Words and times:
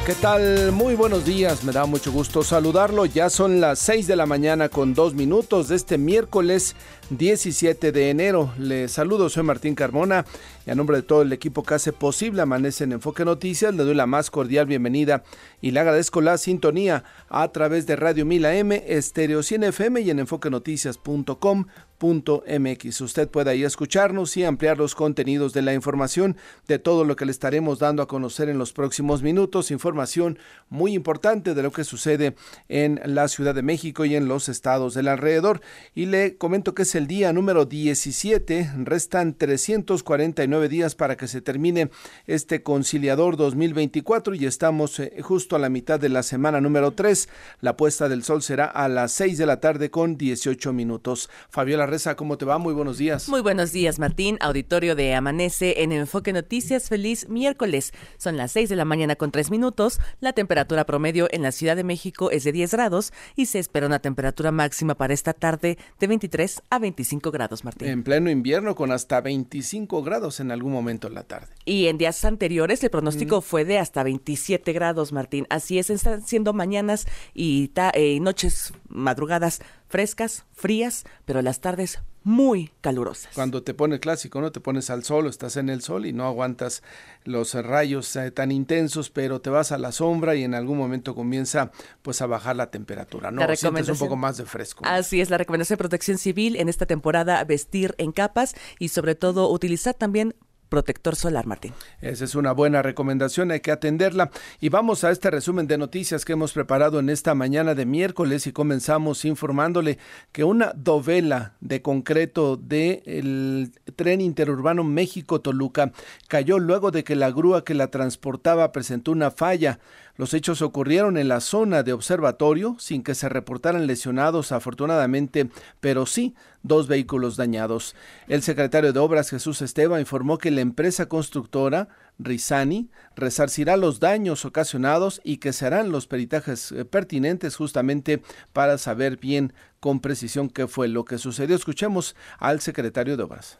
¿Qué 0.00 0.14
tal? 0.14 0.72
Muy 0.72 0.94
buenos 0.94 1.26
días, 1.26 1.64
me 1.64 1.72
da 1.72 1.84
mucho 1.84 2.12
gusto 2.12 2.42
saludarlo. 2.42 3.04
Ya 3.04 3.28
son 3.28 3.60
las 3.60 3.78
6 3.80 4.06
de 4.06 4.16
la 4.16 4.26
mañana 4.26 4.68
con 4.68 4.94
dos 4.94 5.12
minutos 5.12 5.68
de 5.68 5.76
este 5.76 5.98
miércoles 5.98 6.74
17 7.10 7.92
de 7.92 8.10
enero. 8.10 8.52
Le 8.58 8.88
saludo, 8.88 9.28
soy 9.28 9.42
Martín 9.42 9.74
Carmona 9.74 10.24
y 10.66 10.70
a 10.70 10.74
nombre 10.74 10.96
de 10.96 11.02
todo 11.02 11.22
el 11.22 11.32
equipo 11.32 11.62
que 11.62 11.74
hace 11.74 11.92
posible 11.92 12.42
Amanece 12.42 12.84
en 12.84 12.92
Enfoque 12.92 13.24
Noticias, 13.24 13.74
le 13.74 13.84
doy 13.84 13.94
la 13.94 14.06
más 14.06 14.30
cordial 14.30 14.66
bienvenida 14.66 15.24
y 15.60 15.72
le 15.72 15.80
agradezco 15.80 16.20
la 16.20 16.38
sintonía 16.38 17.04
a 17.28 17.48
través 17.48 17.86
de 17.86 17.96
Radio 17.96 18.24
Mila 18.24 18.54
M, 18.54 18.84
Estéreo 18.86 19.42
100 19.42 19.64
FM 19.64 20.00
y 20.02 20.10
en 20.10 20.20
enfoquenoticias.com 20.20 21.66
MX. 22.02 23.00
Usted 23.00 23.28
puede 23.28 23.50
ahí 23.50 23.64
escucharnos 23.64 24.36
y 24.36 24.44
ampliar 24.44 24.78
los 24.78 24.94
contenidos 24.94 25.52
de 25.52 25.62
la 25.62 25.72
información 25.72 26.36
de 26.66 26.78
todo 26.78 27.04
lo 27.04 27.16
que 27.16 27.24
le 27.24 27.30
estaremos 27.30 27.78
dando 27.78 28.02
a 28.02 28.08
conocer 28.08 28.48
en 28.48 28.58
los 28.58 28.72
próximos 28.72 29.22
minutos. 29.22 29.70
Información 29.70 30.38
muy 30.68 30.94
importante 30.94 31.54
de 31.54 31.62
lo 31.62 31.70
que 31.70 31.84
sucede 31.84 32.34
en 32.68 33.00
la 33.04 33.28
Ciudad 33.28 33.54
de 33.54 33.62
México 33.62 34.04
y 34.04 34.16
en 34.16 34.26
los 34.26 34.48
estados 34.48 34.94
del 34.94 35.08
alrededor. 35.08 35.60
Y 35.94 36.06
le 36.06 36.36
comento 36.36 36.74
que 36.74 36.82
es 36.82 36.94
el 36.94 37.06
día 37.06 37.32
número 37.32 37.66
17. 37.66 38.72
Restan 38.78 39.34
349 39.34 40.51
días 40.60 40.94
para 40.94 41.16
que 41.16 41.28
se 41.28 41.40
termine 41.40 41.90
este 42.26 42.62
conciliador 42.62 43.36
2024 43.36 44.34
y 44.34 44.46
estamos 44.46 44.98
eh, 44.98 45.22
justo 45.22 45.56
a 45.56 45.58
la 45.58 45.68
mitad 45.68 46.00
de 46.00 46.08
la 46.08 46.22
semana 46.22 46.60
número 46.60 46.92
3. 46.92 47.28
La 47.60 47.76
puesta 47.76 48.08
del 48.08 48.24
sol 48.24 48.42
será 48.42 48.66
a 48.66 48.88
las 48.88 49.12
6 49.12 49.38
de 49.38 49.46
la 49.46 49.60
tarde 49.60 49.90
con 49.90 50.16
18 50.16 50.72
minutos. 50.72 51.30
Fabiola 51.48 51.86
¿cómo 52.16 52.38
te 52.38 52.44
va? 52.44 52.58
Muy 52.58 52.74
buenos 52.74 52.98
días. 52.98 53.28
Muy 53.28 53.40
buenos 53.40 53.72
días, 53.72 53.98
Martín. 53.98 54.38
Auditorio 54.40 54.94
de 54.94 55.14
Amanece 55.14 55.82
en 55.82 55.92
Enfoque 55.92 56.32
Noticias. 56.32 56.88
Feliz 56.88 57.28
miércoles. 57.28 57.92
Son 58.16 58.36
las 58.36 58.52
6 58.52 58.68
de 58.68 58.76
la 58.76 58.84
mañana 58.84 59.16
con 59.16 59.30
3 59.30 59.50
minutos. 59.50 60.00
La 60.20 60.32
temperatura 60.32 60.84
promedio 60.86 61.28
en 61.30 61.42
la 61.42 61.52
Ciudad 61.52 61.76
de 61.76 61.84
México 61.84 62.30
es 62.30 62.44
de 62.44 62.52
10 62.52 62.72
grados 62.72 63.12
y 63.36 63.46
se 63.46 63.58
espera 63.58 63.86
una 63.86 63.98
temperatura 63.98 64.52
máxima 64.52 64.94
para 64.94 65.14
esta 65.14 65.32
tarde 65.32 65.78
de 66.00 66.06
23 66.06 66.62
a 66.70 66.78
25 66.78 67.30
grados, 67.30 67.64
Martín. 67.64 67.88
En 67.88 68.02
pleno 68.02 68.30
invierno 68.30 68.74
con 68.74 68.90
hasta 68.90 69.20
25 69.20 70.02
grados 70.02 70.40
en 70.42 70.50
algún 70.50 70.72
momento 70.72 71.08
en 71.08 71.14
la 71.14 71.22
tarde. 71.22 71.48
Y 71.64 71.86
en 71.86 71.98
días 71.98 72.24
anteriores 72.24 72.82
el 72.84 72.90
pronóstico 72.90 73.38
mm. 73.38 73.42
fue 73.42 73.64
de 73.64 73.78
hasta 73.78 74.02
27 74.02 74.72
grados, 74.72 75.12
Martín. 75.12 75.46
Así 75.48 75.78
es, 75.78 75.88
están 75.88 76.26
siendo 76.26 76.52
mañanas 76.52 77.06
y 77.34 77.70
eh, 77.94 78.20
noches, 78.20 78.74
madrugadas 78.88 79.60
frescas, 79.88 80.44
frías, 80.52 81.04
pero 81.24 81.42
las 81.42 81.60
tardes 81.60 82.00
muy 82.24 82.70
calurosas. 82.80 83.34
Cuando 83.34 83.62
te 83.62 83.74
pone 83.74 84.00
clásico, 84.00 84.40
¿no? 84.40 84.52
Te 84.52 84.60
pones 84.60 84.90
al 84.90 85.04
sol, 85.04 85.26
estás 85.26 85.56
en 85.56 85.68
el 85.68 85.82
sol 85.82 86.06
y 86.06 86.12
no 86.12 86.26
aguantas 86.26 86.82
los 87.24 87.54
rayos 87.54 88.14
eh, 88.16 88.30
tan 88.30 88.52
intensos, 88.52 89.10
pero 89.10 89.40
te 89.40 89.50
vas 89.50 89.72
a 89.72 89.78
la 89.78 89.92
sombra 89.92 90.34
y 90.34 90.44
en 90.44 90.54
algún 90.54 90.78
momento 90.78 91.14
comienza 91.14 91.70
pues 92.02 92.22
a 92.22 92.26
bajar 92.26 92.56
la 92.56 92.70
temperatura, 92.70 93.30
¿no? 93.30 93.46
La 93.46 93.56
Sientes 93.56 93.88
un 93.88 93.98
poco 93.98 94.16
más 94.16 94.36
de 94.36 94.44
fresco. 94.44 94.84
Así 94.86 95.20
es, 95.20 95.30
la 95.30 95.38
recomendación 95.38 95.76
de 95.76 95.78
protección 95.78 96.18
civil 96.18 96.56
en 96.56 96.68
esta 96.68 96.86
temporada, 96.86 97.42
vestir 97.44 97.94
en 97.98 98.12
capas 98.12 98.54
y 98.78 98.88
sobre 98.88 99.14
todo 99.14 99.50
utilizar 99.50 99.94
también 99.94 100.34
protector 100.72 101.16
solar, 101.16 101.46
Martín. 101.46 101.74
Esa 102.00 102.24
es 102.24 102.34
una 102.34 102.52
buena 102.52 102.80
recomendación, 102.80 103.50
hay 103.50 103.60
que 103.60 103.72
atenderla. 103.72 104.30
Y 104.58 104.70
vamos 104.70 105.04
a 105.04 105.10
este 105.10 105.30
resumen 105.30 105.66
de 105.66 105.76
noticias 105.76 106.24
que 106.24 106.32
hemos 106.32 106.54
preparado 106.54 106.98
en 106.98 107.10
esta 107.10 107.34
mañana 107.34 107.74
de 107.74 107.84
miércoles 107.84 108.46
y 108.46 108.52
comenzamos 108.52 109.26
informándole 109.26 109.98
que 110.32 110.44
una 110.44 110.72
dovela 110.74 111.56
de 111.60 111.82
concreto 111.82 112.56
del 112.56 113.70
tren 113.96 114.22
interurbano 114.22 114.82
México-Toluca 114.82 115.92
cayó 116.26 116.58
luego 116.58 116.90
de 116.90 117.04
que 117.04 117.16
la 117.16 117.30
grúa 117.30 117.64
que 117.64 117.74
la 117.74 117.88
transportaba 117.88 118.72
presentó 118.72 119.12
una 119.12 119.30
falla. 119.30 119.78
Los 120.16 120.34
hechos 120.34 120.60
ocurrieron 120.60 121.16
en 121.16 121.28
la 121.28 121.40
zona 121.40 121.82
de 121.82 121.94
observatorio 121.94 122.76
sin 122.78 123.02
que 123.02 123.14
se 123.14 123.30
reportaran 123.30 123.86
lesionados 123.86 124.52
afortunadamente, 124.52 125.48
pero 125.80 126.04
sí 126.04 126.34
dos 126.62 126.86
vehículos 126.86 127.36
dañados. 127.36 127.96
El 128.28 128.42
secretario 128.42 128.92
de 128.92 128.98
Obras 129.00 129.30
Jesús 129.30 129.62
Esteban 129.62 130.00
informó 130.00 130.36
que 130.36 130.50
la 130.50 130.60
empresa 130.60 131.06
constructora 131.06 131.88
Rizani 132.18 132.90
resarcirá 133.16 133.78
los 133.78 134.00
daños 134.00 134.44
ocasionados 134.44 135.22
y 135.24 135.38
que 135.38 135.54
se 135.54 135.66
harán 135.66 135.90
los 135.90 136.06
peritajes 136.06 136.72
eh, 136.72 136.84
pertinentes 136.84 137.56
justamente 137.56 138.22
para 138.52 138.76
saber 138.76 139.16
bien 139.16 139.54
con 139.80 140.00
precisión 140.00 140.50
qué 140.50 140.68
fue 140.68 140.88
lo 140.88 141.06
que 141.06 141.16
sucedió. 141.16 141.56
Escuchemos 141.56 142.14
al 142.38 142.60
secretario 142.60 143.16
de 143.16 143.22
Obras 143.22 143.58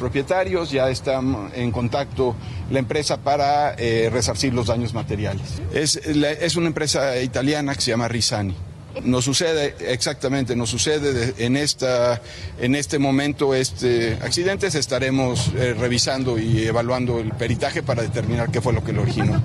propietarios, 0.00 0.70
ya 0.70 0.90
está 0.90 1.20
en 1.54 1.70
contacto 1.70 2.34
la 2.70 2.80
empresa 2.80 3.18
para 3.18 3.74
eh, 3.74 4.08
resarcir 4.10 4.52
los 4.52 4.66
daños 4.66 4.94
materiales. 4.94 5.60
Es, 5.72 5.96
es, 5.96 6.56
una 6.56 6.66
empresa 6.66 7.20
italiana 7.20 7.74
que 7.74 7.82
se 7.82 7.90
llama 7.92 8.08
Risani. 8.08 8.56
Nos 9.04 9.24
sucede, 9.24 9.76
exactamente, 9.92 10.56
nos 10.56 10.70
sucede 10.70 11.34
en, 11.38 11.56
esta, 11.56 12.20
en 12.58 12.74
este 12.74 12.98
momento 12.98 13.54
este 13.54 14.14
accidente, 14.20 14.66
estaremos 14.66 15.52
eh, 15.54 15.74
revisando 15.74 16.38
y 16.38 16.64
evaluando 16.64 17.20
el 17.20 17.30
peritaje 17.30 17.84
para 17.84 18.02
determinar 18.02 18.50
qué 18.50 18.60
fue 18.60 18.72
lo 18.72 18.82
que 18.82 18.92
lo 18.92 19.02
originó. 19.02 19.40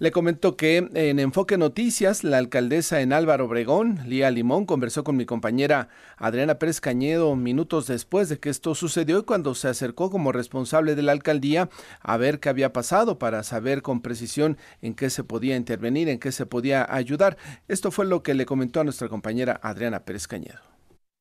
Le 0.00 0.12
comento 0.12 0.56
que 0.56 0.76
en 0.94 1.18
Enfoque 1.18 1.58
Noticias, 1.58 2.22
la 2.22 2.38
alcaldesa 2.38 3.00
en 3.00 3.12
Álvaro 3.12 3.46
Obregón, 3.46 3.98
Lía 4.06 4.30
Limón, 4.30 4.64
conversó 4.64 5.02
con 5.02 5.16
mi 5.16 5.26
compañera 5.26 5.88
Adriana 6.16 6.60
Pérez 6.60 6.80
Cañedo 6.80 7.34
minutos 7.34 7.88
después 7.88 8.28
de 8.28 8.38
que 8.38 8.48
esto 8.48 8.76
sucedió 8.76 9.18
y 9.18 9.24
cuando 9.24 9.56
se 9.56 9.66
acercó 9.66 10.08
como 10.08 10.30
responsable 10.30 10.94
de 10.94 11.02
la 11.02 11.10
alcaldía 11.10 11.68
a 12.00 12.16
ver 12.16 12.38
qué 12.38 12.48
había 12.48 12.72
pasado 12.72 13.18
para 13.18 13.42
saber 13.42 13.82
con 13.82 14.00
precisión 14.00 14.56
en 14.82 14.94
qué 14.94 15.10
se 15.10 15.24
podía 15.24 15.56
intervenir, 15.56 16.08
en 16.08 16.20
qué 16.20 16.30
se 16.30 16.46
podía 16.46 16.86
ayudar. 16.88 17.36
Esto 17.66 17.90
fue 17.90 18.06
lo 18.06 18.22
que 18.22 18.34
le 18.34 18.46
comentó 18.46 18.78
a 18.78 18.84
nuestra 18.84 19.08
compañera 19.08 19.58
Adriana 19.64 20.04
Pérez 20.04 20.28
Cañedo 20.28 20.77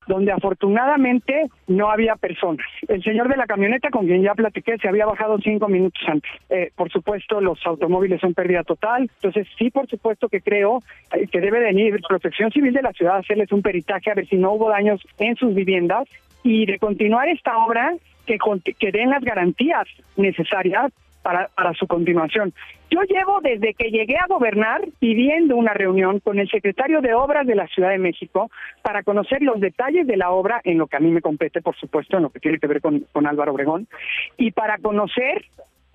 donde 0.07 0.31
afortunadamente 0.31 1.47
no 1.68 1.90
había 1.90 2.16
personas. 2.16 2.66
El 2.88 3.03
señor 3.03 3.28
de 3.29 3.38
la 3.38 3.45
camioneta, 3.45 3.90
con 3.90 4.06
quien 4.06 4.23
ya 4.23 4.34
platiqué, 4.34 4.78
se 4.78 4.88
había 4.88 5.06
bajado 5.06 5.38
cinco 5.40 5.68
minutos 5.68 6.01
antes. 6.07 6.31
Eh, 6.50 6.72
por 6.75 6.90
supuesto, 6.91 7.41
los 7.41 7.59
automóviles 7.66 8.22
son 8.22 8.34
pérdida 8.34 8.63
total. 8.63 9.09
Entonces, 9.16 9.47
sí, 9.57 9.69
por 9.69 9.88
supuesto 9.88 10.29
que 10.29 10.41
creo 10.41 10.81
eh, 11.13 11.28
que 11.28 11.41
debe 11.41 11.59
venir 11.59 12.00
Protección 12.07 12.51
Civil 12.51 12.73
de 12.73 12.81
la 12.81 12.94
ciudad 12.94 13.16
a 13.16 13.19
hacerles 13.19 13.51
un 13.51 13.62
peritaje 13.62 14.12
a 14.12 14.16
ver 14.16 14.28
si 14.28 14.38
no 14.38 14.53
hubo 14.53 14.69
daños 14.69 15.01
en 15.19 15.35
sus 15.35 15.53
viviendas 15.53 16.07
y 16.44 16.66
de 16.66 16.79
continuar 16.79 17.28
esta 17.28 17.57
obra 17.57 17.94
que, 18.25 18.38
que 18.79 18.91
den 18.91 19.09
las 19.09 19.23
garantías 19.23 19.88
necesarias 20.16 20.91
para, 21.27 21.49
para 21.49 21.73
su 21.73 21.88
continuación. 21.88 22.53
Yo 22.89 23.01
llevo 23.01 23.41
desde 23.41 23.73
que 23.73 23.91
llegué 23.91 24.15
a 24.15 24.27
gobernar 24.29 24.88
pidiendo 24.97 25.57
una 25.57 25.73
reunión 25.73 26.21
con 26.21 26.39
el 26.39 26.49
secretario 26.49 27.01
de 27.01 27.13
Obras 27.13 27.45
de 27.45 27.53
la 27.53 27.67
Ciudad 27.67 27.89
de 27.89 27.97
México 27.97 28.49
para 28.81 29.03
conocer 29.03 29.41
los 29.41 29.59
detalles 29.59 30.07
de 30.07 30.16
la 30.16 30.31
obra 30.31 30.61
en 30.63 30.77
lo 30.77 30.87
que 30.87 30.95
a 30.95 31.01
mí 31.01 31.11
me 31.11 31.19
compete, 31.19 31.61
por 31.61 31.75
supuesto, 31.75 32.16
en 32.16 32.23
lo 32.23 32.29
que 32.29 32.39
tiene 32.39 32.59
que 32.59 32.67
ver 32.67 32.79
con, 32.79 33.01
con 33.11 33.27
Álvaro 33.27 33.51
Obregón, 33.51 33.90
y 34.37 34.52
para 34.52 34.78
conocer 34.78 35.43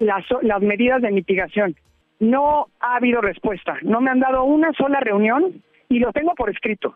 las, 0.00 0.22
las 0.42 0.60
medidas 0.60 1.00
de 1.00 1.12
mitigación. 1.12 1.76
No 2.20 2.66
ha 2.78 2.96
habido 2.96 3.22
respuesta, 3.22 3.78
no 3.80 4.02
me 4.02 4.10
han 4.10 4.20
dado 4.20 4.44
una 4.44 4.70
sola 4.74 5.00
reunión 5.00 5.62
y 5.88 5.98
lo 5.98 6.12
tengo 6.12 6.34
por 6.34 6.50
escrito. 6.50 6.94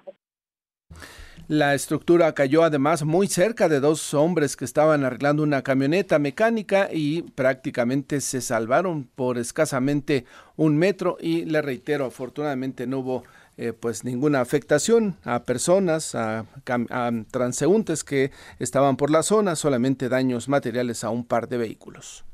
La 1.48 1.74
estructura 1.74 2.32
cayó 2.32 2.64
además 2.64 3.04
muy 3.04 3.28
cerca 3.28 3.68
de 3.68 3.78
dos 3.78 4.14
hombres 4.14 4.56
que 4.56 4.64
estaban 4.64 5.04
arreglando 5.04 5.44
una 5.44 5.62
camioneta 5.62 6.18
mecánica 6.18 6.88
y 6.92 7.22
prácticamente 7.22 8.20
se 8.20 8.40
salvaron 8.40 9.08
por 9.14 9.38
escasamente 9.38 10.24
un 10.56 10.76
metro 10.76 11.18
y 11.20 11.44
le 11.44 11.62
reitero, 11.62 12.06
afortunadamente 12.06 12.88
no 12.88 12.98
hubo 12.98 13.22
eh, 13.58 13.72
pues 13.72 14.02
ninguna 14.02 14.40
afectación 14.40 15.18
a 15.22 15.44
personas, 15.44 16.16
a, 16.16 16.46
a 16.66 17.12
transeúntes 17.30 18.02
que 18.02 18.32
estaban 18.58 18.96
por 18.96 19.12
la 19.12 19.22
zona, 19.22 19.54
solamente 19.54 20.08
daños 20.08 20.48
materiales 20.48 21.04
a 21.04 21.10
un 21.10 21.24
par 21.24 21.48
de 21.48 21.58
vehículos. 21.58 22.24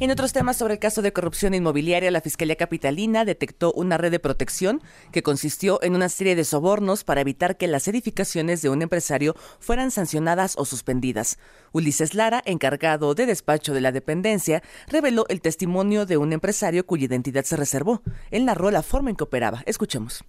En 0.00 0.10
otros 0.10 0.32
temas 0.32 0.56
sobre 0.56 0.72
el 0.72 0.80
caso 0.80 1.02
de 1.02 1.12
corrupción 1.12 1.52
inmobiliaria, 1.52 2.10
la 2.10 2.22
Fiscalía 2.22 2.56
Capitalina 2.56 3.26
detectó 3.26 3.70
una 3.74 3.98
red 3.98 4.10
de 4.10 4.18
protección 4.18 4.80
que 5.12 5.22
consistió 5.22 5.78
en 5.82 5.94
una 5.94 6.08
serie 6.08 6.34
de 6.34 6.44
sobornos 6.44 7.04
para 7.04 7.20
evitar 7.20 7.58
que 7.58 7.66
las 7.66 7.86
edificaciones 7.86 8.62
de 8.62 8.70
un 8.70 8.80
empresario 8.80 9.36
fueran 9.58 9.90
sancionadas 9.90 10.54
o 10.56 10.64
suspendidas. 10.64 11.38
Ulises 11.72 12.14
Lara, 12.14 12.40
encargado 12.46 13.14
de 13.14 13.26
despacho 13.26 13.74
de 13.74 13.82
la 13.82 13.92
dependencia, 13.92 14.62
reveló 14.88 15.26
el 15.28 15.42
testimonio 15.42 16.06
de 16.06 16.16
un 16.16 16.32
empresario 16.32 16.86
cuya 16.86 17.04
identidad 17.04 17.44
se 17.44 17.56
reservó. 17.56 18.00
Él 18.30 18.46
narró 18.46 18.70
la 18.70 18.82
forma 18.82 19.10
en 19.10 19.16
que 19.16 19.24
operaba. 19.24 19.62
Escuchemos. 19.66 20.24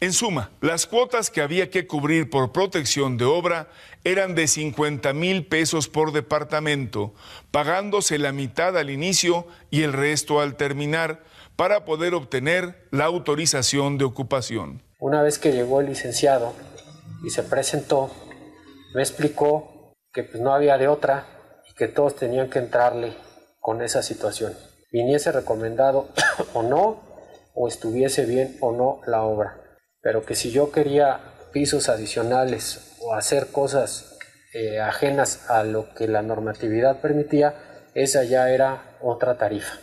En 0.00 0.12
suma, 0.12 0.52
las 0.60 0.86
cuotas 0.86 1.28
que 1.28 1.40
había 1.40 1.70
que 1.70 1.88
cubrir 1.88 2.30
por 2.30 2.52
protección 2.52 3.16
de 3.16 3.24
obra 3.24 3.68
eran 4.04 4.36
de 4.36 4.46
50 4.46 5.12
mil 5.12 5.44
pesos 5.48 5.88
por 5.88 6.12
departamento, 6.12 7.14
pagándose 7.50 8.16
la 8.18 8.30
mitad 8.30 8.78
al 8.78 8.90
inicio 8.90 9.48
y 9.70 9.82
el 9.82 9.92
resto 9.92 10.40
al 10.40 10.54
terminar, 10.54 11.24
para 11.56 11.84
poder 11.84 12.14
obtener 12.14 12.86
la 12.92 13.06
autorización 13.06 13.98
de 13.98 14.04
ocupación. 14.04 14.82
Una 15.00 15.20
vez 15.22 15.40
que 15.40 15.50
llegó 15.50 15.80
el 15.80 15.88
licenciado 15.88 16.52
y 17.24 17.30
se 17.30 17.42
presentó, 17.42 18.12
me 18.94 19.02
explicó 19.02 19.94
que 20.12 20.22
pues, 20.22 20.40
no 20.40 20.54
había 20.54 20.78
de 20.78 20.86
otra 20.86 21.26
y 21.68 21.74
que 21.74 21.88
todos 21.88 22.14
tenían 22.14 22.50
que 22.50 22.60
entrarle 22.60 23.16
con 23.58 23.82
esa 23.82 24.04
situación. 24.04 24.52
Viniese 24.92 25.32
recomendado 25.32 26.08
o 26.54 26.62
no, 26.62 27.02
o 27.52 27.66
estuviese 27.66 28.26
bien 28.26 28.56
o 28.60 28.70
no 28.70 29.00
la 29.04 29.24
obra 29.24 29.64
pero 30.08 30.24
que 30.24 30.34
si 30.34 30.50
yo 30.50 30.72
quería 30.72 31.20
pisos 31.52 31.90
adicionales 31.90 32.96
o 33.02 33.12
hacer 33.12 33.48
cosas 33.48 34.16
eh, 34.54 34.80
ajenas 34.80 35.50
a 35.50 35.64
lo 35.64 35.92
que 35.92 36.08
la 36.08 36.22
normatividad 36.22 37.02
permitía, 37.02 37.54
esa 37.94 38.24
ya 38.24 38.48
era 38.48 38.96
otra 39.02 39.36
tarifa. 39.36 39.74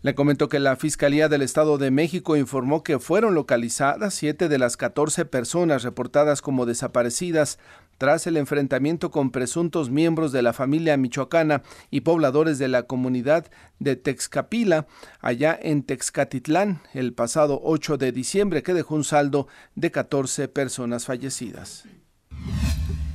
Le 0.00 0.14
comentó 0.14 0.48
que 0.48 0.58
la 0.58 0.76
Fiscalía 0.76 1.28
del 1.28 1.42
Estado 1.42 1.76
de 1.76 1.90
México 1.90 2.34
informó 2.38 2.82
que 2.82 2.98
fueron 2.98 3.34
localizadas 3.34 4.14
siete 4.14 4.48
de 4.48 4.56
las 4.56 4.78
14 4.78 5.26
personas 5.26 5.82
reportadas 5.82 6.40
como 6.40 6.64
desaparecidas 6.64 7.58
tras 8.00 8.26
el 8.26 8.38
enfrentamiento 8.38 9.10
con 9.10 9.30
presuntos 9.30 9.90
miembros 9.90 10.32
de 10.32 10.40
la 10.40 10.54
familia 10.54 10.96
michoacana 10.96 11.62
y 11.90 12.00
pobladores 12.00 12.58
de 12.58 12.66
la 12.66 12.84
comunidad 12.84 13.50
de 13.78 13.94
Texcapila, 13.94 14.86
allá 15.20 15.58
en 15.60 15.82
Texcatitlán, 15.82 16.80
el 16.94 17.12
pasado 17.12 17.60
8 17.62 17.98
de 17.98 18.10
diciembre, 18.10 18.62
que 18.62 18.72
dejó 18.72 18.94
un 18.94 19.04
saldo 19.04 19.48
de 19.74 19.90
14 19.90 20.48
personas 20.48 21.04
fallecidas. 21.04 21.84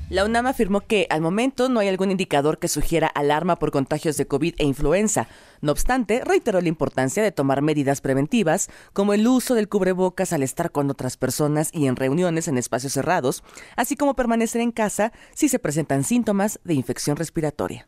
La 0.08 0.24
UNAM 0.24 0.46
afirmó 0.46 0.82
que 0.82 1.08
al 1.10 1.22
momento 1.22 1.68
no 1.68 1.80
hay 1.80 1.88
algún 1.88 2.12
indicador 2.12 2.60
que 2.60 2.68
sugiera 2.68 3.08
alarma 3.08 3.56
por 3.56 3.72
contagios 3.72 4.18
de 4.18 4.28
COVID 4.28 4.54
e 4.60 4.64
influenza. 4.64 5.28
No 5.62 5.72
obstante, 5.72 6.22
reiteró 6.24 6.62
la 6.62 6.68
importancia 6.68 7.24
de 7.24 7.32
tomar 7.32 7.64
medidas 7.64 8.02
preventivas, 8.02 8.70
como 8.94 9.16
el 9.16 9.28
uso 9.28 9.56
del 9.56 9.68
cubrebocas 9.68 10.32
al 10.32 10.44
estar 10.44 10.72
con 10.72 10.92
otras 10.92 11.18
personas 11.18 11.72
y 11.74 11.88
en 11.88 11.96
reuniones 11.96 12.48
en 12.48 12.60
espacios 12.60 12.94
cerrados, 12.94 13.44
así 13.76 13.96
como 13.96 14.16
permanecer 14.16 14.62
en 14.62 14.72
casa 14.72 15.12
si 15.34 15.50
se 15.50 15.58
presentan 15.58 16.04
síntomas 16.04 16.60
de 16.64 16.76
infección 16.76 17.18
respiratoria. 17.18 17.88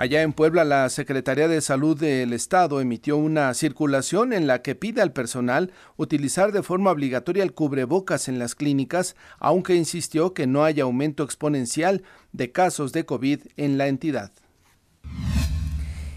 Allá 0.00 0.22
en 0.22 0.32
Puebla, 0.32 0.64
la 0.64 0.88
Secretaría 0.88 1.46
de 1.46 1.60
Salud 1.60 1.94
del 1.94 2.32
Estado 2.32 2.80
emitió 2.80 3.18
una 3.18 3.52
circulación 3.52 4.32
en 4.32 4.46
la 4.46 4.62
que 4.62 4.74
pide 4.74 5.02
al 5.02 5.12
personal 5.12 5.74
utilizar 5.98 6.52
de 6.52 6.62
forma 6.62 6.90
obligatoria 6.90 7.42
el 7.42 7.52
cubrebocas 7.52 8.26
en 8.26 8.38
las 8.38 8.54
clínicas, 8.54 9.14
aunque 9.38 9.74
insistió 9.74 10.32
que 10.32 10.46
no 10.46 10.64
haya 10.64 10.84
aumento 10.84 11.22
exponencial 11.22 12.02
de 12.32 12.50
casos 12.50 12.94
de 12.94 13.04
COVID 13.04 13.40
en 13.58 13.76
la 13.76 13.88
entidad. 13.88 14.32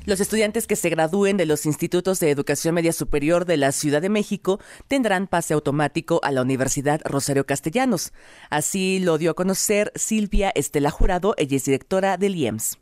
Los 0.05 0.21
estudiantes 0.21 0.65
que 0.65 0.77
se 0.77 0.89
gradúen 0.89 1.35
de 1.35 1.45
los 1.45 1.65
institutos 1.65 2.21
de 2.21 2.31
educación 2.31 2.75
media 2.75 2.93
superior 2.93 3.43
de 3.43 3.57
la 3.57 3.73
Ciudad 3.73 4.01
de 4.01 4.07
México 4.07 4.61
tendrán 4.87 5.27
pase 5.27 5.53
automático 5.53 6.21
a 6.23 6.31
la 6.31 6.41
Universidad 6.41 7.01
Rosario 7.03 7.45
Castellanos. 7.45 8.13
Así 8.49 8.99
lo 8.99 9.17
dio 9.17 9.31
a 9.31 9.33
conocer 9.33 9.91
Silvia 9.95 10.53
Estela 10.55 10.89
Jurado, 10.89 11.35
ella 11.37 11.57
es 11.57 11.65
directora 11.65 12.15
del 12.15 12.37
IEMS. 12.37 12.77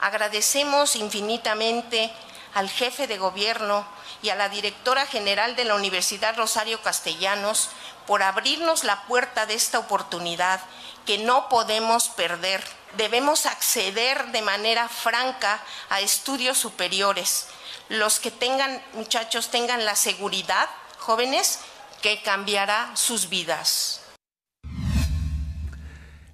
Agradecemos 0.00 0.96
infinitamente 0.96 2.12
al 2.54 2.68
jefe 2.68 3.06
de 3.06 3.18
gobierno 3.18 3.86
y 4.22 4.30
a 4.30 4.34
la 4.36 4.48
directora 4.48 5.06
general 5.06 5.56
de 5.56 5.64
la 5.64 5.74
Universidad 5.74 6.36
Rosario 6.36 6.80
Castellanos 6.82 7.68
por 8.06 8.22
abrirnos 8.22 8.84
la 8.84 9.02
puerta 9.06 9.46
de 9.46 9.54
esta 9.54 9.78
oportunidad 9.78 10.60
que 11.06 11.18
no 11.18 11.48
podemos 11.48 12.08
perder. 12.08 12.64
Debemos 12.96 13.46
acceder 13.46 14.26
de 14.28 14.42
manera 14.42 14.88
franca 14.88 15.60
a 15.88 16.00
estudios 16.00 16.58
superiores. 16.58 17.48
Los 17.88 18.20
que 18.20 18.30
tengan, 18.30 18.82
muchachos, 18.92 19.48
tengan 19.50 19.84
la 19.84 19.96
seguridad, 19.96 20.68
jóvenes, 20.98 21.58
que 22.02 22.22
cambiará 22.22 22.92
sus 22.94 23.28
vidas. 23.28 24.03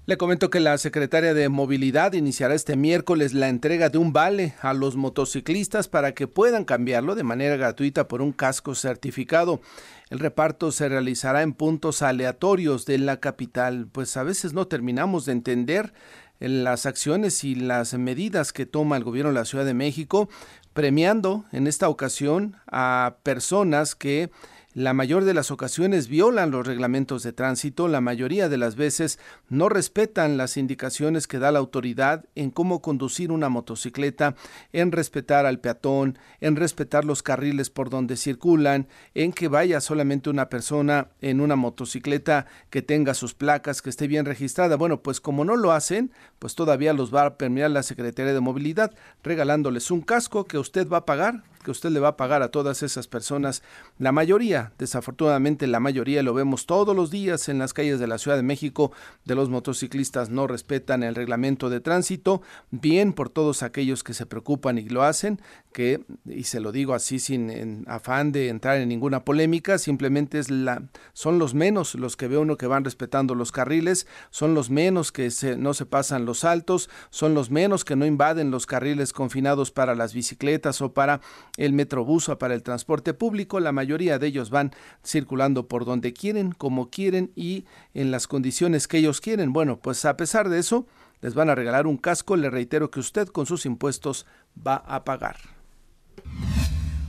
Le 0.07 0.17
comento 0.17 0.49
que 0.49 0.59
la 0.59 0.79
secretaria 0.79 1.35
de 1.35 1.47
Movilidad 1.47 2.13
iniciará 2.13 2.55
este 2.55 2.75
miércoles 2.75 3.35
la 3.35 3.49
entrega 3.49 3.89
de 3.89 3.99
un 3.99 4.11
vale 4.11 4.55
a 4.59 4.73
los 4.73 4.95
motociclistas 4.95 5.87
para 5.87 6.15
que 6.15 6.27
puedan 6.27 6.65
cambiarlo 6.65 7.13
de 7.13 7.21
manera 7.21 7.55
gratuita 7.55 8.07
por 8.07 8.23
un 8.23 8.31
casco 8.31 8.73
certificado. 8.73 9.61
El 10.09 10.17
reparto 10.17 10.71
se 10.71 10.89
realizará 10.89 11.43
en 11.43 11.53
puntos 11.53 12.01
aleatorios 12.01 12.87
de 12.87 12.97
la 12.97 13.19
capital, 13.19 13.87
pues 13.91 14.17
a 14.17 14.23
veces 14.23 14.53
no 14.53 14.65
terminamos 14.65 15.25
de 15.25 15.33
entender 15.33 15.93
las 16.39 16.87
acciones 16.87 17.43
y 17.43 17.53
las 17.53 17.93
medidas 17.93 18.53
que 18.53 18.65
toma 18.65 18.97
el 18.97 19.03
gobierno 19.03 19.29
de 19.29 19.37
la 19.37 19.45
Ciudad 19.45 19.65
de 19.65 19.75
México, 19.75 20.29
premiando 20.73 21.45
en 21.51 21.67
esta 21.67 21.89
ocasión 21.89 22.55
a 22.65 23.17
personas 23.21 23.93
que 23.93 24.31
la 24.73 24.93
mayor 24.93 25.25
de 25.25 25.33
las 25.33 25.51
ocasiones 25.51 26.07
violan 26.07 26.51
los 26.51 26.65
reglamentos 26.65 27.23
de 27.23 27.33
tránsito, 27.33 27.89
la 27.89 27.99
mayoría 27.99 28.47
de 28.47 28.57
las 28.57 28.77
veces 28.77 29.19
no 29.49 29.67
respetan 29.67 30.37
las 30.37 30.55
indicaciones 30.55 31.27
que 31.27 31.39
da 31.39 31.51
la 31.51 31.59
autoridad 31.59 32.23
en 32.35 32.51
cómo 32.51 32.81
conducir 32.81 33.33
una 33.33 33.49
motocicleta, 33.49 34.35
en 34.71 34.93
respetar 34.93 35.45
al 35.45 35.59
peatón, 35.59 36.17
en 36.39 36.55
respetar 36.55 37.03
los 37.03 37.21
carriles 37.21 37.69
por 37.69 37.89
donde 37.89 38.15
circulan, 38.15 38.87
en 39.13 39.33
que 39.33 39.49
vaya 39.49 39.81
solamente 39.81 40.29
una 40.29 40.47
persona 40.47 41.09
en 41.19 41.41
una 41.41 41.57
motocicleta 41.57 42.45
que 42.69 42.81
tenga 42.81 43.13
sus 43.13 43.33
placas, 43.33 43.81
que 43.81 43.89
esté 43.89 44.07
bien 44.07 44.25
registrada. 44.25 44.77
Bueno, 44.77 45.01
pues 45.01 45.19
como 45.19 45.43
no 45.43 45.57
lo 45.57 45.73
hacen, 45.73 46.13
pues 46.39 46.55
todavía 46.55 46.93
los 46.93 47.13
va 47.13 47.25
a 47.25 47.37
permear 47.37 47.71
la 47.71 47.83
Secretaría 47.83 48.33
de 48.33 48.39
Movilidad 48.39 48.93
regalándoles 49.21 49.91
un 49.91 50.01
casco 50.01 50.45
que 50.45 50.57
usted 50.57 50.87
va 50.87 50.97
a 50.97 51.05
pagar 51.05 51.43
que 51.61 51.71
usted 51.71 51.89
le 51.89 51.99
va 51.99 52.09
a 52.09 52.17
pagar 52.17 52.41
a 52.41 52.49
todas 52.49 52.83
esas 52.83 53.07
personas. 53.07 53.63
La 53.97 54.11
mayoría, 54.11 54.73
desafortunadamente 54.77 55.67
la 55.67 55.79
mayoría 55.79 56.23
lo 56.23 56.33
vemos 56.33 56.65
todos 56.65 56.95
los 56.95 57.11
días 57.11 57.49
en 57.49 57.59
las 57.59 57.73
calles 57.73 57.99
de 57.99 58.07
la 58.07 58.17
Ciudad 58.17 58.37
de 58.37 58.43
México, 58.43 58.91
de 59.25 59.35
los 59.35 59.49
motociclistas 59.49 60.29
no 60.29 60.47
respetan 60.47 61.03
el 61.03 61.15
reglamento 61.15 61.69
de 61.69 61.79
tránsito, 61.79 62.41
bien 62.69 63.13
por 63.13 63.29
todos 63.29 63.63
aquellos 63.63 64.03
que 64.03 64.13
se 64.13 64.25
preocupan 64.25 64.77
y 64.77 64.89
lo 64.89 65.03
hacen, 65.03 65.41
que, 65.73 66.03
y 66.25 66.43
se 66.43 66.59
lo 66.59 66.71
digo 66.71 66.93
así 66.93 67.19
sin 67.19 67.85
afán 67.87 68.31
de 68.31 68.49
entrar 68.49 68.77
en 68.77 68.89
ninguna 68.89 69.23
polémica, 69.23 69.77
simplemente 69.77 70.39
es 70.39 70.49
la, 70.49 70.83
son 71.13 71.39
los 71.39 71.53
menos 71.53 71.95
los 71.95 72.17
que 72.17 72.27
ve 72.27 72.37
uno 72.37 72.57
que 72.57 72.67
van 72.67 72.83
respetando 72.83 73.35
los 73.35 73.51
carriles, 73.51 74.07
son 74.29 74.53
los 74.53 74.69
menos 74.69 75.11
que 75.11 75.29
no 75.57 75.73
se 75.73 75.85
pasan 75.85 76.25
los 76.25 76.43
altos, 76.43 76.89
son 77.09 77.33
los 77.33 77.49
menos 77.51 77.85
que 77.85 77.95
no 77.95 78.05
invaden 78.05 78.51
los 78.51 78.65
carriles 78.65 79.13
confinados 79.13 79.71
para 79.71 79.95
las 79.95 80.13
bicicletas 80.13 80.81
o 80.81 80.93
para 80.93 81.21
el 81.57 81.73
metrobús 81.73 82.29
o 82.29 82.37
para 82.37 82.53
el 82.53 82.63
transporte 82.63 83.13
público, 83.13 83.59
la 83.59 83.71
mayoría 83.71 84.19
de 84.19 84.27
ellos 84.27 84.49
van 84.49 84.71
circulando 85.05 85.67
por 85.67 85.85
donde 85.85 86.13
quieren, 86.13 86.51
como 86.51 86.89
quieren 86.89 87.31
y 87.35 87.65
en 87.93 88.11
las 88.11 88.27
condiciones 88.27 88.87
que 88.87 88.97
ellos 88.97 89.21
quieren. 89.21 89.53
Bueno, 89.53 89.79
pues 89.79 90.05
a 90.05 90.17
pesar 90.17 90.49
de 90.49 90.59
eso, 90.59 90.87
les 91.21 91.33
van 91.33 91.49
a 91.49 91.55
regalar 91.55 91.87
un 91.87 91.97
casco, 91.97 92.35
le 92.35 92.49
reitero 92.49 92.91
que 92.91 92.99
usted 92.99 93.27
con 93.27 93.45
sus 93.45 93.65
impuestos 93.65 94.25
va 94.55 94.75
a 94.75 95.03
pagar. 95.03 95.37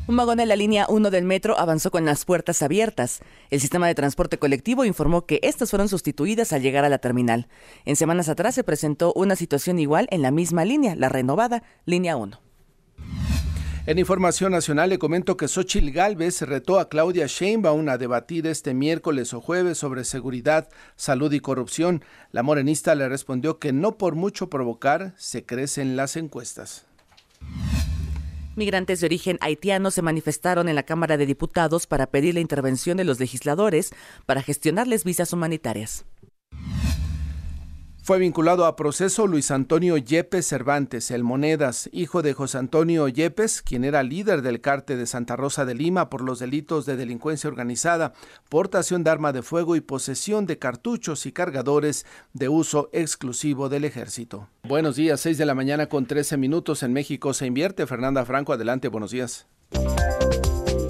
Un 0.09 0.17
vagón 0.17 0.39
de 0.39 0.47
la 0.47 0.57
línea 0.57 0.87
1 0.89 1.11
del 1.11 1.25
metro 1.25 1.59
avanzó 1.59 1.93
con 1.93 2.05
las 2.05 2.25
puertas 2.25 2.61
abiertas. 2.63 3.21
El 3.51 3.61
sistema 3.61 3.87
de 3.87 3.95
transporte 3.95 4.37
colectivo 4.37 4.85
informó 4.85 5.27
que 5.27 5.39
estas 5.43 5.71
fueron 5.71 5.89
sustituidas 5.89 6.53
al 6.53 6.61
llegar 6.61 6.85
a 6.85 6.89
la 6.89 6.99
terminal. 6.99 7.47
En 7.85 7.95
semanas 7.95 8.29
atrás 8.29 8.57
se 8.57 8.65
presentó 8.65 9.13
una 9.15 9.37
situación 9.37 9.79
igual 9.79 10.09
en 10.11 10.21
la 10.23 10.33
misma 10.33 10.65
línea, 10.65 10.97
la 10.97 11.09
renovada 11.09 11.63
línea 11.87 12.17
1. 12.17 12.52
En 13.85 13.99
Información 13.99 14.53
Nacional 14.53 14.91
le 14.91 14.99
comento 15.01 15.37
que 15.37 15.49
Xochil 15.49 15.91
Gálvez 15.91 16.43
retó 16.43 16.79
a 16.79 16.89
Claudia 16.89 17.27
Sheinbaum 17.27 17.89
a 17.89 17.99
debatir 17.99 18.47
este 18.47 18.75
miércoles 18.75 19.35
o 19.35 19.41
jueves 19.41 19.77
sobre 19.77 20.05
seguridad, 20.05 20.69
salud 20.95 21.33
y 21.33 21.41
corrupción. 21.41 22.05
La 22.31 22.45
morenista 22.45 22.95
le 22.95 23.09
respondió 23.09 23.59
que 23.59 23.73
no 23.73 23.99
por 23.99 24.15
mucho 24.15 24.49
provocar 24.49 25.15
se 25.17 25.45
crecen 25.45 25.97
las 25.97 26.15
encuestas. 26.15 26.87
Migrantes 28.55 29.01
de 29.01 29.07
origen 29.07 29.37
haitiano 29.41 29.91
se 29.91 30.03
manifestaron 30.03 30.69
en 30.69 30.77
la 30.77 30.85
Cámara 30.85 31.17
de 31.17 31.27
Diputados 31.27 31.89
para 31.89 32.07
pedir 32.07 32.35
la 32.35 32.41
intervención 32.41 32.97
de 32.99 33.05
los 33.05 33.19
legisladores 33.19 33.91
para 34.27 34.43
gestionarles 34.43 35.03
visas 35.03 35.33
humanitarias. 35.33 36.05
Fue 38.05 38.19
vinculado 38.19 38.67
a 38.67 38.75
proceso 38.75 39.29
Luis 39.29 39.53
Antonio 39.53 39.97
Yepes 39.97 40.49
Cervantes, 40.49 41.13
el 41.13 41.23
Monedas, 41.23 41.89
hijo 41.93 42.21
de 42.21 42.35
José 42.35 42.59
Antonio 42.59 43.07
Yepes, 43.07 43.63
quien 43.63 43.85
era 43.85 44.03
líder 44.03 44.43
del 44.43 44.61
cártel 44.61 44.99
de 44.99 45.07
Santa 45.07 45.37
Rosa 45.37 45.65
de 45.65 45.77
Lima 45.77 46.11
por 46.11 46.21
los 46.21 46.41
delitos 46.41 46.85
de 46.85 46.97
delincuencia 46.97 47.47
organizada, 47.47 48.13
portación 48.49 49.05
de 49.05 49.11
arma 49.11 49.33
de 49.33 49.43
fuego 49.43 49.77
y 49.77 49.81
posesión 49.81 50.47
de 50.47 50.59
cartuchos 50.59 51.27
y 51.27 51.33
cargadores 51.33 52.05
de 52.33 52.49
uso 52.49 52.91
exclusivo 52.93 53.69
del 53.69 53.85
ejército. 53.85 54.49
Buenos 54.65 54.97
días, 54.97 55.21
6 55.21 55.39
de 55.39 55.47
la 55.47 55.55
mañana 55.55 55.89
con 55.89 56.07
13 56.07 56.37
minutos 56.39 56.83
en 56.83 56.93
México 56.93 57.33
se 57.35 57.47
invierte. 57.47 57.87
Fernanda 57.87 58.25
Franco, 58.25 58.53
adelante, 58.53 58.89
buenos 58.89 59.13
días. 59.13 59.47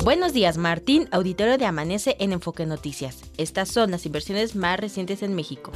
Buenos 0.02 0.32
días, 0.32 0.56
Martín, 0.56 1.10
auditorio 1.12 1.58
de 1.58 1.66
Amanece 1.66 2.16
en 2.20 2.32
Enfoque 2.32 2.64
Noticias. 2.64 3.20
Estas 3.36 3.68
son 3.68 3.90
las 3.90 4.06
inversiones 4.06 4.56
más 4.56 4.80
recientes 4.80 5.22
en 5.22 5.34
México. 5.34 5.72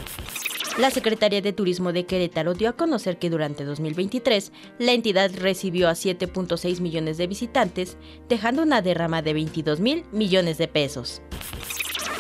La 0.79 0.91
Secretaría 0.91 1.41
de 1.41 1.55
Turismo 1.55 1.95
de 1.95 2.05
Querétaro 2.05 2.53
dio 2.53 2.69
a 2.69 2.75
conocer 2.75 3.19
que 3.19 3.31
durante 3.31 3.65
2023 3.65 4.53
la 4.79 4.93
entidad 4.93 5.31
recibió 5.35 5.89
a 5.89 5.93
7.6 5.93 6.81
millones 6.81 7.17
de 7.17 7.27
visitantes, 7.27 7.97
dejando 8.29 8.63
una 8.63 8.83
derrama 8.83 9.23
de 9.23 9.33
22 9.33 9.81
mil 9.81 10.05
millones 10.13 10.59
de 10.59 10.69
pesos. 10.69 11.23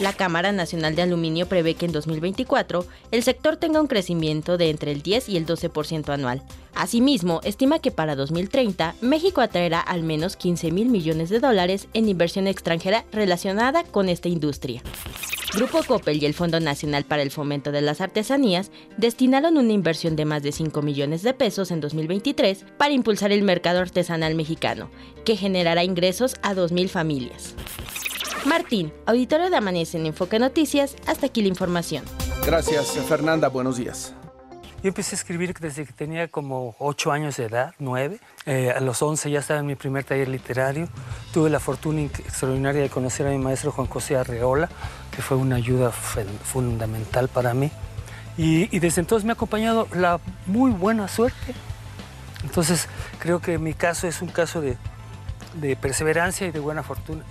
La 0.01 0.15
Cámara 0.15 0.53
Nacional 0.53 0.95
de 0.95 1.03
Aluminio 1.03 1.47
prevé 1.47 1.75
que 1.75 1.85
en 1.85 1.93
2024 1.93 2.87
el 3.11 3.23
sector 3.23 3.57
tenga 3.57 3.81
un 3.81 3.89
crecimiento 3.89 4.57
de 4.57 4.71
entre 4.71 4.93
el 4.93 5.03
10 5.03 5.29
y 5.29 5.37
el 5.37 5.47
12% 5.47 6.09
anual. 6.09 6.43
Asimismo, 6.75 7.41
estima 7.45 7.79
que 7.79 7.91
para 7.91 8.17
2030 8.17 8.95
México 9.03 9.43
atraerá 9.43 9.81
al 9.81 10.03
menos 10.03 10.37
15 10.37 10.71
mil 10.71 10.89
millones 10.89 11.29
de 11.29 11.41
dólares 11.41 11.89
en 11.93 12.09
inversión 12.09 12.47
extranjera 12.47 13.05
relacionada 13.13 13.85
con 13.85 14.09
esta 14.09 14.29
industria. 14.29 14.83
Grupo 15.57 15.83
Coppel 15.83 16.23
y 16.23 16.27
el 16.27 16.35
Fondo 16.35 16.61
Nacional 16.61 17.05
para 17.05 17.23
el 17.23 17.31
Fomento 17.31 17.73
de 17.73 17.81
las 17.81 18.03
Artesanías 18.03 18.71
destinaron 18.99 19.57
una 19.57 19.73
inversión 19.73 20.15
de 20.15 20.27
más 20.27 20.43
de 20.43 20.53
5 20.53 20.83
millones 20.83 21.23
de 21.23 21.33
pesos 21.33 21.71
en 21.71 21.81
2023 21.81 22.67
para 22.77 22.93
impulsar 22.93 23.33
el 23.33 23.43
mercado 23.43 23.81
artesanal 23.81 24.35
mexicano, 24.35 24.91
que 25.25 25.35
generará 25.35 25.83
ingresos 25.83 26.37
a 26.43 26.53
2.000 26.53 26.91
familias. 26.91 27.55
Martín, 28.45 28.93
auditorio 29.07 29.49
de 29.49 29.57
Amanece 29.57 29.97
en 29.97 30.05
Enfoque 30.05 30.39
Noticias, 30.39 30.95
hasta 31.07 31.29
aquí 31.29 31.41
la 31.41 31.49
información. 31.49 32.05
Gracias, 32.45 32.91
Fernanda, 33.09 33.49
buenos 33.49 33.79
días. 33.79 34.13
Yo 34.83 34.89
empecé 34.89 35.17
a 35.17 35.19
escribir 35.19 35.55
desde 35.59 35.87
que 35.87 35.93
tenía 35.93 36.29
como 36.29 36.77
8 36.79 37.11
años 37.11 37.37
de 37.39 37.47
edad, 37.47 37.75
9. 37.79 38.21
Eh, 38.45 38.71
a 38.71 38.81
los 38.81 39.01
11 39.03 39.31
ya 39.31 39.41
estaba 39.41 39.59
en 39.61 39.67
mi 39.67 39.75
primer 39.75 40.05
taller 40.05 40.29
literario. 40.29 40.87
Tuve 41.33 41.51
la 41.51 41.59
fortuna 41.59 42.03
extraordinaria 42.03 42.83
de 42.83 42.91
conocer 42.91 43.27
a 43.27 43.31
mi 43.31 43.39
maestro 43.39 43.73
Juan 43.73 43.89
José 43.89 44.17
Arreola, 44.17 44.69
que 45.17 45.23
fue 45.23 45.39
una 45.39 45.57
ayuda 45.57 45.91
fundamental 45.91 47.29
para 47.29 47.55
mí. 47.55 47.71
Y, 48.37 48.79
desde 48.79 49.01
entonces 49.01 49.25
me 49.25 49.33
ha 49.33 49.35
acompañado 49.35 49.89
la 49.95 50.21
muy 50.45 50.71
buena 50.71 51.09
suerte. 51.09 51.55
Entonces 52.45 52.87
creo 53.19 53.41
que 53.41 53.59
mi 53.59 53.73
caso 53.73 54.07
es 54.07 54.21
un 54.21 54.29
caso 54.29 54.61
de, 54.61 54.77
perseverancia 55.77 56.47
y 56.47 56.51
de 56.51 56.61
buena 56.61 56.83
fortuna. 56.83 57.25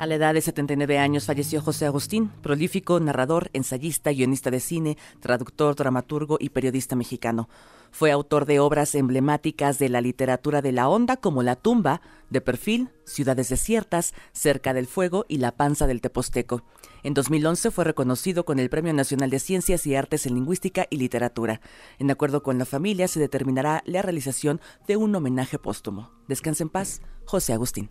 A 0.00 0.06
la 0.06 0.14
edad 0.14 0.32
de 0.32 0.40
79 0.40 0.98
años 0.98 1.26
falleció 1.26 1.60
José 1.60 1.84
Agustín, 1.84 2.30
prolífico 2.40 2.98
narrador, 3.00 3.50
ensayista, 3.52 4.10
guionista 4.10 4.50
de 4.50 4.58
cine, 4.58 4.96
traductor, 5.20 5.76
dramaturgo 5.76 6.38
y 6.40 6.48
periodista 6.48 6.96
mexicano. 6.96 7.50
Fue 7.90 8.10
autor 8.10 8.46
de 8.46 8.60
obras 8.60 8.94
emblemáticas 8.94 9.78
de 9.78 9.90
la 9.90 10.00
literatura 10.00 10.62
de 10.62 10.72
la 10.72 10.88
onda 10.88 11.18
como 11.18 11.42
La 11.42 11.54
tumba, 11.54 12.00
De 12.30 12.40
perfil, 12.40 12.88
Ciudades 13.04 13.50
desiertas, 13.50 14.14
Cerca 14.32 14.72
del 14.72 14.86
fuego 14.86 15.26
y 15.28 15.36
La 15.36 15.52
panza 15.52 15.86
del 15.86 16.00
Teposteco. 16.00 16.62
En 17.02 17.12
2011 17.12 17.70
fue 17.70 17.84
reconocido 17.84 18.46
con 18.46 18.58
el 18.58 18.70
Premio 18.70 18.94
Nacional 18.94 19.28
de 19.28 19.38
Ciencias 19.38 19.86
y 19.86 19.96
Artes 19.96 20.24
en 20.24 20.34
Lingüística 20.34 20.86
y 20.88 20.96
Literatura. 20.96 21.60
En 21.98 22.10
acuerdo 22.10 22.42
con 22.42 22.56
la 22.56 22.64
familia 22.64 23.06
se 23.06 23.20
determinará 23.20 23.82
la 23.84 24.00
realización 24.00 24.62
de 24.88 24.96
un 24.96 25.14
homenaje 25.14 25.58
póstumo. 25.58 26.10
Descanse 26.26 26.62
en 26.62 26.70
paz, 26.70 27.02
José 27.26 27.52
Agustín. 27.52 27.90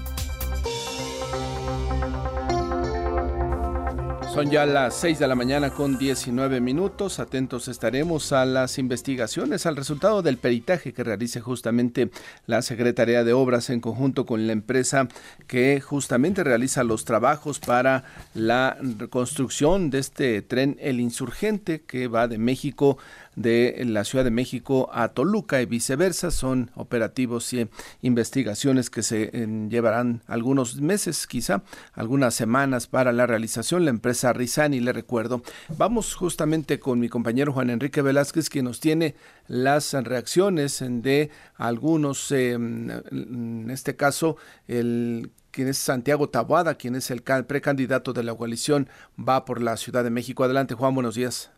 Son 4.33 4.49
ya 4.49 4.65
las 4.65 4.95
6 4.95 5.19
de 5.19 5.27
la 5.27 5.35
mañana 5.35 5.71
con 5.71 5.97
19 5.97 6.61
minutos. 6.61 7.19
Atentos 7.19 7.67
estaremos 7.67 8.31
a 8.31 8.45
las 8.45 8.77
investigaciones, 8.77 9.65
al 9.65 9.75
resultado 9.75 10.21
del 10.21 10.37
peritaje 10.37 10.93
que 10.93 11.03
realice 11.03 11.41
justamente 11.41 12.11
la 12.45 12.61
Secretaría 12.61 13.25
de 13.25 13.33
Obras 13.33 13.69
en 13.69 13.81
conjunto 13.81 14.25
con 14.25 14.47
la 14.47 14.53
empresa 14.53 15.09
que 15.47 15.81
justamente 15.81 16.45
realiza 16.45 16.85
los 16.85 17.03
trabajos 17.03 17.59
para 17.59 18.05
la 18.33 18.77
reconstrucción 18.79 19.89
de 19.89 19.99
este 19.99 20.41
tren 20.41 20.77
El 20.79 21.01
Insurgente 21.01 21.81
que 21.81 22.07
va 22.07 22.29
de 22.29 22.37
México 22.37 22.97
de 23.35 23.81
la 23.85 24.03
Ciudad 24.03 24.23
de 24.23 24.31
México 24.31 24.89
a 24.93 25.09
Toluca 25.09 25.61
y 25.61 25.65
viceversa. 25.65 26.31
Son 26.31 26.71
operativos 26.75 27.51
y 27.53 27.67
investigaciones 28.01 28.89
que 28.89 29.03
se 29.03 29.29
eh, 29.33 29.67
llevarán 29.69 30.21
algunos 30.27 30.81
meses, 30.81 31.27
quizá 31.27 31.63
algunas 31.93 32.35
semanas 32.35 32.87
para 32.87 33.11
la 33.11 33.27
realización. 33.27 33.85
La 33.85 33.91
empresa 33.91 34.33
Rizani, 34.33 34.79
le 34.79 34.93
recuerdo. 34.93 35.43
Vamos 35.77 36.15
justamente 36.15 36.79
con 36.79 36.99
mi 36.99 37.09
compañero 37.09 37.53
Juan 37.53 37.69
Enrique 37.69 38.01
Velázquez, 38.01 38.49
que 38.49 38.63
nos 38.63 38.79
tiene 38.79 39.15
las 39.47 39.93
reacciones 39.93 40.83
de 40.85 41.29
algunos, 41.55 42.31
eh, 42.31 42.51
en 42.51 43.67
este 43.69 43.95
caso, 43.95 44.37
el 44.67 45.31
quien 45.51 45.67
es 45.67 45.77
Santiago 45.77 46.29
Taboada, 46.29 46.75
quien 46.75 46.95
es 46.95 47.11
el 47.11 47.21
precandidato 47.21 48.13
de 48.13 48.23
la 48.23 48.33
coalición, 48.33 48.87
va 49.19 49.45
por 49.45 49.61
la 49.61 49.77
Ciudad 49.77 50.03
de 50.03 50.09
México. 50.09 50.43
Adelante, 50.43 50.75
Juan, 50.75 50.95
buenos 50.95 51.15
días. 51.15 51.51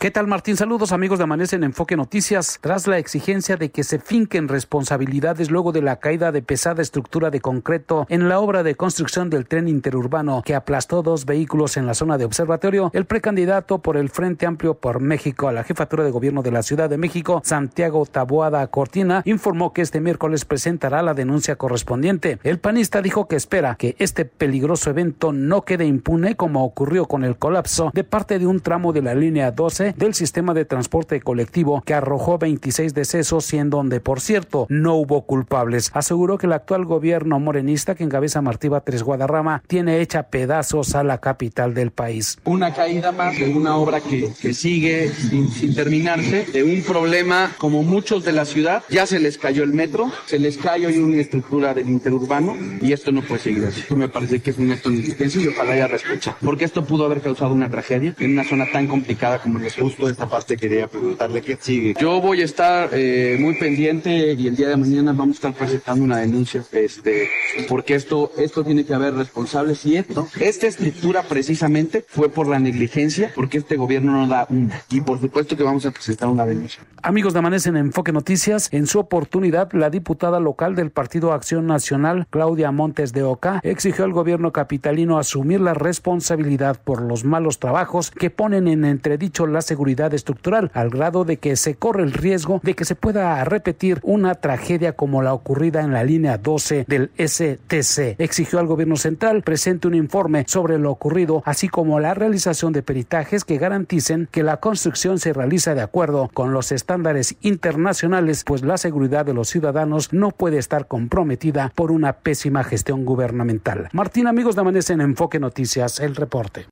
¿Qué 0.00 0.12
tal 0.12 0.28
Martín? 0.28 0.56
Saludos 0.56 0.92
amigos 0.92 1.18
de 1.18 1.24
Amanece 1.24 1.56
en 1.56 1.64
Enfoque 1.64 1.96
Noticias. 1.96 2.60
Tras 2.60 2.86
la 2.86 2.98
exigencia 2.98 3.56
de 3.56 3.72
que 3.72 3.82
se 3.82 3.98
finquen 3.98 4.46
responsabilidades 4.46 5.50
luego 5.50 5.72
de 5.72 5.82
la 5.82 5.96
caída 5.96 6.30
de 6.30 6.40
pesada 6.40 6.82
estructura 6.82 7.30
de 7.30 7.40
concreto 7.40 8.06
en 8.08 8.28
la 8.28 8.38
obra 8.38 8.62
de 8.62 8.76
construcción 8.76 9.28
del 9.28 9.48
tren 9.48 9.66
interurbano 9.66 10.42
que 10.44 10.54
aplastó 10.54 11.02
dos 11.02 11.26
vehículos 11.26 11.76
en 11.76 11.86
la 11.86 11.94
zona 11.94 12.16
de 12.16 12.26
observatorio, 12.26 12.92
el 12.94 13.06
precandidato 13.06 13.80
por 13.80 13.96
el 13.96 14.08
Frente 14.08 14.46
Amplio 14.46 14.74
por 14.74 15.00
México 15.00 15.48
a 15.48 15.52
la 15.52 15.64
jefatura 15.64 16.04
de 16.04 16.12
gobierno 16.12 16.42
de 16.42 16.52
la 16.52 16.62
Ciudad 16.62 16.88
de 16.88 16.96
México, 16.96 17.42
Santiago 17.44 18.06
Taboada 18.06 18.64
Cortina, 18.68 19.22
informó 19.24 19.72
que 19.72 19.82
este 19.82 20.00
miércoles 20.00 20.44
presentará 20.44 21.02
la 21.02 21.14
denuncia 21.14 21.56
correspondiente. 21.56 22.38
El 22.44 22.60
panista 22.60 23.02
dijo 23.02 23.26
que 23.26 23.34
espera 23.34 23.74
que 23.74 23.96
este 23.98 24.24
peligroso 24.24 24.90
evento 24.90 25.32
no 25.32 25.62
quede 25.62 25.86
impune 25.86 26.36
como 26.36 26.64
ocurrió 26.64 27.06
con 27.06 27.24
el 27.24 27.36
colapso 27.36 27.90
de 27.92 28.04
parte 28.04 28.38
de 28.38 28.46
un 28.46 28.60
tramo 28.60 28.92
de 28.92 29.02
la 29.02 29.16
línea 29.16 29.50
12 29.50 29.87
del 29.96 30.14
sistema 30.14 30.54
de 30.54 30.64
transporte 30.64 31.20
colectivo 31.20 31.82
que 31.84 31.94
arrojó 31.94 32.38
26 32.38 32.94
decesos 32.94 33.52
y 33.52 33.58
en 33.58 33.70
donde, 33.70 34.00
por 34.00 34.20
cierto, 34.20 34.66
no 34.68 34.94
hubo 34.94 35.22
culpables. 35.22 35.90
Aseguró 35.94 36.38
que 36.38 36.46
el 36.46 36.52
actual 36.52 36.84
gobierno 36.84 37.38
morenista 37.40 37.94
que 37.94 38.04
encabeza 38.04 38.42
Martí 38.42 38.68
Batres 38.68 39.02
Guadarrama 39.02 39.62
tiene 39.66 40.00
hecha 40.00 40.24
pedazos 40.24 40.94
a 40.94 41.04
la 41.04 41.18
capital 41.18 41.74
del 41.74 41.90
país. 41.90 42.38
Una 42.44 42.72
caída 42.72 43.12
más 43.12 43.38
de 43.38 43.52
una 43.52 43.76
obra 43.76 44.00
que, 44.00 44.32
que 44.40 44.54
sigue 44.54 45.08
sin, 45.08 45.48
sin 45.50 45.74
terminarse, 45.74 46.46
de 46.52 46.62
un 46.62 46.82
problema 46.82 47.52
como 47.58 47.82
muchos 47.82 48.24
de 48.24 48.32
la 48.32 48.44
ciudad. 48.44 48.82
Ya 48.88 49.06
se 49.06 49.20
les 49.20 49.38
cayó 49.38 49.62
el 49.62 49.72
metro, 49.72 50.10
se 50.26 50.38
les 50.38 50.56
cayó 50.56 50.90
y 50.90 50.98
una 50.98 51.20
estructura 51.20 51.74
del 51.74 51.88
interurbano 51.88 52.56
y 52.80 52.92
esto 52.92 53.12
no 53.12 53.22
puede 53.22 53.40
seguir 53.40 53.64
así. 53.64 53.82
Me 53.94 54.08
parece 54.08 54.40
que 54.40 54.50
es 54.50 54.58
un 54.58 54.70
acto 54.72 54.90
de 54.90 54.98
y 54.98 55.46
ojalá 55.46 55.72
haya 55.72 55.86
respuesta, 55.86 56.36
porque 56.40 56.64
esto 56.64 56.84
pudo 56.84 57.04
haber 57.04 57.20
causado 57.20 57.52
una 57.52 57.70
tragedia 57.70 58.14
en 58.18 58.32
una 58.32 58.44
zona 58.44 58.66
tan 58.72 58.86
complicada 58.86 59.40
como 59.40 59.58
los 59.58 59.77
justo 59.78 60.08
esta 60.08 60.28
parte 60.28 60.56
quería 60.56 60.86
preguntarle 60.88 61.42
qué 61.42 61.56
sigue. 61.60 61.94
Yo 62.00 62.20
voy 62.20 62.42
a 62.42 62.44
estar 62.44 62.90
eh, 62.92 63.36
muy 63.40 63.54
pendiente 63.54 64.34
y 64.34 64.46
el 64.46 64.56
día 64.56 64.68
de 64.68 64.76
mañana 64.76 65.12
vamos 65.12 65.36
a 65.36 65.38
estar 65.38 65.54
presentando 65.54 66.04
una 66.04 66.18
denuncia, 66.18 66.64
este, 66.72 67.28
porque 67.68 67.94
esto, 67.94 68.32
esto 68.36 68.64
tiene 68.64 68.84
que 68.84 68.94
haber 68.94 69.14
responsables 69.14 69.84
y 69.86 69.96
esto, 69.96 70.28
esta 70.40 70.66
estructura 70.66 71.22
precisamente 71.22 72.04
fue 72.06 72.28
por 72.28 72.48
la 72.48 72.58
negligencia, 72.58 73.32
porque 73.34 73.58
este 73.58 73.76
gobierno 73.76 74.12
no 74.12 74.26
da 74.26 74.46
una. 74.50 74.82
Y 74.90 75.00
por 75.00 75.20
supuesto 75.20 75.56
que 75.56 75.62
vamos 75.62 75.86
a 75.86 75.90
presentar 75.90 76.28
una 76.28 76.44
denuncia. 76.44 76.82
Amigos 77.02 77.32
de 77.32 77.38
Amanece 77.38 77.68
en 77.68 77.76
Enfoque 77.76 78.12
Noticias, 78.12 78.68
en 78.72 78.86
su 78.86 78.98
oportunidad, 78.98 79.72
la 79.72 79.90
diputada 79.90 80.40
local 80.40 80.74
del 80.74 80.90
Partido 80.90 81.32
Acción 81.32 81.66
Nacional, 81.66 82.26
Claudia 82.28 82.72
Montes 82.72 83.12
de 83.12 83.22
Oca, 83.22 83.60
exigió 83.62 84.04
al 84.04 84.12
gobierno 84.12 84.52
capitalino 84.52 85.18
asumir 85.18 85.60
la 85.60 85.74
responsabilidad 85.74 86.80
por 86.82 87.02
los 87.02 87.24
malos 87.24 87.58
trabajos 87.58 88.10
que 88.10 88.30
ponen 88.30 88.68
en 88.68 88.84
entredicho 88.84 89.46
las 89.46 89.67
seguridad 89.68 90.12
estructural, 90.14 90.70
al 90.74 90.90
grado 90.90 91.24
de 91.24 91.36
que 91.36 91.54
se 91.56 91.74
corre 91.74 92.02
el 92.02 92.12
riesgo 92.12 92.60
de 92.62 92.74
que 92.74 92.84
se 92.84 92.94
pueda 92.94 93.44
repetir 93.44 94.00
una 94.02 94.34
tragedia 94.34 94.92
como 94.92 95.22
la 95.22 95.34
ocurrida 95.34 95.82
en 95.82 95.92
la 95.92 96.04
línea 96.04 96.38
12 96.38 96.86
del 96.88 97.10
STC. 97.18 98.18
Exigió 98.18 98.58
al 98.58 98.66
gobierno 98.66 98.96
central 98.96 99.42
presente 99.42 99.86
un 99.86 99.94
informe 99.94 100.44
sobre 100.48 100.78
lo 100.78 100.90
ocurrido, 100.90 101.42
así 101.44 101.68
como 101.68 102.00
la 102.00 102.14
realización 102.14 102.72
de 102.72 102.82
peritajes 102.82 103.44
que 103.44 103.58
garanticen 103.58 104.28
que 104.30 104.42
la 104.42 104.58
construcción 104.58 105.18
se 105.18 105.32
realiza 105.32 105.74
de 105.74 105.82
acuerdo 105.82 106.30
con 106.32 106.52
los 106.52 106.72
estándares 106.72 107.36
internacionales, 107.42 108.44
pues 108.44 108.62
la 108.62 108.78
seguridad 108.78 109.26
de 109.26 109.34
los 109.34 109.48
ciudadanos 109.48 110.12
no 110.12 110.30
puede 110.30 110.58
estar 110.58 110.86
comprometida 110.86 111.72
por 111.74 111.92
una 111.92 112.14
pésima 112.14 112.64
gestión 112.64 113.04
gubernamental. 113.04 113.88
Martín, 113.92 114.26
amigos 114.26 114.54
de 114.54 114.62
Amanece 114.62 114.94
en 114.94 115.02
Enfoque 115.02 115.38
Noticias, 115.38 116.00
el 116.00 116.16
reporte. 116.16 116.66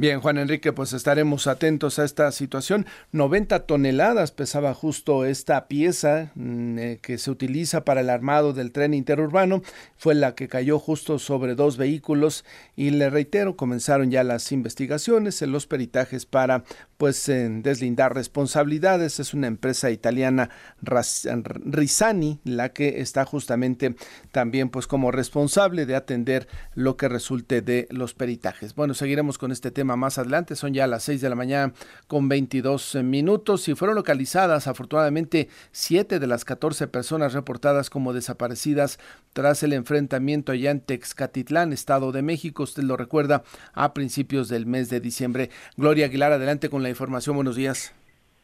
Bien, 0.00 0.22
Juan 0.22 0.38
Enrique, 0.38 0.72
pues 0.72 0.94
estaremos 0.94 1.46
atentos 1.46 1.98
a 1.98 2.06
esta 2.06 2.32
situación. 2.32 2.86
90 3.12 3.66
toneladas 3.66 4.32
pesaba 4.32 4.72
justo 4.72 5.26
esta 5.26 5.68
pieza 5.68 6.32
mm, 6.36 6.78
eh, 6.78 6.98
que 7.02 7.18
se 7.18 7.30
utiliza 7.30 7.84
para 7.84 8.00
el 8.00 8.08
armado 8.08 8.54
del 8.54 8.72
tren 8.72 8.94
interurbano. 8.94 9.60
Fue 9.98 10.14
la 10.14 10.34
que 10.34 10.48
cayó 10.48 10.78
justo 10.78 11.18
sobre 11.18 11.54
dos 11.54 11.76
vehículos 11.76 12.46
y 12.76 12.92
le 12.92 13.10
reitero, 13.10 13.58
comenzaron 13.58 14.10
ya 14.10 14.24
las 14.24 14.52
investigaciones 14.52 15.42
en 15.42 15.52
los 15.52 15.66
peritajes 15.66 16.24
para 16.24 16.64
pues 16.96 17.26
deslindar 17.26 18.14
responsabilidades. 18.14 19.20
Es 19.20 19.34
una 19.34 19.48
empresa 19.48 19.90
italiana 19.90 20.48
Risani 20.80 22.40
la 22.44 22.70
que 22.70 23.02
está 23.02 23.26
justamente 23.26 23.96
también 24.32 24.70
pues 24.70 24.86
como 24.86 25.10
responsable 25.10 25.84
de 25.84 25.94
atender 25.94 26.48
lo 26.74 26.96
que 26.96 27.08
resulte 27.10 27.60
de 27.60 27.86
los 27.90 28.14
peritajes. 28.14 28.74
Bueno, 28.74 28.94
seguiremos 28.94 29.36
con 29.36 29.52
este 29.52 29.70
tema 29.70 29.89
más 29.96 30.18
adelante. 30.18 30.56
Son 30.56 30.74
ya 30.74 30.86
las 30.86 31.04
6 31.04 31.20
de 31.20 31.28
la 31.28 31.34
mañana 31.34 31.72
con 32.06 32.28
22 32.28 32.96
minutos 33.02 33.68
y 33.68 33.74
fueron 33.74 33.96
localizadas 33.96 34.66
afortunadamente 34.66 35.48
7 35.72 36.18
de 36.18 36.26
las 36.26 36.44
14 36.44 36.88
personas 36.88 37.32
reportadas 37.32 37.90
como 37.90 38.12
desaparecidas 38.12 38.98
tras 39.32 39.62
el 39.62 39.72
enfrentamiento 39.72 40.52
allá 40.52 40.70
en 40.70 40.80
Texcatitlán, 40.80 41.72
Estado 41.72 42.12
de 42.12 42.22
México. 42.22 42.62
Usted 42.62 42.82
lo 42.82 42.96
recuerda 42.96 43.42
a 43.72 43.94
principios 43.94 44.48
del 44.48 44.66
mes 44.66 44.90
de 44.90 45.00
diciembre. 45.00 45.50
Gloria 45.76 46.06
Aguilar, 46.06 46.32
adelante 46.32 46.70
con 46.70 46.82
la 46.82 46.90
información. 46.90 47.36
Buenos 47.36 47.56
días. 47.56 47.99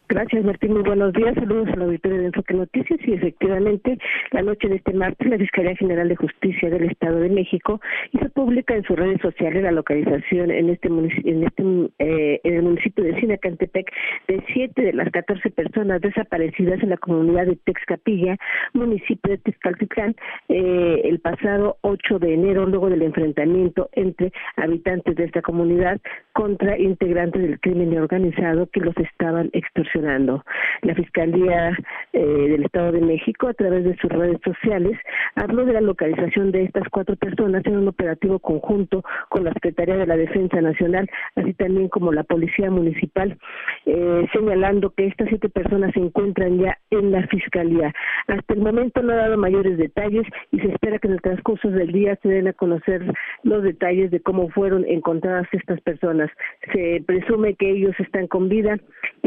Gracias, 0.09 0.45
Martín. 0.45 0.73
Muy 0.73 0.83
buenos 0.83 1.13
días. 1.15 1.35
Saludos 1.35 1.69
al 1.73 1.83
auditorio 1.83 2.19
de 2.19 2.27
Enfoque 2.27 2.55
Noticias. 2.55 3.01
Y 3.05 3.15
efectivamente, 3.15 3.99
la 4.31 4.43
noche 4.43 4.69
de 4.69 4.77
este 4.77 4.93
martes, 4.93 5.29
la 5.29 5.37
Fiscalía 5.37 5.75
General 5.75 6.09
de 6.09 6.15
Justicia 6.15 6.71
del 6.71 6.85
Estado 6.85 7.19
de 7.19 7.29
México 7.29 7.81
hizo 8.13 8.29
pública 8.29 8.77
en 8.77 8.85
sus 8.85 8.97
redes 8.97 9.21
sociales 9.21 9.65
la 9.65 9.73
localización 9.73 10.53
en 10.53 10.71
este 10.71 10.87
en 10.87 11.43
este 11.43 11.63
eh, 11.99 12.41
en 12.45 12.55
el 12.55 12.63
municipio 12.63 13.03
de 13.03 13.19
Sinacantepec 13.19 13.93
de 14.29 14.45
siete 14.53 14.83
de 14.83 14.93
las 14.93 15.11
catorce 15.11 15.51
personas 15.51 16.01
desaparecidas 16.01 16.81
en 16.85 16.91
la 16.91 16.99
comunidad 16.99 17.47
de 17.47 17.57
Texcapilla, 17.57 18.37
municipio 18.75 19.33
de 19.33 19.39
Texcaltitlán, 19.39 20.15
eh, 20.49 21.01
el 21.03 21.19
pasado 21.19 21.79
8 21.81 22.21
de 22.21 22.35
enero, 22.35 22.67
luego 22.67 22.91
del 22.91 23.03
enfrentamiento 23.03 23.89
entre 23.93 24.33
habitantes 24.57 25.17
de 25.17 25.25
esta 25.25 25.43
comunidad 25.43 26.01
contra 26.33 26.79
integrantes 26.79 27.43
del 27.43 27.59
crimen 27.59 27.97
organizado 27.99 28.69
que 28.71 28.81
los 28.81 28.97
estaban 28.99 29.51
extorsionando 29.53 29.96
la 29.97 30.95
Fiscalía 30.95 31.77
eh, 32.13 32.21
del 32.21 32.65
Estado 32.65 32.93
de 32.93 33.01
México, 33.01 33.49
a 33.49 33.55
través 33.55 33.85
de 33.85 33.97
sus 33.97 34.11
redes 34.11 34.39
sociales, 34.45 34.99
habló 35.35 35.65
de 35.65 35.73
la 35.73 35.81
localización 35.81 36.53
de 36.53 36.65
estas 36.65 36.89
cuatro 36.91 37.17
personas 37.17 37.65
en 37.67 37.79
un 37.79 37.89
operativo 37.89 38.39
conjunto 38.39 39.03
con 39.29 39.45
la 39.45 39.53
Secretaría 39.53 39.97
de 39.97 40.07
la 40.07 40.17
Defensa 40.17 40.61
Nacional, 40.61 41.09
así 41.35 41.53
también 41.55 41.89
como 41.89 42.13
la 42.13 42.25
Policía 42.25 42.71
Municipal, 42.71 43.39
eh, 43.87 44.27
señalando 44.33 44.91
que 44.91 45.07
estas 45.07 45.29
siete 45.29 45.49
personas 45.49 45.93
se 45.95 46.01
encuentran 46.01 46.59
ya 46.59 46.79
en 46.91 47.13
la 47.13 47.27
Fiscalía. 47.29 47.93
Hasta 48.29 48.55
el 48.55 48.61
momento 48.61 49.03
no 49.03 49.13
ha 49.13 49.17
dado 49.17 49.37
mayores 49.37 49.79
detalles 49.79 50.27
y 50.53 50.61
se 50.61 50.69
espera 50.69 50.99
que 50.99 51.09
en 51.09 51.15
el 51.15 51.21
transcurso 51.21 51.69
del 51.71 51.93
día 51.93 52.19
se 52.23 52.29
den 52.29 52.49
a 52.49 52.53
conocer 52.53 53.03
los 53.43 53.63
detalles 53.63 54.11
de 54.11 54.21
cómo 54.21 54.49
fueron 54.51 54.85
encontradas 54.87 55.47
estas 55.53 55.81
personas. 55.81 56.31
Se 56.73 57.03
presume 57.07 57.55
que 57.55 57.71
ellos 57.71 57.95
están 57.99 58.27
con 58.27 58.49
vida, 58.49 58.79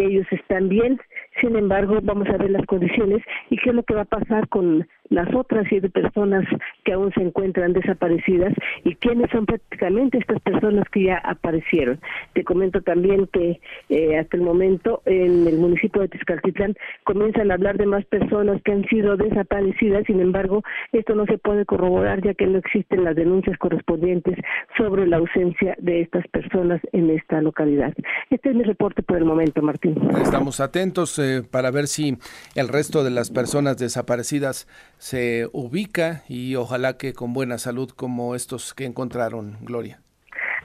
ellos 0.05 0.27
están 0.31 0.59
también, 0.59 0.99
sin 1.39 1.55
embargo, 1.55 1.99
vamos 2.03 2.27
a 2.27 2.37
ver 2.37 2.49
las 2.51 2.65
condiciones 2.65 3.23
y 3.49 3.57
qué 3.57 3.69
es 3.69 3.75
lo 3.75 3.83
que 3.83 3.93
va 3.93 4.01
a 4.01 4.05
pasar 4.05 4.49
con 4.49 4.85
las 5.09 5.33
otras 5.33 5.65
siete 5.69 5.89
personas 5.89 6.45
que 6.83 6.93
aún 6.93 7.11
se 7.13 7.21
encuentran 7.21 7.73
desaparecidas 7.73 8.53
y 8.83 8.95
quiénes 8.95 9.29
son 9.31 9.45
prácticamente 9.45 10.17
estas 10.17 10.39
personas 10.41 10.87
que 10.89 11.03
ya 11.03 11.17
aparecieron. 11.17 11.99
Te 12.33 12.43
comento 12.43 12.81
también 12.81 13.27
que 13.27 13.59
eh, 13.89 14.17
hasta 14.17 14.37
el 14.37 14.43
momento 14.43 15.01
en 15.05 15.47
el 15.47 15.57
municipio 15.57 16.01
de 16.01 16.09
Tezcaltitlán 16.09 16.75
comienzan 17.03 17.51
a 17.51 17.55
hablar 17.55 17.77
de 17.77 17.85
más 17.85 18.05
personas 18.05 18.61
que 18.63 18.71
han 18.71 18.85
sido 18.85 19.17
desaparecidas, 19.17 20.05
sin 20.05 20.19
embargo, 20.19 20.63
esto 20.91 21.15
no 21.15 21.25
se 21.25 21.37
puede 21.37 21.65
corroborar 21.65 22.21
ya 22.23 22.33
que 22.33 22.47
no 22.47 22.59
existen 22.59 23.03
las 23.03 23.15
denuncias 23.15 23.57
correspondientes 23.57 24.37
sobre 24.77 25.07
la 25.07 25.17
ausencia 25.17 25.75
de 25.79 26.01
estas 26.01 26.27
personas 26.27 26.81
en 26.91 27.09
esta 27.09 27.41
localidad. 27.41 27.93
Este 28.29 28.49
es 28.49 28.55
mi 28.55 28.63
reporte 28.63 29.03
por 29.03 29.17
el 29.17 29.25
momento, 29.25 29.61
Martín. 29.61 29.95
Estamos 30.21 30.59
atentos 30.59 31.17
eh, 31.19 31.43
para 31.49 31.71
ver 31.71 31.87
si 31.87 32.17
el 32.55 32.67
resto 32.67 33.03
de 33.03 33.09
las 33.09 33.31
personas 33.31 33.77
desaparecidas 33.77 34.67
se 34.99 35.47
ubica 35.53 36.23
y 36.27 36.55
ojalá 36.55 36.97
que 36.97 37.13
con 37.13 37.33
buena 37.33 37.57
salud 37.57 37.89
como 37.89 38.35
estos 38.35 38.73
que 38.75 38.85
encontraron, 38.85 39.57
Gloria. 39.61 39.99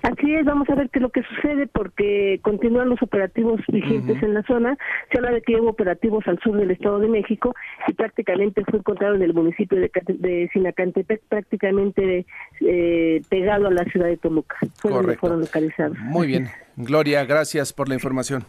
Así 0.03 0.35
es, 0.35 0.45
vamos 0.45 0.69
a 0.69 0.75
ver 0.75 0.91
qué 0.91 0.99
es 0.99 1.03
lo 1.03 1.09
que 1.09 1.23
sucede 1.23 1.67
porque 1.67 2.39
continúan 2.43 2.91
los 2.91 3.01
operativos 3.01 3.61
vigentes 3.69 4.23
en 4.23 4.35
la 4.35 4.43
zona. 4.43 4.77
Se 5.11 5.19
habla 5.19 5.31
de 5.31 5.41
que 5.41 5.59
hubo 5.59 5.71
operativos 5.71 6.27
al 6.27 6.39
sur 6.41 6.59
del 6.59 6.71
Estado 6.73 6.99
de 6.99 7.09
México 7.09 7.55
y 7.87 7.95
prácticamente 7.95 8.63
fue 8.69 8.81
encontrado 8.81 9.15
en 9.15 9.23
el 9.23 9.33
municipio 9.33 9.79
de, 9.79 9.91
de 10.19 10.51
Sinacantepec, 10.53 11.23
prácticamente 11.29 12.27
eh, 12.61 13.23
pegado 13.31 13.69
a 13.69 13.71
la 13.71 13.85
ciudad 13.85 14.09
de 14.09 14.19
Toluca. 14.19 14.57
Fue 14.75 14.91
fueron 15.17 15.41
localizados. 15.41 15.97
Muy 16.01 16.27
bien. 16.27 16.49
Gloria, 16.77 17.25
gracias 17.25 17.73
por 17.73 17.89
la 17.89 17.95
información. 17.95 18.45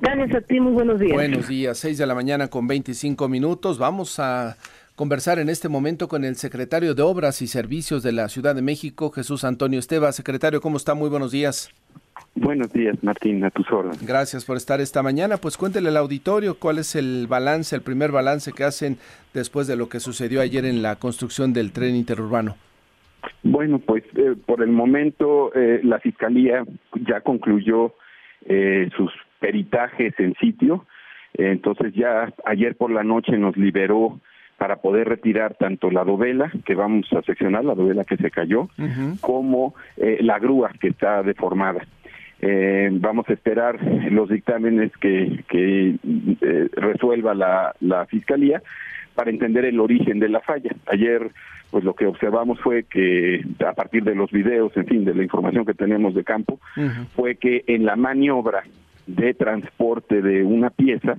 Gracias 0.00 0.34
a 0.36 0.40
ti, 0.42 0.60
muy 0.60 0.72
buenos 0.74 1.00
días. 1.00 1.12
Buenos 1.12 1.48
días, 1.48 1.76
6 1.78 1.98
de 1.98 2.06
la 2.06 2.14
mañana 2.14 2.48
con 2.48 2.68
25 2.68 3.28
minutos. 3.28 3.78
Vamos 3.78 4.20
a 4.20 4.56
conversar 4.96 5.38
en 5.38 5.48
este 5.48 5.68
momento 5.68 6.08
con 6.08 6.24
el 6.24 6.36
secretario 6.36 6.94
de 6.94 7.02
Obras 7.02 7.42
y 7.42 7.46
Servicios 7.46 8.02
de 8.02 8.12
la 8.12 8.28
Ciudad 8.28 8.54
de 8.54 8.62
México, 8.62 9.10
Jesús 9.10 9.44
Antonio 9.44 9.78
Esteva. 9.78 10.12
Secretario, 10.12 10.60
¿cómo 10.60 10.76
está? 10.76 10.94
Muy 10.94 11.10
buenos 11.10 11.32
días. 11.32 11.70
Buenos 12.36 12.72
días, 12.72 12.96
Martín, 13.02 13.44
a 13.44 13.50
tus 13.50 13.70
órdenes. 13.70 14.04
Gracias 14.06 14.44
por 14.44 14.56
estar 14.56 14.80
esta 14.80 15.02
mañana. 15.02 15.36
Pues 15.36 15.56
cuéntele 15.56 15.88
al 15.88 15.96
auditorio 15.96 16.58
cuál 16.58 16.78
es 16.78 16.94
el 16.96 17.26
balance, 17.28 17.74
el 17.74 17.82
primer 17.82 18.12
balance 18.12 18.52
que 18.52 18.64
hacen 18.64 18.98
después 19.32 19.66
de 19.66 19.76
lo 19.76 19.88
que 19.88 20.00
sucedió 20.00 20.40
ayer 20.40 20.64
en 20.64 20.82
la 20.82 20.96
construcción 20.96 21.52
del 21.52 21.72
tren 21.72 21.96
interurbano. 21.96 22.56
Bueno, 23.42 23.78
pues 23.78 24.04
eh, 24.16 24.34
por 24.46 24.62
el 24.62 24.70
momento 24.70 25.52
eh, 25.54 25.80
la 25.82 25.98
Fiscalía 25.98 26.64
ya 27.06 27.20
concluyó 27.20 27.94
eh, 28.46 28.90
sus 28.96 29.12
peritajes 29.40 30.14
en 30.18 30.34
sitio. 30.34 30.86
Entonces 31.36 31.92
ya 31.94 32.32
ayer 32.44 32.76
por 32.76 32.92
la 32.92 33.02
noche 33.02 33.36
nos 33.38 33.56
liberó 33.56 34.20
para 34.58 34.76
poder 34.76 35.08
retirar 35.08 35.54
tanto 35.54 35.90
la 35.90 36.04
dovela 36.04 36.50
que 36.64 36.74
vamos 36.74 37.12
a 37.12 37.22
seccionar, 37.22 37.64
la 37.64 37.74
dovela 37.74 38.04
que 38.04 38.16
se 38.16 38.30
cayó, 38.30 38.68
como 39.20 39.74
eh, 39.96 40.18
la 40.20 40.38
grúa 40.38 40.70
que 40.80 40.88
está 40.88 41.22
deformada. 41.22 41.84
Eh, 42.40 42.90
vamos 42.92 43.28
a 43.28 43.32
esperar 43.32 43.82
los 44.10 44.28
dictámenes 44.28 44.92
que, 44.98 45.44
que 45.48 45.96
eh, 46.40 46.68
resuelva 46.72 47.34
la, 47.34 47.74
la 47.80 48.06
fiscalía 48.06 48.62
para 49.14 49.30
entender 49.30 49.64
el 49.64 49.80
origen 49.80 50.18
de 50.18 50.28
la 50.28 50.40
falla. 50.40 50.70
Ayer, 50.86 51.30
pues 51.70 51.84
lo 51.84 51.94
que 51.94 52.06
observamos 52.06 52.60
fue 52.60 52.84
que 52.84 53.44
a 53.66 53.72
partir 53.72 54.04
de 54.04 54.14
los 54.14 54.30
videos, 54.30 54.76
en 54.76 54.86
fin, 54.86 55.04
de 55.04 55.14
la 55.14 55.22
información 55.22 55.64
que 55.64 55.74
tenemos 55.74 56.14
de 56.14 56.24
campo, 56.24 56.60
fue 57.14 57.36
que 57.36 57.64
en 57.66 57.86
la 57.86 57.96
maniobra 57.96 58.64
de 59.06 59.34
transporte 59.34 60.22
de 60.22 60.42
una 60.44 60.70
pieza, 60.70 61.18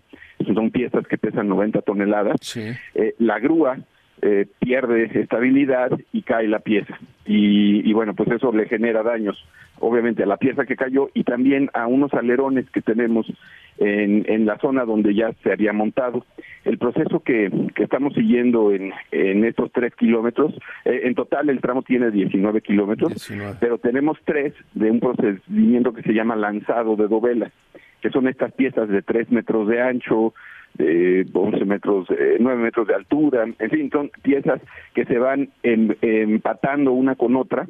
son 0.53 0.71
piezas 0.71 1.07
que 1.07 1.17
pesan 1.17 1.47
90 1.47 1.81
toneladas, 1.81 2.57
eh, 2.57 3.15
la 3.19 3.39
grúa 3.39 3.77
eh, 4.21 4.47
pierde 4.59 5.11
estabilidad 5.19 5.91
y 6.13 6.21
cae 6.21 6.47
la 6.47 6.59
pieza. 6.59 6.97
Y, 7.25 7.91
bueno, 7.93 8.13
pues 8.13 8.29
eso 8.31 8.51
le 8.51 8.67
genera 8.67 9.01
daños, 9.01 9.35
obviamente, 9.79 10.23
a 10.23 10.27
la 10.27 10.37
pieza 10.37 10.65
que 10.65 10.75
cayó 10.75 11.09
y 11.13 11.23
también 11.23 11.69
a 11.73 11.87
unos 11.87 12.13
alerones 12.13 12.69
que 12.69 12.81
tenemos 12.81 13.25
en, 13.77 14.25
en 14.27 14.45
la 14.45 14.57
zona 14.59 14.85
donde 14.85 15.15
ya 15.15 15.33
se 15.43 15.51
había 15.51 15.73
montado. 15.73 16.25
El 16.63 16.77
proceso 16.77 17.21
que, 17.21 17.51
que 17.73 17.83
estamos 17.83 18.13
siguiendo 18.13 18.71
en, 18.71 18.93
en 19.11 19.43
estos 19.43 19.71
tres 19.71 19.95
kilómetros, 19.95 20.53
eh, 20.85 21.01
en 21.03 21.15
total 21.15 21.49
el 21.49 21.61
tramo 21.61 21.81
tiene 21.81 22.11
19 22.11 22.61
kilómetros, 22.61 23.31
pero 23.59 23.79
tenemos 23.79 24.17
tres 24.23 24.53
de 24.73 24.91
un 24.91 24.99
procedimiento 24.99 25.93
que 25.93 26.03
se 26.03 26.13
llama 26.13 26.35
lanzado 26.35 26.95
de 26.95 27.07
dovela, 27.07 27.51
que 28.01 28.11
son 28.11 28.27
estas 28.27 28.53
piezas 28.53 28.87
de 28.87 29.01
tres 29.01 29.31
metros 29.31 29.67
de 29.67 29.81
ancho, 29.81 30.33
de 30.77 31.25
11 31.33 31.65
metros, 31.65 32.07
eh, 32.11 32.37
9 32.39 32.63
metros 32.63 32.87
de 32.87 32.95
altura, 32.95 33.45
en 33.57 33.69
fin, 33.69 33.89
son 33.91 34.11
piezas 34.21 34.61
que 34.93 35.05
se 35.05 35.17
van 35.17 35.49
empatando 35.63 36.91
una 36.91 37.15
con 37.15 37.35
otra, 37.35 37.67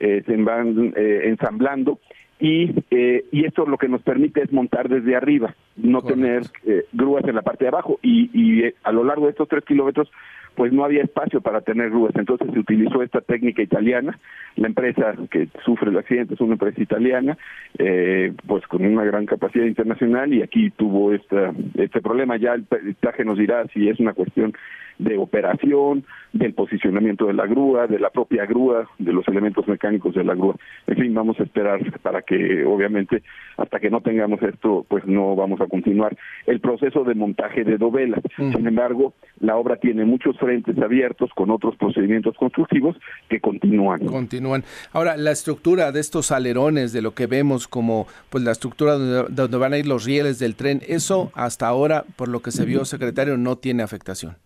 eh, 0.00 0.22
se 0.26 0.36
van 0.36 0.92
eh, 0.96 1.22
ensamblando 1.24 2.00
y 2.40 2.70
eh, 2.90 3.24
y 3.30 3.44
esto 3.46 3.64
lo 3.64 3.78
que 3.78 3.88
nos 3.88 4.02
permite 4.02 4.42
es 4.42 4.52
montar 4.52 4.88
desde 4.88 5.16
arriba, 5.16 5.54
no 5.76 6.02
tener 6.02 6.42
eh, 6.66 6.84
grúas 6.92 7.24
en 7.24 7.34
la 7.34 7.42
parte 7.42 7.64
de 7.64 7.68
abajo. 7.68 7.98
Y, 8.02 8.30
y 8.32 8.72
a 8.82 8.92
lo 8.92 9.04
largo 9.04 9.26
de 9.26 9.32
estos 9.32 9.48
tres 9.48 9.64
kilómetros 9.64 10.10
pues 10.54 10.72
no 10.72 10.84
había 10.84 11.02
espacio 11.02 11.40
para 11.40 11.60
tener 11.60 11.90
grúas. 11.90 12.14
Entonces 12.14 12.48
se 12.52 12.58
utilizó 12.58 13.02
esta 13.02 13.20
técnica 13.20 13.62
italiana. 13.62 14.18
La 14.56 14.68
empresa 14.68 15.14
que 15.30 15.48
sufre 15.64 15.90
el 15.90 15.98
accidente 15.98 16.34
es 16.34 16.40
una 16.40 16.52
empresa 16.52 16.80
italiana, 16.80 17.36
eh, 17.78 18.32
pues 18.46 18.66
con 18.66 18.84
una 18.84 19.04
gran 19.04 19.26
capacidad 19.26 19.64
internacional 19.64 20.32
y 20.32 20.42
aquí 20.42 20.70
tuvo 20.70 21.12
esta, 21.12 21.52
este 21.74 22.00
problema. 22.00 22.36
Ya 22.36 22.54
el 22.54 22.64
peritaje 22.64 23.24
nos 23.24 23.38
dirá 23.38 23.66
si 23.68 23.88
es 23.88 23.98
una 23.98 24.12
cuestión 24.12 24.54
de 24.98 25.18
operación, 25.18 26.04
del 26.32 26.54
posicionamiento 26.54 27.26
de 27.26 27.32
la 27.32 27.46
grúa, 27.46 27.86
de 27.88 27.98
la 27.98 28.10
propia 28.10 28.46
grúa, 28.46 28.88
de 28.98 29.12
los 29.12 29.26
elementos 29.28 29.66
mecánicos 29.66 30.14
de 30.14 30.22
la 30.22 30.34
grúa. 30.34 30.54
En 30.86 30.96
fin, 30.96 31.14
vamos 31.14 31.38
a 31.40 31.42
esperar 31.42 31.80
para 32.00 32.22
que, 32.22 32.64
obviamente, 32.64 33.22
hasta 33.56 33.80
que 33.80 33.90
no 33.90 34.00
tengamos 34.02 34.40
esto, 34.42 34.86
pues 34.88 35.04
no 35.06 35.34
vamos 35.34 35.60
a 35.60 35.63
continuar 35.68 36.16
el 36.46 36.60
proceso 36.60 37.04
de 37.04 37.14
montaje 37.14 37.64
de 37.64 37.78
dovelas. 37.78 38.20
Sin 38.36 38.66
embargo, 38.66 39.14
la 39.40 39.56
obra 39.56 39.76
tiene 39.76 40.04
muchos 40.04 40.38
frentes 40.38 40.76
abiertos 40.78 41.30
con 41.34 41.50
otros 41.50 41.76
procedimientos 41.76 42.36
constructivos 42.36 42.96
que 43.28 43.40
continúan. 43.40 44.04
Continúan. 44.06 44.64
Ahora, 44.92 45.16
la 45.16 45.30
estructura 45.30 45.92
de 45.92 46.00
estos 46.00 46.30
alerones, 46.30 46.92
de 46.92 47.02
lo 47.02 47.14
que 47.14 47.26
vemos 47.26 47.68
como 47.68 48.06
pues 48.30 48.44
la 48.44 48.52
estructura 48.52 48.94
donde, 48.94 49.34
donde 49.34 49.56
van 49.56 49.72
a 49.72 49.78
ir 49.78 49.86
los 49.86 50.04
rieles 50.04 50.38
del 50.38 50.56
tren, 50.56 50.80
eso 50.86 51.30
hasta 51.34 51.66
ahora, 51.66 52.04
por 52.16 52.28
lo 52.28 52.40
que 52.40 52.50
se 52.50 52.64
vio, 52.64 52.84
secretario, 52.84 53.36
no 53.36 53.56
tiene 53.56 53.82
afectación. 53.82 54.36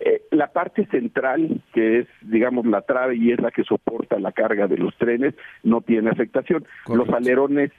Eh, 0.00 0.22
la 0.30 0.48
parte 0.48 0.86
central, 0.86 1.62
que 1.72 2.00
es, 2.00 2.06
digamos, 2.22 2.66
la 2.66 2.82
trave 2.82 3.16
y 3.16 3.32
es 3.32 3.40
la 3.40 3.50
que 3.50 3.64
soporta 3.64 4.18
la 4.18 4.32
carga 4.32 4.66
de 4.66 4.76
los 4.76 4.94
trenes, 4.96 5.34
no 5.62 5.80
tiene 5.80 6.10
afectación. 6.10 6.66
Los 6.88 7.08
alerones 7.08 7.70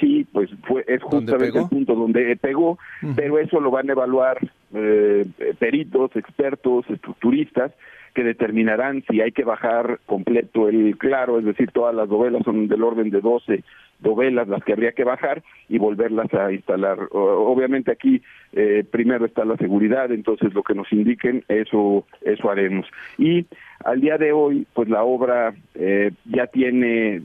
sí, 0.00 0.26
pues 0.32 0.50
fue 0.66 0.84
es 0.86 1.02
justamente 1.02 1.58
el 1.58 1.68
punto 1.68 1.94
donde 1.94 2.36
pegó, 2.36 2.78
pero 3.16 3.38
eso 3.38 3.60
lo 3.60 3.70
van 3.70 3.88
a 3.88 3.92
evaluar 3.92 4.38
eh, 4.74 5.26
peritos, 5.58 6.14
expertos, 6.16 6.84
estructuristas, 6.88 7.72
que 8.14 8.22
determinarán 8.22 9.02
si 9.10 9.20
hay 9.20 9.32
que 9.32 9.44
bajar 9.44 9.98
completo 10.06 10.68
el 10.68 10.96
claro, 10.96 11.38
es 11.38 11.44
decir, 11.44 11.70
todas 11.72 11.94
las 11.94 12.08
dovelas 12.08 12.42
son 12.44 12.68
del 12.68 12.82
orden 12.82 13.10
de 13.10 13.20
12 13.20 13.64
dovelas 14.00 14.48
las 14.48 14.62
que 14.62 14.72
habría 14.72 14.92
que 14.92 15.04
bajar 15.04 15.42
y 15.68 15.78
volverlas 15.78 16.32
a 16.34 16.52
instalar. 16.52 16.98
Obviamente 17.10 17.90
aquí 17.90 18.22
eh, 18.52 18.84
primero 18.88 19.24
está 19.24 19.44
la 19.44 19.56
seguridad, 19.56 20.12
entonces 20.12 20.54
lo 20.54 20.62
que 20.62 20.74
nos 20.74 20.92
indiquen, 20.92 21.44
eso, 21.48 22.06
eso 22.22 22.50
haremos. 22.50 22.86
Y 23.18 23.46
al 23.84 24.00
día 24.00 24.18
de 24.18 24.32
hoy, 24.32 24.66
pues 24.74 24.88
la 24.88 25.02
obra 25.02 25.54
eh, 25.74 26.12
ya 26.26 26.46
tiene 26.46 27.22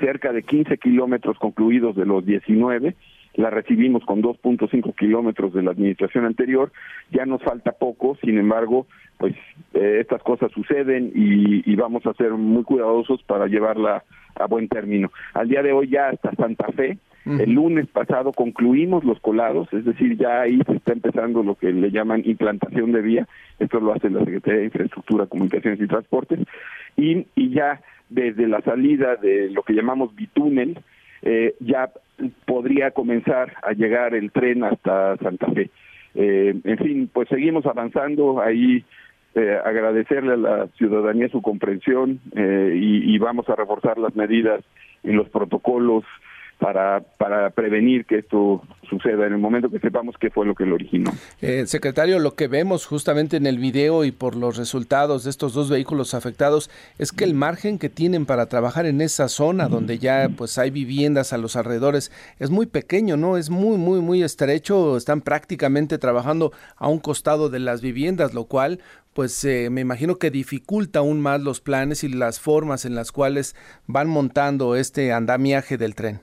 cerca 0.00 0.32
de 0.32 0.42
15 0.42 0.78
kilómetros 0.78 1.38
concluidos 1.38 1.96
de 1.96 2.06
los 2.06 2.24
19, 2.24 2.94
la 3.34 3.50
recibimos 3.50 4.04
con 4.04 4.22
2.5 4.22 4.94
kilómetros 4.94 5.54
de 5.54 5.62
la 5.62 5.70
administración 5.70 6.26
anterior, 6.26 6.70
ya 7.10 7.24
nos 7.24 7.42
falta 7.42 7.72
poco, 7.72 8.16
sin 8.22 8.38
embargo, 8.38 8.86
pues 9.18 9.34
eh, 9.74 9.98
estas 10.00 10.22
cosas 10.22 10.52
suceden 10.52 11.12
y, 11.14 11.70
y, 11.70 11.76
vamos 11.76 12.04
a 12.06 12.14
ser 12.14 12.32
muy 12.32 12.64
cuidadosos 12.64 13.22
para 13.22 13.46
llevarla 13.46 14.04
a 14.34 14.46
buen 14.46 14.68
término. 14.68 15.10
Al 15.34 15.48
día 15.48 15.62
de 15.62 15.72
hoy 15.72 15.88
ya 15.88 16.08
hasta 16.08 16.34
Santa 16.34 16.66
Fe, 16.72 16.98
el 17.24 17.52
lunes 17.52 17.86
pasado 17.86 18.32
concluimos 18.32 19.04
los 19.04 19.20
colados, 19.20 19.72
es 19.72 19.84
decir, 19.84 20.18
ya 20.18 20.40
ahí 20.40 20.60
se 20.66 20.74
está 20.74 20.92
empezando 20.92 21.44
lo 21.44 21.54
que 21.54 21.72
le 21.72 21.92
llaman 21.92 22.22
implantación 22.24 22.90
de 22.90 23.00
vía, 23.00 23.28
esto 23.60 23.78
lo 23.78 23.92
hace 23.92 24.10
la 24.10 24.24
Secretaría 24.24 24.58
de 24.58 24.64
Infraestructura, 24.66 25.26
Comunicaciones 25.26 25.80
y 25.80 25.86
Transportes, 25.86 26.40
y, 26.96 27.26
y 27.36 27.50
ya 27.50 27.80
desde 28.14 28.46
la 28.46 28.60
salida 28.62 29.16
de 29.16 29.50
lo 29.50 29.62
que 29.62 29.74
llamamos 29.74 30.14
bitúnel, 30.14 30.78
eh, 31.22 31.54
ya 31.60 31.90
podría 32.44 32.90
comenzar 32.90 33.54
a 33.62 33.72
llegar 33.72 34.14
el 34.14 34.30
tren 34.32 34.64
hasta 34.64 35.16
Santa 35.18 35.46
Fe. 35.52 35.70
Eh, 36.14 36.54
en 36.64 36.78
fin, 36.78 37.10
pues 37.12 37.28
seguimos 37.28 37.66
avanzando 37.66 38.40
ahí. 38.40 38.84
Eh, 39.34 39.58
agradecerle 39.64 40.34
a 40.34 40.36
la 40.36 40.66
ciudadanía 40.76 41.26
su 41.30 41.40
comprensión 41.40 42.20
eh, 42.36 42.74
y, 42.78 43.14
y, 43.14 43.16
vamos 43.16 43.48
a 43.48 43.56
reforzar 43.56 43.96
las 43.96 44.14
medidas 44.14 44.62
y 45.02 45.10
los 45.12 45.26
protocolos 45.30 46.04
para, 46.62 47.00
para 47.18 47.50
prevenir 47.50 48.06
que 48.06 48.18
esto 48.18 48.62
suceda 48.88 49.26
en 49.26 49.32
el 49.32 49.38
momento 49.40 49.68
que 49.68 49.80
sepamos 49.80 50.14
qué 50.20 50.30
fue 50.30 50.46
lo 50.46 50.54
que 50.54 50.64
lo 50.64 50.76
originó. 50.76 51.10
Eh, 51.40 51.64
secretario, 51.66 52.20
lo 52.20 52.36
que 52.36 52.46
vemos 52.46 52.86
justamente 52.86 53.36
en 53.36 53.46
el 53.46 53.58
video 53.58 54.04
y 54.04 54.12
por 54.12 54.36
los 54.36 54.58
resultados 54.58 55.24
de 55.24 55.30
estos 55.30 55.54
dos 55.54 55.68
vehículos 55.68 56.14
afectados 56.14 56.70
es 56.98 57.10
que 57.10 57.24
el 57.24 57.34
margen 57.34 57.80
que 57.80 57.88
tienen 57.88 58.26
para 58.26 58.46
trabajar 58.46 58.86
en 58.86 59.00
esa 59.00 59.26
zona 59.26 59.66
donde 59.66 59.98
ya 59.98 60.28
pues 60.36 60.56
hay 60.56 60.70
viviendas 60.70 61.32
a 61.32 61.38
los 61.38 61.56
alrededores 61.56 62.12
es 62.38 62.50
muy 62.50 62.66
pequeño, 62.66 63.16
¿no? 63.16 63.36
Es 63.36 63.50
muy, 63.50 63.76
muy, 63.76 64.00
muy 64.00 64.22
estrecho, 64.22 64.96
están 64.96 65.20
prácticamente 65.20 65.98
trabajando 65.98 66.52
a 66.76 66.86
un 66.88 67.00
costado 67.00 67.48
de 67.48 67.58
las 67.58 67.80
viviendas, 67.80 68.34
lo 68.34 68.44
cual 68.44 68.78
pues 69.14 69.44
eh, 69.44 69.68
me 69.68 69.80
imagino 69.80 70.16
que 70.16 70.30
dificulta 70.30 71.00
aún 71.00 71.20
más 71.20 71.40
los 71.40 71.60
planes 71.60 72.04
y 72.04 72.08
las 72.08 72.38
formas 72.38 72.84
en 72.84 72.94
las 72.94 73.10
cuales 73.10 73.56
van 73.88 74.08
montando 74.08 74.76
este 74.76 75.12
andamiaje 75.12 75.76
del 75.76 75.96
tren. 75.96 76.20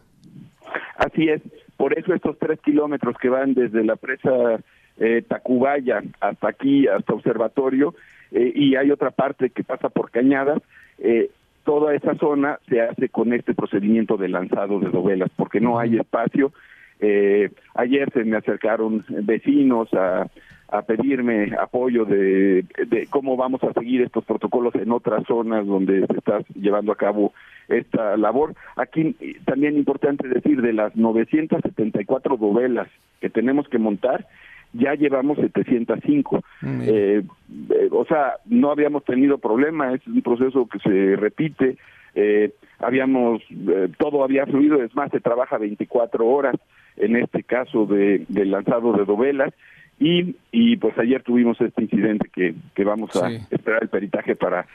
Así 0.99 1.29
es, 1.29 1.41
por 1.77 1.97
eso 1.97 2.13
estos 2.13 2.37
tres 2.37 2.59
kilómetros 2.59 3.17
que 3.17 3.29
van 3.29 3.53
desde 3.53 3.85
la 3.85 3.95
presa 3.95 4.59
eh, 4.97 5.23
Tacubaya 5.25 6.03
hasta 6.19 6.49
aquí, 6.49 6.87
hasta 6.87 7.13
Observatorio, 7.13 7.95
eh, 8.31 8.51
y 8.53 8.75
hay 8.75 8.91
otra 8.91 9.09
parte 9.09 9.49
que 9.49 9.63
pasa 9.63 9.87
por 9.87 10.11
Cañadas, 10.11 10.61
eh, 10.97 11.29
toda 11.63 11.95
esa 11.95 12.15
zona 12.15 12.59
se 12.67 12.81
hace 12.81 13.07
con 13.07 13.31
este 13.31 13.53
procedimiento 13.53 14.17
de 14.17 14.27
lanzado 14.27 14.81
de 14.81 14.89
dovelas, 14.89 15.31
porque 15.37 15.61
no 15.61 15.79
hay 15.79 15.97
espacio. 15.97 16.51
Eh, 16.99 17.49
ayer 17.75 18.11
se 18.11 18.25
me 18.25 18.35
acercaron 18.35 19.05
vecinos 19.07 19.87
a, 19.93 20.27
a 20.71 20.81
pedirme 20.83 21.55
apoyo 21.59 22.05
de, 22.05 22.63
de, 22.87 23.07
cómo 23.09 23.35
vamos 23.37 23.63
a 23.63 23.73
seguir 23.73 24.01
estos 24.01 24.23
protocolos 24.25 24.75
en 24.75 24.91
otras 24.91 25.25
zonas 25.25 25.65
donde 25.65 26.05
se 26.07 26.17
está 26.17 26.39
llevando 26.55 26.91
a 26.91 26.95
cabo 26.95 27.33
esta 27.67 28.17
labor. 28.17 28.53
Aquí 28.75 29.15
también 29.45 29.77
importante 29.77 30.27
decir, 30.27 30.61
de 30.61 30.73
las 30.73 30.95
974 30.95 32.37
dovelas 32.37 32.87
que 33.19 33.29
tenemos 33.29 33.67
que 33.67 33.79
montar, 33.79 34.27
ya 34.73 34.93
llevamos 34.93 35.37
705. 35.37 36.43
Eh, 36.63 37.23
eh, 37.69 37.89
o 37.91 38.05
sea, 38.05 38.33
no 38.45 38.71
habíamos 38.71 39.03
tenido 39.03 39.37
problema, 39.37 39.93
es 39.93 40.05
un 40.07 40.21
proceso 40.21 40.67
que 40.67 40.79
se 40.79 41.15
repite. 41.15 41.77
Eh, 42.15 42.51
habíamos, 42.79 43.41
eh, 43.51 43.89
todo 43.97 44.23
había 44.23 44.45
fluido, 44.45 44.81
es 44.83 44.95
más, 44.95 45.11
se 45.11 45.19
trabaja 45.19 45.57
24 45.57 46.25
horas 46.25 46.55
en 46.97 47.15
este 47.15 47.43
caso 47.43 47.85
de, 47.85 48.25
del 48.27 48.51
lanzado 48.51 48.93
de 48.93 49.05
dovelas. 49.05 49.53
Y, 49.99 50.35
y 50.51 50.77
pues 50.77 50.97
ayer 50.97 51.23
tuvimos 51.23 51.59
este 51.59 51.83
incidente 51.83 52.29
que, 52.33 52.55
que 52.73 52.83
vamos 52.83 53.15
a 53.17 53.29
sí. 53.29 53.39
esperar 53.51 53.83
el 53.83 53.89
peritaje 53.89 54.35
para 54.35 54.65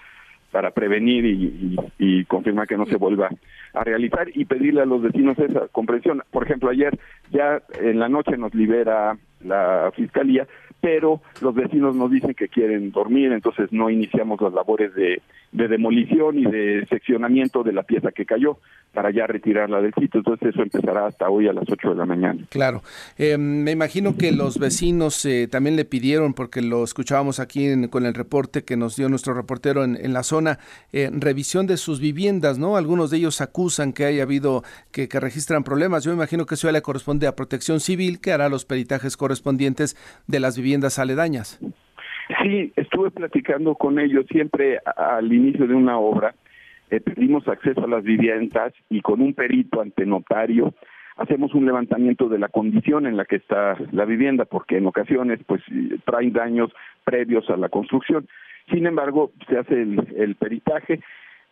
para 0.54 0.70
prevenir 0.70 1.24
y, 1.24 1.32
y, 1.32 1.76
y, 1.98 2.24
confirmar 2.26 2.68
que 2.68 2.76
no 2.76 2.87
se 2.87 2.94
vuelva 2.94 3.28
a 3.72 3.82
realizar 3.82 4.28
y 4.32 4.44
pedirle 4.44 4.82
a 4.82 4.87
los 4.87 5.02
vecinos 5.02 5.37
esa 5.37 5.66
comprensión. 5.66 6.22
Por 6.30 6.44
ejemplo, 6.44 6.70
ayer 6.70 6.96
ya 7.32 7.60
en 7.80 7.98
la 7.98 8.08
noche 8.08 8.37
nos 8.37 8.54
libera 8.54 9.18
la 9.40 9.90
fiscalía, 9.96 10.46
pero 10.80 11.20
los 11.42 11.56
vecinos 11.56 11.96
nos 11.96 12.08
dicen 12.08 12.34
que 12.34 12.46
quieren 12.46 12.92
dormir, 12.92 13.32
entonces 13.32 13.72
no 13.72 13.90
iniciamos 13.90 14.40
las 14.40 14.52
labores 14.52 14.94
de, 14.94 15.22
de 15.50 15.66
demolición 15.66 16.38
y 16.38 16.44
de 16.44 16.87
seccionamiento 16.88 17.64
de 17.64 17.72
la 17.72 17.82
pieza 17.82 18.12
que 18.12 18.24
cayó 18.24 18.58
para 18.94 19.11
ya 19.11 19.26
retirarla 19.26 19.83
del 19.83 19.92
sitio. 19.92 20.20
Entonces 20.20 20.50
eso 20.50 20.62
empezará 20.62 21.07
hasta 21.07 21.28
hoy 21.28 21.48
a 21.48 21.52
las 21.52 21.64
8 21.68 21.90
de 21.90 21.94
la 21.96 22.07
mañana. 22.07 22.44
Claro. 22.48 22.83
Eh, 23.18 23.37
me 23.37 23.72
imagino 23.72 24.16
que 24.16 24.33
los 24.33 24.59
vecinos 24.59 25.24
eh, 25.26 25.48
también 25.50 25.76
le 25.76 25.85
pidieron, 25.85 26.33
porque 26.33 26.62
lo 26.62 26.85
escuchábamos 26.85 27.40
aquí 27.40 27.66
en, 27.66 27.88
con 27.88 28.07
el 28.07 28.14
reporte 28.14 28.64
que 28.64 28.76
nos 28.76 28.96
dio 28.96 29.09
nuestro 29.09 29.35
reportero 29.35 29.85
en, 29.85 29.96
en 29.96 30.12
la 30.12 30.22
zona, 30.22 30.59
eh, 30.92 31.11
revisión 31.12 31.66
de 31.66 31.76
sus 31.76 32.00
viviendas, 32.00 32.59
¿no? 32.59 32.76
Algunos 32.76 33.11
de 33.11 33.18
ellos 33.18 33.40
acusan 33.40 33.92
que 33.92 34.04
haya 34.04 34.22
habido, 34.22 34.62
que, 34.92 35.09
que 35.09 35.20
registran 35.20 35.64
problemas. 35.64 36.04
Yo 36.04 36.12
me 36.12 36.16
imagino 36.16 36.46
que 36.46 36.54
eso 36.54 36.68
ya 36.68 36.72
le 36.72 36.83
corresponde 36.83 37.26
a 37.26 37.37
Protección 37.37 37.80
Civil, 37.80 38.20
que 38.20 38.33
hará 38.33 38.48
los 38.48 38.64
peritajes 38.64 39.16
correspondientes 39.16 39.96
de 40.26 40.40
las 40.40 40.57
viviendas 40.57 40.98
aledañas. 40.98 41.61
Sí, 42.42 42.72
estuve 42.76 43.11
platicando 43.11 43.74
con 43.74 43.98
ellos 43.98 44.24
siempre 44.30 44.78
al 44.96 45.30
inicio 45.33 45.66
de 45.66 45.74
una 45.74 45.98
obra 45.98 46.35
eh, 46.90 47.01
pedimos 47.01 47.47
acceso 47.49 47.85
a 47.85 47.88
las 47.88 48.05
viviendas 48.05 48.73
y 48.90 49.01
con 49.01 49.20
un 49.20 49.35
perito 49.35 49.81
ante 49.81 50.07
notario 50.07 50.75
hacemos 51.16 51.55
un 51.55 51.64
levantamiento 51.64 52.29
de 52.29 52.38
la 52.38 52.49
condición 52.49 53.07
en 53.07 53.16
la 53.16 53.25
que 53.25 53.37
está 53.37 53.77
la 53.92 54.05
vivienda, 54.05 54.44
porque 54.44 54.79
en 54.79 54.87
ocasiones 54.87 55.40
pues 55.47 55.62
traen 56.05 56.33
daños 56.33 56.73
previos 57.05 57.49
a 57.51 57.57
la 57.57 57.68
construcción. 57.68 58.27
Sin 58.70 58.87
embargo, 58.87 59.33
se 59.49 59.59
hace 59.59 59.83
el, 59.83 60.07
el 60.16 60.35
peritaje 60.35 61.01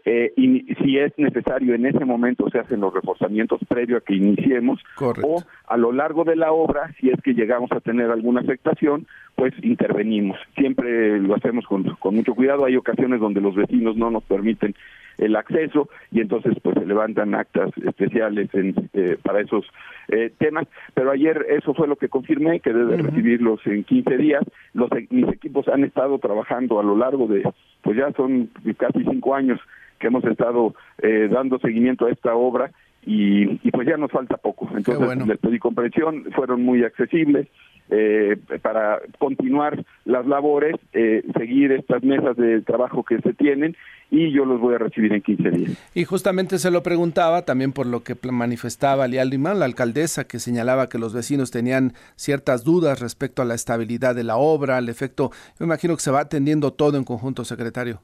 eh, 0.05 0.33
y 0.37 0.75
si 0.83 0.99
es 0.99 1.13
necesario 1.17 1.75
en 1.75 1.87
ese 1.87 2.05
momento 2.05 2.51
se 2.51 2.59
hacen 2.59 2.81
los 2.81 2.93
reforzamientos 2.93 3.61
previo 3.69 3.99
a 3.99 4.01
que 4.01 4.17
iniciemos 4.17 4.81
Correcto. 4.97 5.29
o 5.29 5.43
a 5.69 5.77
lo 5.77 5.93
largo 5.93 6.25
de 6.25 6.35
la 6.35 6.51
obra 6.51 6.93
si 6.99 7.11
es 7.11 7.21
que 7.23 7.35
llegamos 7.35 7.71
a 7.71 7.79
tener 7.79 8.11
alguna 8.11 8.41
afectación 8.41 9.07
pues 9.35 9.53
intervenimos 9.63 10.39
siempre 10.57 11.19
lo 11.19 11.35
hacemos 11.35 11.67
con, 11.67 11.85
con 11.97 12.15
mucho 12.15 12.35
cuidado 12.35 12.65
hay 12.65 12.77
ocasiones 12.77 13.21
donde 13.21 13.41
los 13.41 13.55
vecinos 13.55 13.97
no 13.97 14.11
nos 14.11 14.23
permiten 14.25 14.75
el 15.19 15.37
acceso 15.37 15.89
y 16.11 16.21
entonces 16.21 16.55
pues 16.63 16.77
se 16.79 16.87
levantan 16.87 17.35
actas 17.35 17.71
especiales 17.85 18.49
en, 18.55 18.75
eh, 18.93 19.17
para 19.23 19.41
esos 19.41 19.65
eh, 20.09 20.33
temas. 20.39 20.67
Pero 20.95 21.11
ayer 21.11 21.47
eso 21.51 21.75
fue 21.75 21.89
lo 21.89 21.97
que 21.97 22.09
confirmé, 22.09 22.61
que 22.61 22.73
debe 22.73 22.97
recibirlos 22.97 23.61
en 23.67 23.85
15 23.85 24.17
días. 24.17 24.45
Los, 24.75 24.91
mis 25.11 25.29
equipos 25.29 25.69
han 25.69 25.85
estado 25.85 26.19
trabajando 26.19 26.81
a 26.81 26.83
lo 26.83 26.97
largo 26.97 27.27
de, 27.27 27.43
pues 27.83 27.97
ya 27.97 28.13
son 28.13 28.51
casi 28.77 29.05
cinco 29.05 29.35
años 29.35 29.61
que 29.99 30.09
hemos 30.09 30.25
estado 30.25 30.75
eh, 31.01 31.29
dando 31.31 31.59
seguimiento 31.59 32.07
a 32.07 32.11
esta 32.11 32.35
obra 32.35 32.73
y, 33.05 33.67
y, 33.67 33.71
pues 33.71 33.87
ya 33.87 33.97
nos 33.97 34.11
falta 34.11 34.37
poco. 34.37 34.69
Entonces 34.77 35.27
les 35.27 35.39
pedí 35.39 35.59
comprensión, 35.59 36.25
fueron 36.33 36.63
muy 36.63 36.85
accesibles, 36.85 37.49
eh, 37.95 38.39
para 38.63 39.01
continuar 39.19 39.85
las 40.07 40.25
labores, 40.27 40.77
eh, 40.95 41.23
seguir 41.37 41.73
estas 41.73 42.03
mesas 42.03 42.37
de 42.39 42.63
trabajo 42.63 43.03
que 43.03 43.21
se 43.21 43.35
tienen 43.35 43.77
y 44.11 44.33
yo 44.33 44.47
los 44.47 44.61
voy 44.61 44.77
a 44.77 44.79
recibir 44.79 45.13
en 45.13 45.21
15 45.21 45.51
días. 45.51 45.91
Y 45.95 46.05
justamente 46.05 46.59
se 46.59 46.71
lo 46.71 46.83
preguntaba 46.83 47.43
también 47.43 47.73
por 47.73 47.87
lo 47.87 48.03
que 48.03 48.17
manifestaba 48.31 49.09
Lial 49.09 49.29
Limán, 49.29 49.59
la 49.59 49.67
alcaldesa, 49.67 50.25
que 50.27 50.39
señalaba 50.39 50.89
que 50.89 50.99
los 50.99 51.13
vecinos 51.13 51.51
tenían 51.51 51.93
ciertas 52.15 52.65
dudas 52.65 53.01
respecto 53.01 53.43
a 53.43 53.45
la 53.45 53.55
estabilidad 53.55 54.15
de 54.15 54.25
la 54.25 54.37
obra, 54.37 54.79
al 54.79 54.89
efecto, 54.89 55.31
me 55.61 55.67
imagino 55.67 55.95
que 55.95 56.03
se 56.03 56.11
va 56.11 56.21
atendiendo 56.21 56.73
todo 56.73 56.97
en 56.97 57.05
conjunto, 57.05 57.45
secretario. 57.45 58.01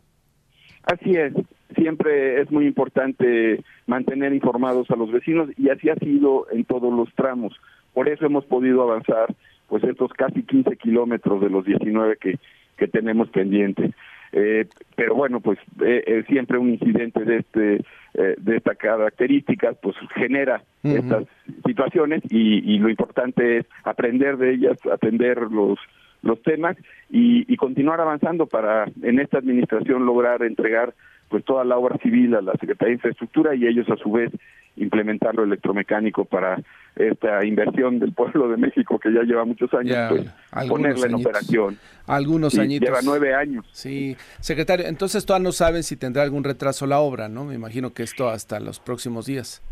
Así 0.84 1.14
es, 1.14 1.32
siempre 1.78 2.40
es 2.40 2.50
muy 2.50 2.66
importante 2.66 3.62
mantener 3.86 4.32
informados 4.34 4.90
a 4.90 4.96
los 4.96 5.10
vecinos 5.10 5.48
y 5.56 5.70
así 5.70 5.88
ha 5.88 5.96
sido 5.96 6.46
en 6.50 6.64
todos 6.64 6.92
los 6.92 7.12
tramos. 7.14 7.54
Por 7.94 8.08
eso 8.08 8.26
hemos 8.26 8.44
podido 8.44 8.82
avanzar 8.82 9.34
pues 9.68 9.84
estos 9.84 10.12
casi 10.12 10.42
15 10.42 10.76
kilómetros 10.76 11.40
de 11.40 11.50
los 11.50 11.64
19 11.64 12.16
que, 12.16 12.38
que 12.76 12.88
tenemos 12.88 13.28
pendientes. 13.30 13.94
Eh, 14.32 14.66
pero 14.94 15.14
bueno, 15.14 15.40
pues 15.40 15.58
eh, 15.84 16.22
siempre 16.28 16.58
un 16.58 16.70
incidente 16.70 17.24
de 17.24 17.38
este 17.38 17.76
eh, 18.14 18.34
de 18.36 18.56
estas 18.56 18.76
características 18.76 19.76
pues 19.80 19.96
genera 20.14 20.62
estas 20.82 21.24
situaciones 21.64 22.22
y, 22.28 22.74
y, 22.74 22.78
lo 22.78 22.90
importante 22.90 23.58
es 23.58 23.66
aprender 23.84 24.36
de 24.36 24.52
ellas, 24.52 24.76
atender 24.92 25.38
los 25.50 25.78
los 26.22 26.42
temas 26.42 26.76
y, 27.10 27.50
y 27.50 27.56
continuar 27.56 28.00
avanzando 28.00 28.46
para 28.46 28.86
en 29.02 29.18
esta 29.18 29.38
administración 29.38 30.04
lograr 30.04 30.42
entregar 30.42 30.94
pues 31.28 31.44
toda 31.44 31.64
la 31.64 31.76
obra 31.76 31.96
civil 31.98 32.34
a 32.34 32.42
la 32.42 32.52
Secretaría 32.52 32.88
de 32.88 32.94
Infraestructura 32.94 33.54
y 33.54 33.66
ellos 33.66 33.88
a 33.90 33.96
su 33.96 34.10
vez 34.12 34.32
implementar 34.76 35.34
lo 35.34 35.44
electromecánico 35.44 36.24
para 36.24 36.62
esta 36.96 37.44
inversión 37.44 37.98
del 37.98 38.12
pueblo 38.12 38.48
de 38.48 38.56
México 38.56 38.98
que 38.98 39.12
ya 39.12 39.22
lleva 39.22 39.44
muchos 39.44 39.72
años, 39.74 39.96
pues, 40.08 40.68
ponerla 40.68 41.06
en 41.06 41.14
operación. 41.14 41.78
Algunos 42.06 42.58
añitos. 42.58 42.88
Lleva 42.88 43.00
nueve 43.04 43.34
años. 43.34 43.66
Sí, 43.72 44.16
secretario, 44.40 44.86
entonces 44.86 45.26
todavía 45.26 45.44
no 45.44 45.52
saben 45.52 45.82
si 45.82 45.96
tendrá 45.96 46.22
algún 46.22 46.44
retraso 46.44 46.86
la 46.86 47.00
obra, 47.00 47.28
¿no? 47.28 47.44
Me 47.44 47.54
imagino 47.54 47.92
que 47.92 48.02
esto 48.02 48.28
hasta 48.28 48.60
los 48.60 48.80
próximos 48.80 49.26
días. 49.26 49.62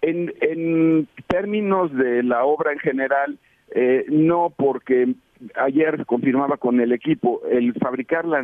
En, 0.00 0.32
en 0.40 1.08
términos 1.26 1.94
de 1.94 2.22
la 2.22 2.44
obra 2.44 2.72
en 2.72 2.78
general, 2.78 3.38
eh, 3.74 4.06
no, 4.08 4.52
porque 4.56 5.14
ayer 5.56 6.04
confirmaba 6.06 6.56
con 6.56 6.80
el 6.80 6.92
equipo, 6.92 7.40
el 7.50 7.74
fabricar 7.74 8.24
la 8.24 8.42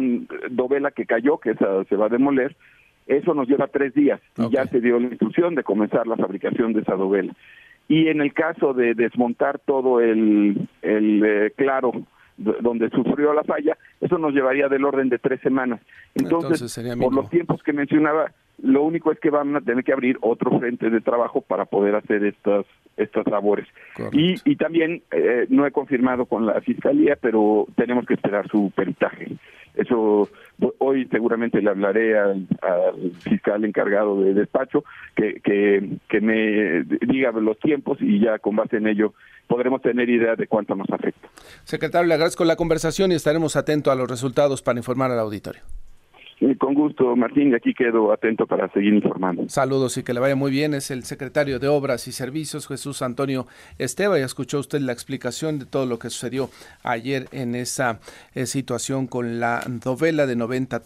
dovela 0.51 0.91
que 0.91 1.07
cayó, 1.07 1.39
que 1.39 1.51
esa 1.51 1.85
se 1.85 1.97
va 1.97 2.07
a 2.07 2.11
demoler, 2.11 2.57
eso 3.07 3.35
nos 3.35 3.49
lleva 3.49 3.67
tres 3.67 3.95
días 3.95 4.21
y 4.39 4.51
ya 4.51 4.67
se 4.67 4.81
dio 4.81 4.99
la 4.99 5.09
instrucción 5.09 5.55
de 5.55 5.63
comenzar 5.63 6.07
la 6.07 6.17
fabricación 6.17 6.73
de 6.73 6.81
esa 6.81 6.95
dovela. 6.95 7.35
Y 7.87 8.09
en 8.09 8.23
el 8.23 8.33
caso 8.33 8.73
de 8.73 8.95
desmontar 8.95 9.59
todo 9.59 10.01
el, 10.01 10.69
el 10.81 11.23
eh, 11.25 11.53
claro 11.55 11.93
donde 12.37 12.91
sufrió 12.91 13.33
la 13.33 13.45
falla, 13.45 13.77
eso 14.01 14.19
nos 14.19 14.33
llevaría 14.33 14.69
del 14.69 14.85
orden 14.85 15.09
de 15.09 15.19
tres 15.19 15.41
semanas. 15.41 15.81
Entonces, 16.15 16.81
por 16.99 17.15
los 17.15 17.31
tiempos 17.31 17.63
que 17.63 17.73
mencionaba, 17.73 18.33
lo 18.63 18.83
único 18.83 19.13
es 19.13 19.21
que 19.21 19.31
van 19.31 19.55
a 19.55 19.61
tener 19.61 19.85
que 19.85 19.93
abrir 19.93 20.19
otro 20.21 20.59
frente 20.59 20.91
de 20.91 21.01
trabajo 21.01 21.43
para 21.43 21.65
poder 21.65 21.95
hacer 21.95 22.25
estas 22.25 22.67
estas 22.97 23.27
labores. 23.27 23.67
Y, 24.13 24.35
y 24.45 24.57
también 24.57 25.03
eh, 25.11 25.47
no 25.49 25.67
he 25.67 25.73
confirmado 25.73 26.27
con 26.27 26.47
la 26.47 26.61
fiscalía, 26.61 27.17
pero 27.21 27.67
tenemos 27.77 28.07
que 28.07 28.15
esperar 28.15 28.49
su 28.49 28.73
peritaje. 28.75 29.29
Eso 29.75 30.29
hoy 30.79 31.09
seguramente 31.11 31.61
le 31.61 31.71
hablaré 31.71 32.17
al, 32.17 32.47
fiscal 33.21 33.65
encargado 33.65 34.21
de 34.21 34.33
despacho 34.33 34.85
que, 35.17 35.41
que, 35.43 35.99
que 36.09 36.21
me 36.21 36.85
diga 37.01 37.33
los 37.33 37.59
tiempos 37.59 37.99
y 38.01 38.21
ya 38.21 38.39
con 38.39 38.55
base 38.55 38.77
en 38.77 38.87
ello 38.87 39.15
podremos 39.49 39.83
tener 39.83 40.09
idea 40.09 40.37
de 40.37 40.47
cuánto 40.47 40.77
nos 40.77 40.89
afecta. 40.91 41.29
Secretario, 41.65 42.07
le 42.07 42.15
agradezco 42.15 42.45
la 42.45 42.57
conversación 42.57 43.11
y 43.11 43.17
estaremos 43.17 43.57
atentos 43.57 43.93
a 43.93 43.97
los 43.97 44.09
resultados 44.09 44.63
para 44.63 44.79
informar 44.79 45.11
al 45.11 45.19
auditorio 45.19 45.63
con 46.59 46.75
gusto, 46.75 47.17
Martín, 47.17 47.51
y 47.51 47.55
aquí 47.55 47.75
quedo 47.75 48.13
atento 48.13 48.47
para 48.47 48.69
seguir 48.73 48.93
informando. 48.93 49.49
Saludos 49.49 49.97
y 49.97 50.03
que 50.03 50.13
le 50.13 50.21
vaya 50.21 50.37
muy 50.37 50.51
bien. 50.51 50.75
Es 50.75 50.91
el 50.91 51.05
secretario 51.05 51.59
de 51.59 51.69
Obras 51.69 52.09
y 52.09 52.13
Servicios, 52.13 52.67
Jesús 52.67 53.03
Antonio 53.03 53.47
Esteba. 53.79 54.19
Ya 54.19 54.25
escuchó 54.25 54.59
usted 54.59 54.81
la 54.81 54.93
explicación 54.93 55.59
de 55.59 55.67
todo 55.67 55.87
lo 55.87 55.99
que 55.99 56.11
sucedió 56.11 56.51
ayer 56.83 57.29
en 57.33 57.55
esa 57.55 58.01
eh, 58.35 58.47
situación 58.47 59.07
con 59.07 59.41
la 59.41 59.63
novela 59.85 60.27
de 60.27 60.37
90 60.37 60.81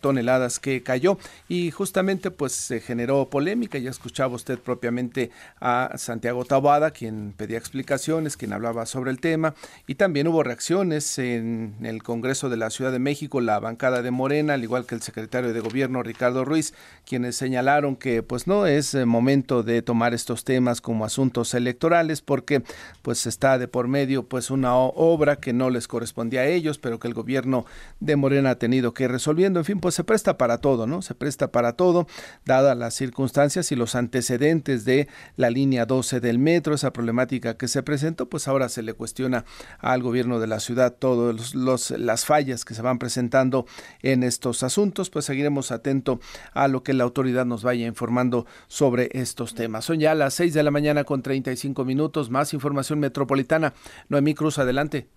toneladas 0.00 0.60
que 0.60 0.82
cayó 0.82 1.18
y 1.48 1.70
justamente 1.70 2.30
pues 2.30 2.52
se 2.52 2.80
generó 2.80 3.28
polémica. 3.28 3.78
Ya 3.78 3.90
escuchaba 3.90 4.34
usted 4.34 4.58
propiamente 4.58 5.30
a 5.60 5.92
Santiago 5.96 6.44
Tabada, 6.44 6.90
quien 6.90 7.32
pedía 7.36 7.58
explicaciones, 7.58 8.36
quien 8.36 8.52
hablaba 8.52 8.86
sobre 8.86 9.10
el 9.10 9.20
tema 9.20 9.54
y 9.86 9.96
también 9.96 10.28
hubo 10.28 10.42
reacciones 10.42 11.18
en 11.18 11.74
el 11.82 12.02
Congreso 12.02 12.48
de 12.48 12.56
la 12.56 12.70
Ciudad 12.70 12.92
de 12.92 12.98
México, 12.98 13.40
la 13.40 13.58
bancada 13.58 14.02
de 14.02 14.10
Morena, 14.10 14.54
al 14.54 14.62
igual 14.62 14.86
que 14.86 14.89
el 14.94 15.02
secretario 15.02 15.52
de 15.52 15.60
Gobierno 15.60 16.02
Ricardo 16.02 16.44
Ruiz, 16.44 16.74
quienes 17.06 17.36
señalaron 17.36 17.96
que 17.96 18.22
pues 18.22 18.46
no 18.46 18.66
es 18.66 18.94
eh, 18.94 19.04
momento 19.04 19.62
de 19.62 19.82
tomar 19.82 20.14
estos 20.14 20.44
temas 20.44 20.80
como 20.80 21.04
asuntos 21.04 21.54
electorales 21.54 22.20
porque 22.22 22.62
pues 23.02 23.26
está 23.26 23.58
de 23.58 23.68
por 23.68 23.88
medio 23.88 24.24
pues 24.24 24.50
una 24.50 24.74
obra 24.74 25.36
que 25.36 25.52
no 25.52 25.70
les 25.70 25.88
correspondía 25.88 26.40
a 26.40 26.46
ellos, 26.46 26.78
pero 26.78 26.98
que 26.98 27.08
el 27.08 27.14
gobierno 27.14 27.66
de 28.00 28.16
Morena 28.16 28.50
ha 28.50 28.54
tenido 28.56 28.92
que 28.94 29.04
ir 29.04 29.10
resolviendo. 29.10 29.60
En 29.60 29.64
fin, 29.64 29.80
pues 29.80 29.94
se 29.94 30.04
presta 30.04 30.36
para 30.36 30.58
todo, 30.58 30.86
¿no? 30.86 31.02
Se 31.02 31.14
presta 31.14 31.52
para 31.52 31.74
todo, 31.74 32.06
dadas 32.44 32.76
las 32.76 32.94
circunstancias 32.94 33.70
y 33.72 33.76
los 33.76 33.94
antecedentes 33.94 34.84
de 34.84 35.08
la 35.36 35.50
línea 35.50 35.86
12 35.86 36.20
del 36.20 36.38
metro, 36.38 36.74
esa 36.74 36.92
problemática 36.92 37.56
que 37.56 37.68
se 37.68 37.82
presentó, 37.82 38.28
pues 38.28 38.48
ahora 38.48 38.68
se 38.68 38.82
le 38.82 38.94
cuestiona 38.94 39.44
al 39.78 40.02
gobierno 40.02 40.40
de 40.40 40.46
la 40.46 40.60
ciudad 40.60 40.94
todas 40.98 41.54
las 41.54 42.24
fallas 42.24 42.64
que 42.64 42.74
se 42.74 42.82
van 42.82 42.98
presentando 42.98 43.66
en 44.02 44.22
estos 44.22 44.62
asuntos 44.62 44.79
pues 45.10 45.24
seguiremos 45.26 45.72
atento 45.72 46.20
a 46.54 46.68
lo 46.68 46.82
que 46.82 46.94
la 46.94 47.04
autoridad 47.04 47.44
nos 47.44 47.62
vaya 47.62 47.86
informando 47.86 48.46
sobre 48.66 49.10
estos 49.12 49.54
temas. 49.54 49.84
Son 49.84 50.00
ya 50.00 50.14
las 50.14 50.34
6 50.34 50.54
de 50.54 50.62
la 50.62 50.70
mañana 50.70 51.04
con 51.04 51.22
35 51.22 51.84
minutos, 51.84 52.30
más 52.30 52.54
información 52.54 52.98
metropolitana. 52.98 53.74
Noemí 54.08 54.34
Cruz, 54.34 54.58
adelante. 54.58 55.08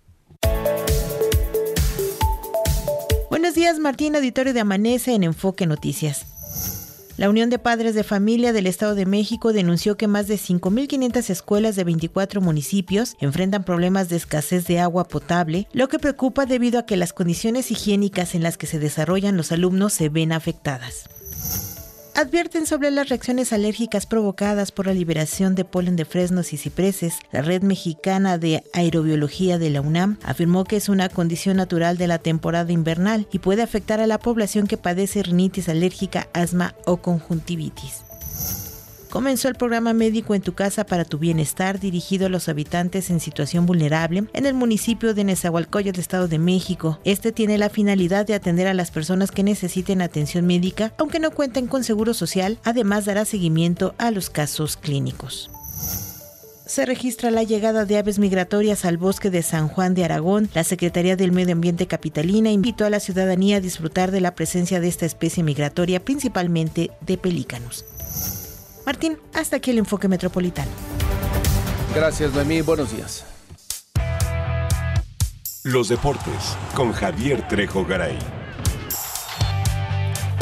Buenos 3.30 3.54
días, 3.54 3.78
Martín, 3.78 4.16
auditorio 4.16 4.52
de 4.52 4.60
Amanece 4.60 5.14
en 5.14 5.24
Enfoque 5.24 5.66
Noticias. 5.66 6.33
La 7.16 7.30
Unión 7.30 7.48
de 7.48 7.60
Padres 7.60 7.94
de 7.94 8.02
Familia 8.02 8.52
del 8.52 8.66
Estado 8.66 8.96
de 8.96 9.06
México 9.06 9.52
denunció 9.52 9.96
que 9.96 10.08
más 10.08 10.26
de 10.26 10.34
5.500 10.34 11.30
escuelas 11.30 11.76
de 11.76 11.84
24 11.84 12.40
municipios 12.40 13.14
enfrentan 13.20 13.62
problemas 13.62 14.08
de 14.08 14.16
escasez 14.16 14.66
de 14.66 14.80
agua 14.80 15.04
potable, 15.04 15.68
lo 15.72 15.86
que 15.86 16.00
preocupa 16.00 16.44
debido 16.44 16.80
a 16.80 16.86
que 16.86 16.96
las 16.96 17.12
condiciones 17.12 17.70
higiénicas 17.70 18.34
en 18.34 18.42
las 18.42 18.56
que 18.56 18.66
se 18.66 18.80
desarrollan 18.80 19.36
los 19.36 19.52
alumnos 19.52 19.92
se 19.92 20.08
ven 20.08 20.32
afectadas 20.32 21.08
advierten 22.14 22.66
sobre 22.66 22.90
las 22.90 23.08
reacciones 23.08 23.52
alérgicas 23.52 24.06
provocadas 24.06 24.72
por 24.72 24.86
la 24.86 24.94
liberación 24.94 25.54
de 25.54 25.64
polen 25.64 25.96
de 25.96 26.04
fresnos 26.04 26.52
y 26.52 26.56
cipreses. 26.56 27.18
La 27.32 27.42
Red 27.42 27.62
Mexicana 27.62 28.38
de 28.38 28.62
Aerobiología 28.72 29.58
de 29.58 29.70
la 29.70 29.80
UNAM 29.80 30.18
afirmó 30.22 30.64
que 30.64 30.76
es 30.76 30.88
una 30.88 31.08
condición 31.08 31.56
natural 31.56 31.98
de 31.98 32.06
la 32.06 32.18
temporada 32.18 32.72
invernal 32.72 33.26
y 33.32 33.40
puede 33.40 33.62
afectar 33.62 34.00
a 34.00 34.06
la 34.06 34.18
población 34.18 34.66
que 34.66 34.76
padece 34.76 35.22
rinitis 35.22 35.68
alérgica, 35.68 36.28
asma 36.32 36.74
o 36.86 36.98
conjuntivitis 36.98 38.04
comenzó 39.14 39.46
el 39.46 39.54
programa 39.54 39.92
Médico 39.92 40.34
en 40.34 40.42
tu 40.42 40.54
casa 40.54 40.84
para 40.84 41.04
tu 41.04 41.18
bienestar 41.18 41.78
dirigido 41.78 42.26
a 42.26 42.28
los 42.28 42.48
habitantes 42.48 43.10
en 43.10 43.20
situación 43.20 43.64
vulnerable 43.64 44.24
en 44.32 44.44
el 44.44 44.54
municipio 44.54 45.14
de 45.14 45.22
Nezahualcóyotl, 45.22 46.00
Estado 46.00 46.26
de 46.26 46.40
México. 46.40 46.98
Este 47.04 47.30
tiene 47.30 47.56
la 47.56 47.70
finalidad 47.70 48.26
de 48.26 48.34
atender 48.34 48.66
a 48.66 48.74
las 48.74 48.90
personas 48.90 49.30
que 49.30 49.44
necesiten 49.44 50.02
atención 50.02 50.48
médica, 50.48 50.92
aunque 50.98 51.20
no 51.20 51.30
cuenten 51.30 51.68
con 51.68 51.84
seguro 51.84 52.12
social, 52.12 52.58
además 52.64 53.04
dará 53.04 53.24
seguimiento 53.24 53.94
a 53.98 54.10
los 54.10 54.30
casos 54.30 54.76
clínicos 54.76 55.48
se 56.66 56.86
registra 56.86 57.30
la 57.30 57.42
llegada 57.44 57.84
de 57.84 57.98
aves 57.98 58.18
migratorias 58.18 58.84
al 58.84 58.96
bosque 58.96 59.30
de 59.30 59.42
San 59.42 59.68
Juan 59.68 59.94
de 59.94 60.02
Aragón. 60.02 60.48
La 60.54 60.64
Secretaría 60.64 61.14
del 61.14 61.30
Medio 61.30 61.52
Ambiente 61.52 61.86
Capitalina 61.86 62.50
invitó 62.50 62.84
a 62.84 62.90
la 62.90 63.00
ciudadanía 63.00 63.58
a 63.58 63.60
disfrutar 63.60 64.10
de 64.10 64.22
la 64.22 64.34
presencia 64.34 64.80
de 64.80 64.88
esta 64.88 65.06
especie 65.06 65.44
migratoria, 65.44 66.00
principalmente 66.00 66.90
de 67.02 67.18
pelícanos. 67.18 67.84
Martín, 68.86 69.18
hasta 69.32 69.56
aquí 69.56 69.70
el 69.70 69.78
enfoque 69.78 70.08
metropolitano. 70.08 70.70
Gracias, 71.94 72.32
Noemí. 72.32 72.60
Buenos 72.60 72.94
días. 72.94 73.24
Los 75.62 75.88
deportes 75.88 76.56
con 76.74 76.92
Javier 76.92 77.48
Trejo 77.48 77.86
Garay. 77.86 78.18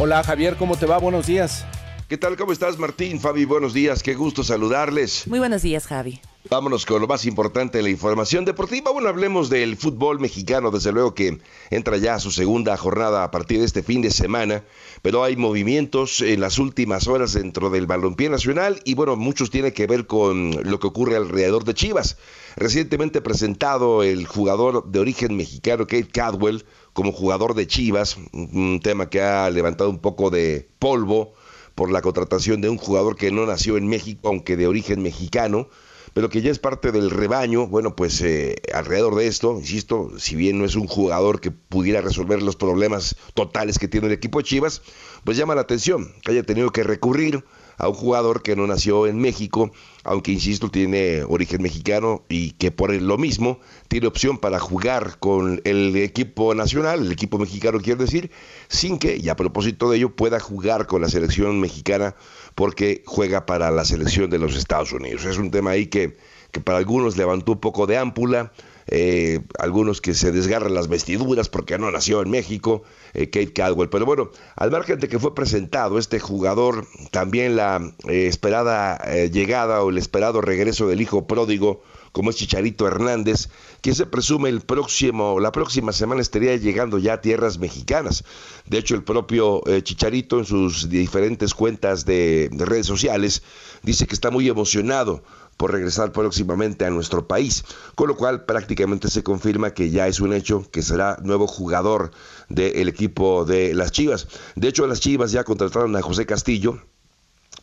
Hola 0.01 0.25
Javier, 0.25 0.57
¿cómo 0.57 0.77
te 0.77 0.87
va? 0.87 0.99
Buenos 0.99 1.27
días. 1.27 1.65
¿Qué 2.13 2.19
tal? 2.19 2.37
¿Cómo 2.37 2.53
estás, 2.53 2.79
Martín? 2.79 3.21
Fabi, 3.21 3.47
buenos 3.47 3.73
días. 3.73 4.03
Qué 4.03 4.13
gusto 4.15 4.45
saludarles. 4.45 5.27
Muy 5.29 5.39
buenos 5.39 5.63
días, 5.63 5.87
Javi. 5.87 6.21
Vámonos 6.51 6.85
con 6.85 7.01
lo 7.01 7.09
más 7.09 7.25
importante 7.25 7.79
de 7.79 7.85
la 7.85 7.89
información 7.89 8.45
deportiva. 8.45 8.91
Bueno, 8.91 9.09
hablemos 9.09 9.49
del 9.49 9.79
fútbol 9.79 10.21
mexicano, 10.21 10.71
desde 10.71 10.93
luego 10.93 11.15
que 11.15 11.39
entra 11.71 11.97
ya 11.97 12.17
a 12.17 12.21
su 12.21 12.31
segunda 12.31 12.77
jornada 12.77 13.25
a 13.25 13.31
partir 13.31 13.61
de 13.61 13.65
este 13.65 13.83
fin 13.83 14.03
de 14.03 14.11
semana, 14.11 14.63
pero 15.01 15.25
hay 15.25 15.37
movimientos 15.37 16.21
en 16.21 16.43
las 16.43 16.59
últimas 16.59 17.09
horas 17.09 17.33
dentro 17.33 17.71
del 17.71 17.87
balompié 17.87 18.29
nacional 18.29 18.83
y 18.85 18.93
bueno, 18.93 19.17
muchos 19.17 19.49
tienen 19.49 19.73
que 19.73 19.87
ver 19.87 20.07
con 20.07 20.51
lo 20.71 20.81
que 20.81 20.89
ocurre 20.89 21.17
alrededor 21.17 21.65
de 21.65 21.73
Chivas. 21.73 22.19
Recientemente 22.57 23.23
presentado 23.23 24.03
el 24.03 24.27
jugador 24.27 24.85
de 24.91 24.99
origen 24.99 25.35
mexicano 25.35 25.87
Kate 25.87 26.09
Cadwell 26.13 26.67
como 26.93 27.11
jugador 27.11 27.55
de 27.55 27.67
Chivas, 27.67 28.19
un 28.35 28.81
tema 28.83 29.09
que 29.09 29.23
ha 29.23 29.49
levantado 29.49 29.89
un 29.89 30.01
poco 30.01 30.29
de 30.29 30.69
polvo 30.79 31.33
por 31.75 31.91
la 31.91 32.03
contratación 32.03 32.61
de 32.61 32.69
un 32.69 32.79
jugador 32.79 33.17
que 33.17 33.31
no 33.31 33.47
nació 33.47 33.77
en 33.77 33.89
México, 33.89 34.29
aunque 34.29 34.57
de 34.57 34.67
origen 34.67 35.03
mexicano, 35.03 35.69
pero 36.15 36.29
que 36.29 36.43
ya 36.43 36.51
es 36.51 36.59
parte 36.59 36.93
del 36.93 37.11
rebaño. 37.11 37.67
Bueno, 37.67 37.97
pues 37.97 38.21
eh, 38.21 38.57
alrededor 38.75 39.15
de 39.15 39.27
esto, 39.27 39.57
insisto, 39.59 40.11
si 40.19 40.37
bien 40.37 40.59
no 40.59 40.65
es 40.65 40.77
un 40.77 40.87
jugador 40.87 41.41
que 41.41 41.51
pudiera 41.51 42.01
resolver 42.01 42.43
los 42.43 42.57
problemas 42.57 43.17
totales 43.35 43.79
que 43.79 43.89
tiene 43.89 44.09
el 44.09 44.13
equipo 44.13 44.43
Chivas, 44.43 44.83
pues 45.25 45.37
llama 45.37 45.55
la 45.55 45.63
atención 45.63 46.13
que 46.23 46.33
haya 46.33 46.43
tenido 46.43 46.71
que 46.71 46.83
recurrir 46.83 47.45
a 47.79 47.89
un 47.89 47.95
jugador 47.95 48.43
que 48.43 48.57
no 48.57 48.67
nació 48.67 49.07
en 49.07 49.19
México, 49.19 49.73
aunque 50.05 50.33
insisto 50.33 50.71
tiene 50.71 51.23
origen 51.25 51.63
mexicano 51.63 52.23
y 52.29 52.53
que 52.53 52.71
por 52.71 52.93
lo 52.93 53.19
mismo 53.19 53.61
tiene 53.89 54.07
opción 54.07 54.39
para 54.39 54.59
jugar 54.59 55.19
con 55.19 55.61
el 55.65 55.95
equipo 55.97 56.55
nacional, 56.55 57.07
el 57.07 57.13
equipo 57.13 57.39
mexicano 57.39 57.79
quiero 57.81 58.01
decir, 58.01 58.31
sin 58.69 58.99
que, 58.99 59.17
y 59.17 59.29
a 59.29 59.37
propósito 59.37 59.91
de 59.91 59.99
ello, 59.99 60.15
pueda 60.15 60.41
jugar 60.41 60.87
con 60.87 61.03
la 61.03 61.09
selección 61.09 61.61
mexicana 61.61 62.15
porque 62.55 63.03
juega 63.07 63.47
para 63.47 63.71
la 63.71 63.85
selección 63.85 64.31
de 64.31 64.39
los 64.39 64.57
Estados 64.57 64.93
Unidos. 64.93 65.25
Es 65.25 65.39
un 65.39 65.51
tema 65.51 65.71
ahí 65.71 65.87
que, 65.87 66.17
que 66.51 66.61
para 66.61 66.79
algunos 66.79 67.17
levantó 67.17 67.53
un 67.53 67.61
poco 67.61 67.87
de 67.87 67.97
ámpula, 67.97 68.53
eh, 68.87 69.41
algunos 69.59 70.01
que 70.01 70.15
se 70.15 70.33
desgarran 70.33 70.75
las 70.75 70.89
vestiduras 70.89 71.49
porque 71.49 71.79
no 71.79 71.91
nació 71.91 72.23
en 72.23 72.31
México, 72.31 72.83
eh, 73.15 73.27
Kate 73.27 73.53
Caldwell. 73.53 73.89
Pero 73.89 74.07
bueno, 74.07 74.31
al 74.57 74.71
margen 74.71 74.99
de 74.99 75.09
que 75.09 75.19
fue 75.19 75.35
presentado 75.35 75.99
este 75.99 76.21
jugador, 76.21 76.87
también 77.11 77.57
la 77.57 77.95
eh, 78.09 78.27
esperada 78.27 78.99
llegada 79.31 79.83
o 79.83 79.91
el 79.91 79.99
esperado 79.99 80.41
regreso 80.41 80.87
del 80.87 81.01
hijo 81.01 81.27
pródigo, 81.27 81.83
como 82.13 82.31
es 82.31 82.37
Chicharito 82.37 82.87
Hernández, 82.87 83.49
que 83.81 83.95
se 83.95 84.05
presume 84.05 84.51
el 84.51 84.61
próximo, 84.61 85.41
la 85.41 85.51
próxima 85.51 85.93
semana 85.93 86.21
estaría 86.21 86.57
llegando 86.57 86.99
ya 86.99 87.15
a 87.15 87.21
tierras 87.23 87.59
mexicanas. 87.59 88.25
De 88.67 88.79
hecho, 88.79 88.95
el 88.95 89.03
propio 89.03 89.63
Chicharito 89.83 90.39
en 90.39 90.45
sus 90.45 90.91
diferentes 90.91 91.55
cuentas 91.55 92.05
de 92.05 92.51
redes 92.53 92.87
sociales 92.87 93.43
dice 93.83 94.07
que 94.07 94.15
está 94.15 94.31
muy 94.31 94.49
emocionado 94.49 95.23
por 95.63 95.71
regresar 95.71 96.11
próximamente 96.11 96.85
a 96.85 96.91
nuestro 96.91 97.29
país, 97.29 97.65
con 97.95 98.09
lo 98.09 98.17
cual 98.17 98.47
prácticamente 98.47 99.07
se 99.07 99.23
confirma 99.23 99.75
que 99.75 99.91
ya 99.91 100.09
es 100.09 100.19
un 100.19 100.33
hecho 100.33 100.69
que 100.73 100.83
será 100.83 101.19
nuevo 101.23 101.47
jugador 101.47 102.11
del 102.49 102.89
equipo 102.89 103.45
de 103.45 103.73
las 103.73 103.93
Chivas. 103.93 104.27
De 104.57 104.67
hecho, 104.67 104.89
las 104.89 104.99
Chivas 104.99 105.31
ya 105.31 105.45
contrataron 105.45 105.95
a 105.95 106.03
José 106.03 106.27
Castillo, 106.27 106.81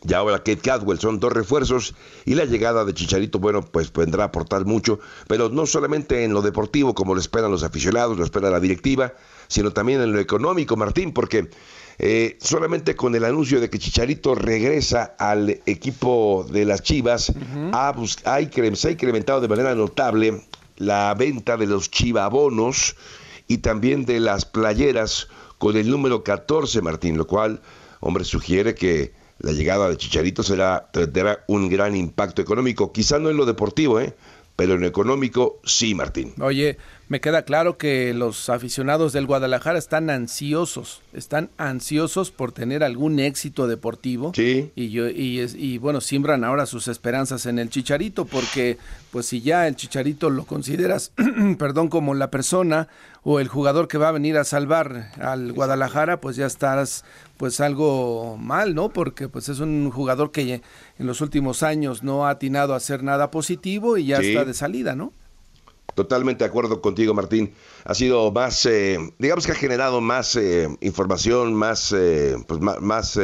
y 0.07 0.13
ahora 0.13 0.37
Kate 0.37 0.59
Cadwell 0.59 0.97
son 0.97 1.19
dos 1.19 1.33
refuerzos 1.33 1.93
y 2.23 2.35
la 2.35 2.45
llegada 2.45 2.85
de 2.85 2.93
Chicharito, 2.93 3.37
bueno, 3.37 3.63
pues 3.63 3.91
vendrá 3.91 4.23
a 4.23 4.27
aportar 4.27 4.63
mucho, 4.63 5.01
pero 5.27 5.49
no 5.49 5.65
solamente 5.65 6.23
en 6.23 6.31
lo 6.31 6.41
deportivo 6.41 6.93
como 6.93 7.15
lo 7.15 7.19
esperan 7.19 7.51
los 7.51 7.63
aficionados, 7.63 8.17
lo 8.17 8.23
espera 8.23 8.49
la 8.49 8.61
directiva, 8.61 9.13
sino 9.49 9.71
también 9.71 9.99
en 9.99 10.13
lo 10.13 10.19
económico, 10.21 10.77
Martín, 10.77 11.11
porque 11.11 11.49
eh, 12.01 12.37
solamente 12.39 12.95
con 12.95 13.13
el 13.13 13.25
anuncio 13.25 13.59
de 13.59 13.69
que 13.69 13.77
Chicharito 13.77 14.33
regresa 14.33 15.15
al 15.19 15.49
equipo 15.65 16.47
de 16.49 16.63
las 16.63 16.81
Chivas, 16.81 17.33
ha, 17.73 17.93
ha, 18.23 18.41
incrementado 18.41 19.41
de 19.41 19.47
manera 19.49 19.75
notable 19.75 20.41
la 20.77 21.13
venta 21.13 21.57
de 21.57 21.67
los 21.67 21.91
chivabonos 21.91 22.95
y 23.49 23.57
también 23.57 24.05
de 24.05 24.21
las 24.21 24.45
playeras 24.45 25.27
con 25.57 25.75
el 25.75 25.89
número 25.89 26.23
14, 26.23 26.81
Martín, 26.81 27.17
lo 27.17 27.27
cual, 27.27 27.61
hombre, 27.99 28.23
sugiere 28.23 28.75
que 28.75 29.11
la 29.39 29.51
llegada 29.51 29.89
de 29.89 29.97
Chicharito 29.97 30.41
será, 30.41 30.89
tendrá 30.93 31.43
un 31.47 31.67
gran 31.67 31.97
impacto 31.97 32.41
económico, 32.41 32.93
quizá 32.93 33.19
no 33.19 33.29
en 33.29 33.35
lo 33.35 33.45
deportivo, 33.45 33.99
¿eh? 33.99 34.15
Pero 34.59 34.73
en 34.73 34.81
lo 34.81 34.87
económico 34.87 35.61
sí, 35.63 35.95
Martín. 35.95 36.33
Oye, 36.41 36.77
me 37.07 37.21
queda 37.21 37.43
claro 37.43 37.77
que 37.77 38.13
los 38.13 38.49
aficionados 38.49 39.13
del 39.13 39.25
Guadalajara 39.25 39.79
están 39.79 40.09
ansiosos, 40.09 41.01
están 41.13 41.49
ansiosos 41.55 42.29
por 42.31 42.51
tener 42.51 42.83
algún 42.83 43.21
éxito 43.21 43.67
deportivo. 43.67 44.33
Sí. 44.35 44.69
Y, 44.75 44.89
yo, 44.89 45.07
y, 45.07 45.39
y 45.55 45.77
bueno, 45.77 46.01
siembran 46.01 46.43
ahora 46.43 46.65
sus 46.65 46.89
esperanzas 46.89 47.45
en 47.45 47.57
el 47.57 47.69
Chicharito, 47.69 48.25
porque 48.25 48.77
pues 49.11 49.25
si 49.25 49.41
ya 49.41 49.67
el 49.67 49.75
Chicharito 49.75 50.29
lo 50.29 50.45
consideras, 50.45 51.11
perdón, 51.57 51.89
como 51.89 52.13
la 52.13 52.29
persona 52.29 52.87
o 53.23 53.39
el 53.39 53.47
jugador 53.47 53.87
que 53.87 53.97
va 53.97 54.09
a 54.09 54.13
venir 54.13 54.37
a 54.37 54.43
salvar 54.43 55.11
al 55.19 55.51
Guadalajara, 55.51 56.21
pues 56.21 56.35
ya 56.35 56.45
estás 56.45 57.03
pues 57.37 57.59
algo 57.59 58.37
mal, 58.37 58.75
¿no? 58.75 58.89
Porque 58.89 59.27
pues 59.27 59.49
es 59.49 59.59
un 59.59 59.89
jugador 59.91 60.31
que 60.31 60.61
en 60.97 61.07
los 61.07 61.21
últimos 61.21 61.63
años 61.63 62.03
no 62.03 62.27
ha 62.27 62.31
atinado 62.31 62.73
a 62.73 62.77
hacer 62.77 63.03
nada 63.03 63.31
positivo 63.31 63.97
y 63.97 64.05
ya 64.07 64.17
está 64.17 64.45
de 64.45 64.53
salida, 64.53 64.95
¿no? 64.95 65.13
Totalmente 65.95 66.43
de 66.43 66.49
acuerdo 66.49 66.81
contigo, 66.81 67.13
Martín. 67.13 67.53
Ha 67.83 67.93
sido 67.93 68.31
más, 68.31 68.65
eh, 68.65 68.97
digamos 69.17 69.45
que 69.45 69.51
ha 69.51 69.55
generado 69.55 70.01
más 70.01 70.35
eh, 70.35 70.67
información, 70.81 71.53
más, 71.53 71.93
eh, 71.97 72.35
pues 72.47 72.59
más, 72.61 73.19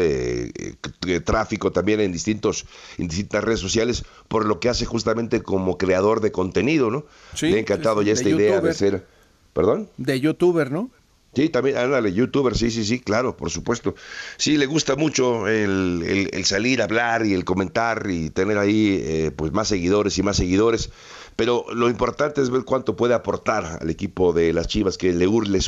tráfico 1.24 1.72
también 1.72 2.00
en 2.00 2.12
distintos, 2.12 2.66
en 2.98 3.08
distintas 3.08 3.44
redes 3.44 3.60
sociales, 3.60 4.04
por 4.28 4.46
lo 4.46 4.60
que 4.60 4.70
hace 4.70 4.86
justamente 4.86 5.42
como 5.42 5.78
creador 5.78 6.22
de 6.22 6.32
contenido, 6.32 6.90
¿no? 6.90 7.06
Sí, 7.34 7.50
Le 7.50 7.58
ha 7.58 7.60
encantado 7.60 8.02
ya 8.02 8.14
esta 8.14 8.30
idea 8.30 8.62
de 8.62 8.74
ser, 8.74 9.06
¿perdón? 9.54 9.90
De 9.98 10.20
youtuber, 10.20 10.72
¿no? 10.72 10.90
Sí, 11.34 11.50
también, 11.50 11.76
ándale, 11.76 12.14
youtuber, 12.14 12.56
sí, 12.56 12.72
sí, 12.72 12.86
sí, 12.86 13.02
claro, 13.02 13.36
por 13.36 13.50
supuesto. 13.52 13.94
Sí, 14.38 14.56
le 14.56 14.68
gusta 14.68 14.96
mucho 14.96 15.50
el, 15.50 16.30
el, 16.32 16.46
salir 16.46 16.80
a 16.80 16.86
hablar 16.86 17.26
y 17.26 17.34
el 17.34 17.44
comentar 17.44 18.10
y 18.10 18.30
tener 18.30 18.58
ahí 18.58 19.34
pues 19.36 19.52
más 19.52 19.68
seguidores 19.68 20.18
y 20.18 20.24
más 20.24 20.38
seguidores 20.38 20.92
pero 21.36 21.66
lo 21.74 21.90
importante 21.90 22.42
es 22.42 22.50
ver 22.50 22.64
cuánto 22.64 22.96
puede 22.96 23.14
aportar 23.14 23.80
al 23.82 23.90
equipo 23.90 24.34
de 24.34 24.54
las 24.54 24.68
Chivas, 24.68 24.98
que 24.98 25.14
le, 25.14 25.28
les, 25.28 25.68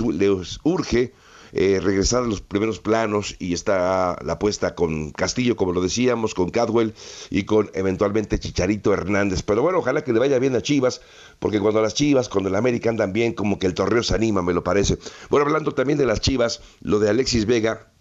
urge 0.64 1.14
eh, 1.54 1.80
regresar 1.82 2.24
a 2.24 2.28
los 2.28 2.42
primeros 2.42 2.80
planos 2.80 3.36
y 3.40 3.54
está 3.54 4.18
la 4.24 4.34
apuesta 4.34 4.76
con 4.76 5.12
Castillo, 5.12 5.56
como 5.56 5.72
lo 5.72 5.82
decíamos, 5.82 6.34
con 6.34 6.50
Cadwell 6.50 6.94
y 7.30 7.44
con 7.44 7.70
eventualmente 7.74 8.40
Chicharito 8.40 8.94
Hernández. 8.94 9.44
Pero 9.44 9.62
bueno, 9.62 9.80
ojalá 9.80 10.04
que 10.04 10.14
le 10.14 10.20
vaya 10.20 10.40
bien 10.40 10.56
a 10.56 10.62
Chivas, 10.62 11.02
porque 11.40 11.60
cuando 11.60 11.82
las 11.82 11.94
Chivas, 11.94 12.30
cuando 12.30 12.50
el 12.50 12.56
América 12.56 12.90
andan 12.90 13.14
bien, 13.14 13.34
como 13.34 13.60
que 13.60 13.68
el 13.68 13.74
torneo 13.74 14.04
se 14.04 14.16
anima, 14.16 14.42
me 14.42 14.54
lo 14.54 14.64
parece. 14.64 14.98
Bueno, 15.30 15.46
hablando 15.46 15.74
también 15.74 15.98
de 15.98 16.06
las 16.06 16.22
Chivas, 16.22 16.62
lo 16.82 17.00
de 17.00 17.10
Alexis 17.10 17.46
Vega, 17.46 17.92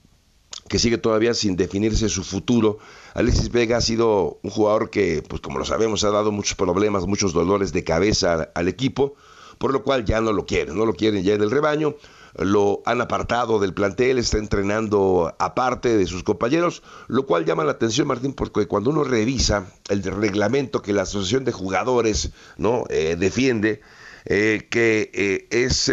que 0.68 0.78
sigue 0.78 0.98
todavía 0.98 1.34
sin 1.34 1.56
definirse 1.56 2.08
su 2.08 2.24
futuro. 2.24 2.78
Alexis 3.14 3.50
Vega 3.50 3.76
ha 3.76 3.80
sido 3.80 4.38
un 4.42 4.50
jugador 4.50 4.90
que, 4.90 5.22
pues 5.26 5.40
como 5.40 5.58
lo 5.58 5.64
sabemos, 5.64 6.04
ha 6.04 6.10
dado 6.10 6.32
muchos 6.32 6.56
problemas, 6.56 7.06
muchos 7.06 7.32
dolores 7.32 7.72
de 7.72 7.84
cabeza 7.84 8.50
al, 8.54 8.68
equipo, 8.68 9.14
por 9.58 9.72
lo 9.72 9.82
cual 9.82 10.04
ya 10.04 10.20
no 10.20 10.32
lo 10.32 10.44
quieren, 10.46 10.76
no 10.76 10.84
lo 10.84 10.94
quieren 10.94 11.22
ya 11.22 11.34
en 11.34 11.42
el 11.42 11.50
rebaño, 11.50 11.94
lo 12.38 12.82
han 12.84 13.00
apartado 13.00 13.58
del 13.58 13.72
plantel, 13.72 14.18
está 14.18 14.38
entrenando 14.38 15.34
aparte 15.38 15.96
de 15.96 16.06
sus 16.06 16.22
compañeros, 16.22 16.82
lo 17.08 17.24
cual 17.24 17.44
llama 17.44 17.64
la 17.64 17.72
atención, 17.72 18.08
Martín, 18.08 18.34
porque 18.34 18.66
cuando 18.66 18.90
uno 18.90 19.04
revisa 19.04 19.66
el 19.88 20.02
reglamento 20.02 20.82
que 20.82 20.92
la 20.92 21.02
Asociación 21.02 21.44
de 21.44 21.52
Jugadores 21.52 22.32
no 22.58 22.84
eh, 22.90 23.16
defiende, 23.18 23.80
eh, 24.26 24.66
que 24.68 25.10
eh, 25.14 25.46
es, 25.50 25.90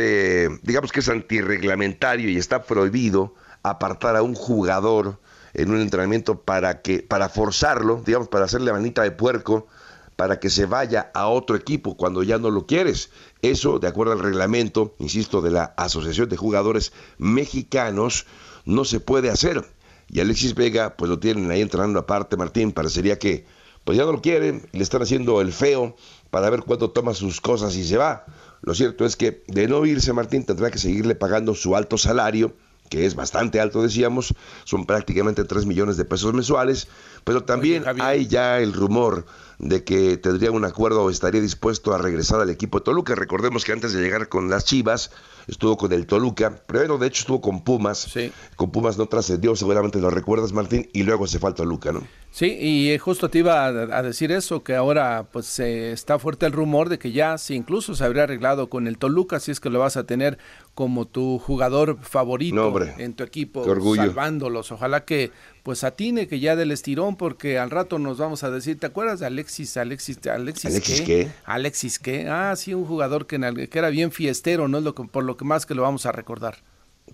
digamos 0.64 0.92
que 0.92 1.00
es 1.00 1.10
antirreglamentario 1.10 2.30
y 2.30 2.38
está 2.38 2.64
prohibido 2.64 3.36
apartar 3.64 4.16
a 4.16 4.22
un 4.22 4.36
jugador 4.36 5.20
en 5.54 5.72
un 5.72 5.80
entrenamiento 5.80 6.42
para 6.42 6.82
que 6.82 7.00
para 7.00 7.30
forzarlo, 7.30 8.02
digamos, 8.06 8.28
para 8.28 8.46
hacerle 8.46 8.72
manita 8.72 9.04
de 9.04 9.12
puerco 9.12 9.68
para 10.16 10.40
que 10.40 10.50
se 10.50 10.66
vaya 10.66 11.12
a 11.14 11.28
otro 11.28 11.56
equipo 11.56 11.98
cuando 11.98 12.24
ya 12.24 12.38
no 12.38 12.50
lo 12.52 12.66
quieres. 12.66 13.10
Eso, 13.42 13.80
de 13.80 13.88
acuerdo 13.88 14.14
al 14.14 14.20
reglamento, 14.20 14.94
insisto, 15.00 15.42
de 15.42 15.52
la 15.52 15.74
Asociación 15.78 16.30
de 16.30 16.38
Jugadores 16.38 16.94
Mexicanos, 17.18 18.26
no 18.66 18.86
se 18.86 19.00
puede 19.00 19.30
hacer. 19.30 19.66
Y 20.10 20.20
Alexis 20.20 20.54
Vega, 20.56 20.96
pues 20.96 21.10
lo 21.10 21.20
tienen 21.20 21.50
ahí 21.50 21.62
entrenando 21.62 22.00
aparte, 22.00 22.38
Martín, 22.38 22.72
parecería 22.72 23.18
que 23.18 23.46
pues 23.84 23.98
ya 23.98 24.06
no 24.06 24.14
lo 24.14 24.22
quieren, 24.22 24.68
le 24.72 24.82
están 24.82 25.02
haciendo 25.02 25.42
el 25.42 25.52
feo 25.52 25.96
para 26.30 26.50
ver 26.50 26.62
cuándo 26.62 26.92
toma 26.92 27.14
sus 27.14 27.42
cosas 27.42 27.76
y 27.76 27.84
se 27.84 27.98
va. 27.98 28.26
Lo 28.62 28.76
cierto 28.76 29.06
es 29.06 29.18
que 29.18 29.44
de 29.48 29.68
no 29.68 29.86
irse, 29.86 30.14
Martín, 30.14 30.46
tendrá 30.46 30.72
que 30.72 30.78
seguirle 30.78 31.16
pagando 31.16 31.54
su 31.54 31.76
alto 31.76 31.98
salario 31.98 32.54
que 32.94 33.08
es 33.08 33.16
bastante 33.16 33.60
alto, 33.60 33.82
decíamos, 33.82 34.36
son 34.66 34.86
prácticamente 34.86 35.46
3 35.46 35.66
millones 35.66 35.98
de 35.98 36.06
pesos 36.06 36.32
mensuales, 36.32 36.88
pero 37.24 37.44
también 37.44 37.86
hay 38.00 38.28
ya 38.28 38.60
el 38.60 38.72
rumor 38.72 39.26
de 39.58 39.84
que 39.84 40.16
tendría 40.18 40.52
un 40.52 40.64
acuerdo 40.64 41.02
o 41.04 41.10
estaría 41.10 41.42
dispuesto 41.42 41.96
a 41.96 41.98
regresar 41.98 42.40
al 42.40 42.52
equipo 42.52 42.78
de 42.78 42.86
Toluca. 42.86 43.16
Recordemos 43.16 43.66
que 43.66 43.72
antes 43.72 43.94
de 43.94 44.02
llegar 44.04 44.30
con 44.30 44.52
las 44.52 44.66
Chivas, 44.66 45.10
estuvo 45.48 45.78
con 45.78 45.92
el 45.94 46.06
Toluca. 46.06 46.62
Primero, 46.66 46.98
de 46.98 47.08
hecho, 47.08 47.22
estuvo 47.22 47.42
con 47.42 47.64
Pumas. 47.64 48.14
Con 48.56 48.72
Pumas 48.72 48.98
no 48.98 49.06
trascendió, 49.08 49.56
seguramente 49.56 50.00
lo 50.00 50.10
recuerdas, 50.10 50.54
Martín, 50.54 50.90
y 50.94 51.04
luego 51.04 51.28
se 51.28 51.40
fue 51.40 51.50
al 51.50 51.56
Toluca, 51.56 51.92
¿no? 51.92 52.04
Sí, 52.34 52.58
y 52.60 52.98
justo 52.98 53.30
te 53.30 53.38
iba 53.38 53.68
a, 53.68 54.02
decir 54.02 54.32
eso, 54.32 54.64
que 54.64 54.76
ahora 54.76 55.28
pues 55.32 55.60
está 55.60 56.18
fuerte 56.18 56.48
el 56.48 56.52
rumor 56.52 56.90
de 56.90 56.98
que 56.98 57.12
ya, 57.12 57.38
si 57.38 57.54
incluso 57.54 57.94
se 57.94 58.04
habría 58.04 58.24
arreglado 58.24 58.72
con 58.72 58.88
el 58.88 58.98
Toluca, 58.98 59.40
si 59.40 59.52
es 59.52 59.60
que 59.60 59.70
lo 59.70 59.78
vas 59.78 59.98
a 59.98 60.06
tener 60.06 60.40
como 60.74 61.06
tu 61.06 61.38
jugador 61.38 62.00
favorito 62.02 62.74
en 62.98 63.14
tu 63.14 63.24
equipo, 63.24 63.64
salvándolos. 63.96 64.72
Ojalá 64.72 65.06
que 65.06 65.32
pues 65.62 65.84
atine, 65.84 66.28
que 66.28 66.40
ya 66.40 66.56
del 66.56 66.72
estirón, 66.72 67.16
porque 67.16 67.60
al 67.60 67.70
rato 67.70 68.00
nos 68.00 68.18
vamos 68.18 68.44
a 68.44 68.50
decir, 68.50 68.80
¿te 68.80 68.88
acuerdas 68.88 69.20
de 69.20 69.28
Alexis, 69.28 69.78
Alexis, 69.78 70.18
Alexis, 70.28 70.72
¿Alexis 70.72 71.02
qué? 71.02 71.32
Alexis 71.46 72.00
qué? 72.00 72.28
Ah, 72.28 72.56
sí, 72.58 72.74
un 72.74 72.86
jugador 72.86 73.28
que, 73.28 73.70
que 73.70 73.80
era 73.80 73.90
bien 73.90 74.12
fiestero, 74.12 74.68
¿no? 74.68 74.80
Es 74.80 74.84
lo 74.84 74.96
que, 74.96 75.04
por 75.04 75.24
lo 75.24 75.33
que 75.38 75.46
más 75.46 75.66
que 75.66 75.76
lo 75.76 75.82
vamos 75.82 76.06
a 76.06 76.12
recordar. 76.12 76.58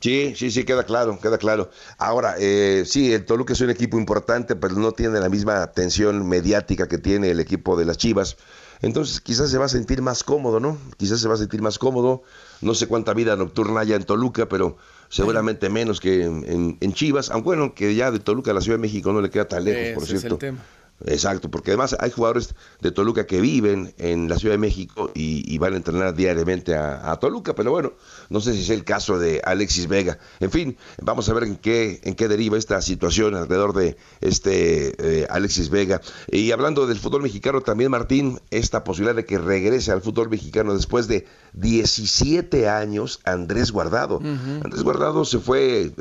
Sí, 0.01 0.34
sí, 0.36 0.51
sí, 0.51 0.63
queda 0.63 0.84
claro, 0.84 1.20
queda 1.20 1.38
claro. 1.38 1.70
Ahora, 1.97 2.36
eh, 2.39 2.84
sí, 2.86 3.11
el 3.13 3.26
Toluca 3.26 3.53
es 3.53 3.61
un 3.61 3.70
equipo 3.70 3.97
importante, 3.97 4.55
pero 4.55 4.76
no 4.76 4.91
tiene 4.91 5.20
la 5.20 5.30
misma 5.30 5.61
atención 5.61 6.28
mediática 6.28 6.88
que 6.88 6.97
tiene 6.97 7.32
el 7.32 7.39
equipo 7.39 7.76
de 7.76 7.86
las 7.86 7.97
Chivas. 7.97 8.38
Entonces 8.82 9.20
quizás 9.20 9.49
se 9.49 9.57
va 9.57 9.65
a 9.65 9.70
sentir 9.70 10.01
más 10.01 10.24
cómodo, 10.24 10.61
¿no? 10.61 10.78
Quizás 10.95 11.20
se 11.20 11.28
va 11.28 11.34
a 11.34 11.38
sentir 11.38 11.61
más 11.61 11.78
cómodo. 11.78 12.24
No 12.61 12.74
sé 12.76 12.88
cuánta 12.88 13.13
vida 13.13 13.36
nocturna 13.36 13.82
haya 13.82 13.95
en 13.95 14.03
Toluca, 14.03 14.47
pero 14.47 14.78
seguramente 15.09 15.70
menos 15.70 15.99
que 15.99 16.24
en, 16.24 16.93
Chivas. 16.93 17.30
Aunque 17.30 17.45
bueno, 17.47 17.74
que 17.74 17.93
ya 17.93 18.09
de 18.09 18.20
Toluca 18.20 18.51
a 18.51 18.53
la 18.53 18.61
Ciudad 18.61 18.78
de 18.78 18.82
México 18.82 19.11
no 19.11 19.20
le 19.20 19.30
queda 19.30 19.49
tan 19.49 19.65
lejos, 19.65 19.95
por 19.95 20.07
cierto. 20.07 20.28
Es 20.28 20.32
el 20.32 20.38
tema. 20.38 20.59
Exacto, 21.05 21.49
porque 21.49 21.71
además 21.71 21.95
hay 21.99 22.11
jugadores 22.11 22.55
de 22.81 22.91
Toluca 22.91 23.25
que 23.25 23.39
viven 23.39 23.93
en 23.97 24.27
la 24.27 24.37
Ciudad 24.37 24.53
de 24.53 24.59
México 24.59 25.11
y, 25.13 25.57
van 25.59 25.73
a 25.73 25.77
entrenar 25.77 26.15
diariamente 26.15 26.75
a, 26.75 27.15
Toluca, 27.19 27.53
pero 27.53 27.71
bueno, 27.71 27.93
no 28.29 28.39
sé 28.39 28.53
si 28.53 28.61
es 28.61 28.69
el 28.69 28.83
caso 28.85 29.19
de 29.19 29.41
Alexis 29.43 29.87
Vega. 29.87 30.17
En 30.39 30.51
fin, 30.51 30.77
vamos 31.01 31.27
a 31.27 31.33
ver 31.33 31.43
en 31.43 31.57
qué, 31.57 31.99
en 32.03 32.15
qué 32.15 32.27
deriva 32.27 32.57
esta 32.57 32.81
situación 32.81 33.35
alrededor 33.35 33.73
de 33.73 33.97
este 34.21 35.21
eh, 35.21 35.27
Alexis 35.29 35.69
Vega. 35.69 36.01
Y 36.31 36.51
hablando 36.51 36.87
del 36.87 36.97
fútbol 36.97 37.23
mexicano 37.23 37.61
también, 37.61 37.91
Martín, 37.91 38.39
esta 38.51 38.83
posibilidad 38.83 39.15
de 39.15 39.25
que 39.25 39.37
regrese 39.37 39.91
al 39.91 40.01
fútbol 40.01 40.29
mexicano 40.29 40.73
después 40.73 41.07
de 41.07 41.27
17 41.53 42.69
años, 42.69 43.19
Andrés 43.25 43.71
Guardado. 43.71 44.21
Andrés 44.23 44.83
Guardado 44.83 45.25
se 45.25 45.39
fue 45.39 45.91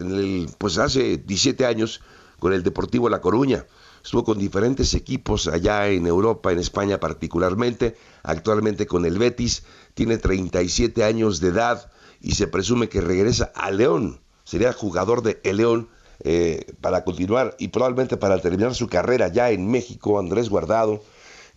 pues 0.58 0.78
hace 0.78 1.18
17 1.18 1.66
años 1.66 2.00
con 2.38 2.52
el 2.52 2.62
Deportivo 2.62 3.08
La 3.08 3.20
Coruña 3.20 3.66
estuvo 4.08 4.24
con 4.24 4.38
diferentes 4.38 4.94
equipos 4.94 5.48
allá 5.48 5.86
en 5.88 6.06
Europa, 6.06 6.50
en 6.50 6.58
España 6.58 6.98
particularmente, 6.98 7.94
actualmente 8.22 8.86
con 8.86 9.04
el 9.04 9.18
Betis, 9.18 9.64
tiene 9.92 10.16
37 10.16 11.04
años 11.04 11.40
de 11.40 11.48
edad 11.48 11.90
y 12.22 12.32
se 12.32 12.46
presume 12.46 12.88
que 12.88 13.02
regresa 13.02 13.52
a 13.54 13.70
León, 13.70 14.18
sería 14.44 14.72
jugador 14.72 15.20
de 15.22 15.38
El 15.44 15.58
León 15.58 15.88
eh, 16.24 16.72
para 16.80 17.04
continuar 17.04 17.54
y 17.58 17.68
probablemente 17.68 18.16
para 18.16 18.40
terminar 18.40 18.74
su 18.74 18.88
carrera 18.88 19.28
ya 19.28 19.50
en 19.50 19.70
México, 19.70 20.18
Andrés 20.18 20.48
Guardado, 20.48 21.02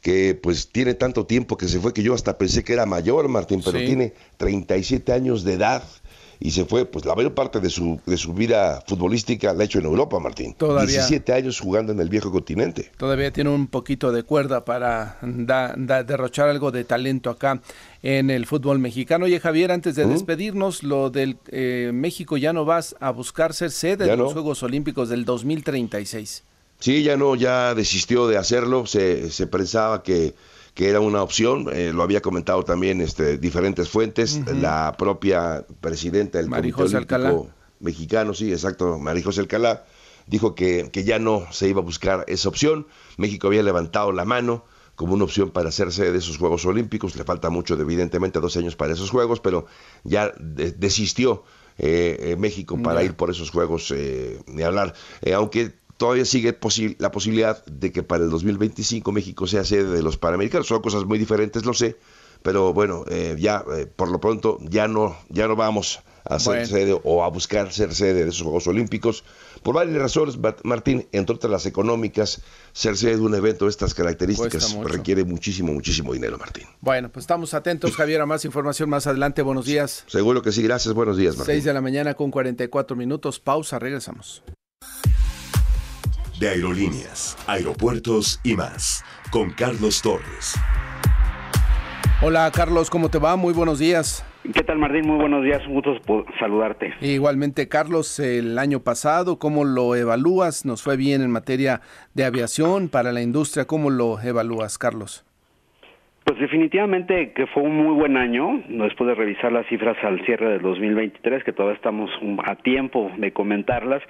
que 0.01 0.35
pues 0.35 0.73
tiene 0.73 0.93
tanto 0.93 1.25
tiempo 1.25 1.55
que 1.55 1.69
se 1.69 1.79
fue 1.79 1.93
que 1.93 2.03
yo 2.03 2.13
hasta 2.13 2.37
pensé 2.37 2.65
que 2.65 2.73
era 2.73 2.85
mayor, 2.85 3.29
Martín, 3.29 3.61
pero 3.63 3.77
tiene 3.77 4.13
37 4.35 5.13
años 5.13 5.45
de 5.45 5.53
edad 5.53 5.83
y 6.43 6.49
se 6.51 6.65
fue, 6.65 6.85
pues 6.85 7.05
la 7.05 7.13
mayor 7.13 7.35
parte 7.35 7.59
de 7.59 7.69
su, 7.69 8.01
de 8.03 8.17
su 8.17 8.33
vida 8.33 8.83
futbolística 8.87 9.53
la 9.53 9.61
ha 9.61 9.65
hecho 9.65 9.77
en 9.77 9.85
Europa, 9.85 10.19
Martín. 10.19 10.55
Todavía, 10.55 10.87
17 10.87 11.33
años 11.33 11.59
jugando 11.59 11.91
en 11.91 11.99
el 11.99 12.09
viejo 12.09 12.31
continente. 12.31 12.91
Todavía 12.97 13.31
tiene 13.31 13.51
un 13.51 13.67
poquito 13.67 14.11
de 14.11 14.23
cuerda 14.23 14.65
para 14.65 15.19
derrochar 15.21 16.49
algo 16.49 16.71
de 16.71 16.83
talento 16.83 17.29
acá 17.29 17.61
en 18.01 18.31
el 18.31 18.47
fútbol 18.47 18.79
mexicano. 18.79 19.25
Oye, 19.25 19.39
Javier, 19.39 19.71
antes 19.71 19.95
de 19.95 20.05
despedirnos, 20.05 20.81
lo 20.81 21.11
del 21.11 21.37
eh, 21.49 21.91
México 21.93 22.37
ya 22.37 22.53
no 22.53 22.65
vas 22.65 22.95
a 22.99 23.11
buscar 23.11 23.53
ser 23.53 23.69
sede 23.69 24.07
de 24.07 24.17
los 24.17 24.33
Juegos 24.33 24.63
Olímpicos 24.63 25.09
del 25.09 25.25
2036. 25.25 26.43
Sí, 26.79 27.03
ya 27.03 27.17
no, 27.17 27.35
ya 27.35 27.75
desistió 27.75 28.27
de 28.27 28.37
hacerlo. 28.37 28.87
Se, 28.87 29.29
se 29.29 29.45
pensaba 29.45 30.01
que 30.01 30.33
que 30.81 30.89
era 30.89 30.99
una 30.99 31.21
opción, 31.21 31.67
eh, 31.71 31.91
lo 31.93 32.01
había 32.01 32.23
comentado 32.23 32.65
también 32.65 33.01
este, 33.01 33.37
diferentes 33.37 33.87
fuentes, 33.87 34.41
la 34.47 34.95
propia 34.97 35.63
presidenta 35.79 36.39
del 36.39 36.49
Comité 36.49 36.81
Olímpico 36.81 37.51
Mexicano, 37.79 38.33
sí, 38.33 38.51
exacto, 38.51 38.97
Marijos 38.97 39.37
Alcalá, 39.37 39.85
dijo 40.25 40.55
que, 40.55 40.89
que 40.91 41.03
ya 41.03 41.19
no 41.19 41.45
se 41.51 41.67
iba 41.67 41.81
a 41.81 41.83
buscar 41.83 42.25
esa 42.27 42.49
opción, 42.49 42.87
México 43.17 43.45
había 43.45 43.61
levantado 43.61 44.11
la 44.11 44.25
mano 44.25 44.65
como 44.95 45.13
una 45.13 45.25
opción 45.25 45.51
para 45.51 45.69
hacerse 45.69 46.11
de 46.11 46.17
esos 46.17 46.39
Juegos 46.39 46.65
Olímpicos, 46.65 47.15
le 47.15 47.25
falta 47.25 47.51
mucho, 47.51 47.79
evidentemente, 47.79 48.39
dos 48.39 48.57
años 48.57 48.75
para 48.75 48.93
esos 48.93 49.11
Juegos, 49.11 49.39
pero 49.39 49.67
ya 50.03 50.33
desistió 50.35 51.43
eh, 51.77 52.17
eh, 52.21 52.35
México 52.37 52.81
para 52.81 53.03
ir 53.03 53.13
por 53.13 53.29
esos 53.29 53.51
Juegos, 53.51 53.93
ni 54.47 54.63
hablar, 54.63 54.95
aunque 55.31 55.73
todavía 56.01 56.25
sigue 56.25 56.57
la 56.97 57.11
posibilidad 57.11 57.63
de 57.65 57.91
que 57.91 58.01
para 58.01 58.23
el 58.23 58.31
2025 58.31 59.11
México 59.11 59.45
sea 59.45 59.63
sede 59.63 59.91
de 59.91 60.01
los 60.01 60.17
Panamericanos. 60.17 60.65
Son 60.65 60.81
cosas 60.81 61.05
muy 61.05 61.19
diferentes, 61.19 61.63
lo 61.63 61.75
sé, 61.75 61.95
pero 62.41 62.73
bueno, 62.73 63.05
eh, 63.07 63.35
ya 63.37 63.63
eh, 63.77 63.85
por 63.85 64.09
lo 64.09 64.19
pronto 64.19 64.57
ya 64.61 64.87
no, 64.87 65.15
ya 65.29 65.47
no 65.47 65.55
vamos 65.55 65.99
a 66.25 66.39
ser 66.39 66.65
sede 66.65 66.99
o 67.03 67.23
a 67.23 67.27
buscar 67.29 67.71
ser 67.71 67.93
sede 67.93 68.23
de 68.23 68.29
esos 68.29 68.41
Juegos 68.41 68.65
Olímpicos. 68.65 69.23
Por 69.61 69.75
varias 69.75 69.95
razones, 69.95 70.39
Martín, 70.63 71.07
entre 71.11 71.35
otras 71.35 71.51
las 71.51 71.67
económicas, 71.67 72.41
ser 72.71 72.97
sede 72.97 73.17
de 73.17 73.21
un 73.21 73.35
evento 73.35 73.65
de 73.65 73.69
estas 73.69 73.93
características 73.93 74.73
requiere 74.83 75.23
muchísimo, 75.23 75.71
muchísimo 75.71 76.13
dinero, 76.13 76.39
Martín. 76.39 76.65
Bueno, 76.79 77.11
pues 77.11 77.25
estamos 77.25 77.53
atentos, 77.53 77.95
Javier, 77.95 78.21
a 78.21 78.25
más 78.25 78.43
información 78.43 78.89
más 78.89 79.05
adelante. 79.05 79.43
Buenos 79.43 79.67
días. 79.67 80.03
Seguro 80.07 80.41
que 80.41 80.51
sí, 80.51 80.63
gracias, 80.63 80.95
buenos 80.95 81.15
días, 81.15 81.37
Martín. 81.37 81.53
6 81.53 81.63
de 81.63 81.73
la 81.75 81.81
mañana 81.81 82.15
con 82.15 82.31
44 82.31 82.95
minutos, 82.95 83.39
pausa, 83.39 83.77
regresamos 83.77 84.41
de 86.41 86.49
aerolíneas, 86.49 87.37
aeropuertos 87.45 88.41
y 88.43 88.55
más, 88.55 89.05
con 89.29 89.51
Carlos 89.51 90.01
Torres. 90.01 90.55
Hola 92.23 92.51
Carlos, 92.51 92.89
¿cómo 92.89 93.09
te 93.09 93.19
va? 93.19 93.35
Muy 93.35 93.53
buenos 93.53 93.77
días. 93.77 94.25
¿Qué 94.51 94.63
tal 94.63 94.79
Martín? 94.79 95.05
Muy 95.05 95.17
buenos 95.17 95.43
días, 95.43 95.61
un 95.67 95.75
gusto 95.75 95.99
saludarte. 96.39 96.95
Igualmente 96.99 97.67
Carlos, 97.67 98.19
el 98.19 98.57
año 98.57 98.79
pasado, 98.79 99.37
¿cómo 99.37 99.65
lo 99.65 99.95
evalúas? 99.95 100.65
¿Nos 100.65 100.81
fue 100.81 100.97
bien 100.97 101.21
en 101.21 101.29
materia 101.29 101.81
de 102.15 102.25
aviación 102.25 102.89
para 102.89 103.11
la 103.11 103.21
industria? 103.21 103.65
¿Cómo 103.65 103.91
lo 103.91 104.19
evalúas, 104.19 104.79
Carlos? 104.79 105.23
Pues 106.23 106.39
definitivamente 106.39 107.31
que 107.31 107.47
fue 107.47 107.63
un 107.63 107.75
muy 107.75 107.95
buen 107.95 108.15
año, 108.15 108.61
después 108.69 109.07
de 109.07 109.15
revisar 109.15 109.51
las 109.51 109.65
cifras 109.65 109.97
al 110.03 110.23
cierre 110.23 110.49
del 110.49 110.61
2023, 110.61 111.43
que 111.43 111.51
todavía 111.51 111.75
estamos 111.75 112.11
a 112.45 112.55
tiempo 112.57 113.11
de 113.17 113.33
comentarlas, 113.33 114.03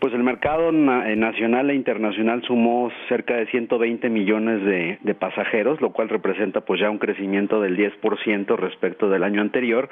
pues 0.00 0.12
el 0.12 0.24
mercado 0.24 0.70
eh, 0.70 1.14
nacional 1.14 1.70
e 1.70 1.76
internacional 1.76 2.42
sumó 2.42 2.90
cerca 3.08 3.36
de 3.36 3.46
120 3.46 4.10
millones 4.10 4.64
de, 4.64 5.14
pasajeros, 5.14 5.80
lo 5.80 5.92
cual 5.92 6.08
representa 6.08 6.62
pues 6.62 6.80
ya 6.80 6.90
un 6.90 6.98
crecimiento 6.98 7.60
del 7.60 7.76
10% 7.76 8.56
respecto 8.56 9.08
del 9.08 9.22
año 9.22 9.40
anterior. 9.40 9.88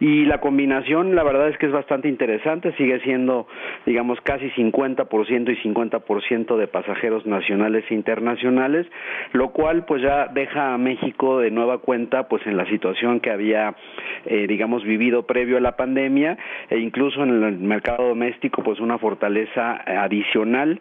Y 0.00 0.24
la 0.24 0.40
combinación, 0.40 1.14
la 1.14 1.22
verdad 1.22 1.48
es 1.50 1.58
que 1.58 1.66
es 1.66 1.72
bastante 1.72 2.08
interesante, 2.08 2.72
sigue 2.72 2.98
siendo, 3.00 3.46
digamos, 3.84 4.20
casi 4.22 4.50
50% 4.50 5.52
y 5.52 5.68
50% 5.68 6.56
de 6.56 6.66
pasajeros 6.66 7.26
nacionales 7.26 7.84
e 7.90 7.94
internacionales, 7.94 8.88
lo 9.32 9.50
cual 9.50 9.84
pues 9.84 10.02
ya 10.02 10.26
deja 10.26 10.74
a 10.74 10.78
México 10.78 10.95
México 10.96 11.40
de 11.40 11.50
nueva 11.50 11.78
cuenta 11.78 12.28
pues 12.28 12.46
en 12.46 12.56
la 12.56 12.66
situación 12.66 13.20
que 13.20 13.30
había 13.30 13.74
eh, 14.24 14.46
digamos 14.46 14.82
vivido 14.84 15.26
previo 15.26 15.56
a 15.58 15.60
la 15.60 15.76
pandemia 15.76 16.38
e 16.70 16.78
incluso 16.78 17.22
en 17.22 17.44
el 17.44 17.58
mercado 17.58 18.08
doméstico 18.08 18.62
pues 18.62 18.80
una 18.80 18.98
fortaleza 18.98 19.82
adicional 19.86 20.80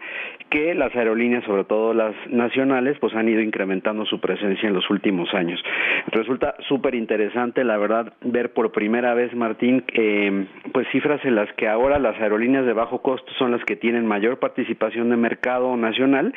que 0.50 0.74
las 0.74 0.96
aerolíneas 0.96 1.44
sobre 1.44 1.66
todo 1.66 1.94
las 1.94 2.16
nacionales 2.30 2.98
pues 3.00 3.14
han 3.16 3.28
ido 3.28 3.42
incrementando 3.42 4.06
su 4.06 4.20
presencia 4.20 4.68
en 4.68 4.74
los 4.74 4.90
últimos 4.90 5.34
años. 5.34 5.62
Resulta 6.08 6.56
súper 6.68 6.96
interesante 6.96 7.64
la 7.64 7.78
verdad 7.78 8.14
ver 8.22 8.54
por 8.54 8.72
primera 8.72 9.14
vez 9.14 9.34
Martín 9.36 9.84
eh, 9.94 10.46
pues 10.72 10.88
cifras 10.92 11.24
en 11.26 11.36
las 11.36 11.52
que 11.54 11.68
ahora 11.68 12.00
las 12.00 12.20
aerolíneas 12.22 12.66
de 12.66 12.74
bajo 12.74 13.02
costo 13.02 13.32
son 13.38 13.52
las 13.52 13.64
que 13.66 13.76
tienen 13.76 14.06
mayor 14.06 14.40
participación 14.40 15.10
de 15.10 15.18
mercado 15.18 15.76
nacional. 15.76 16.34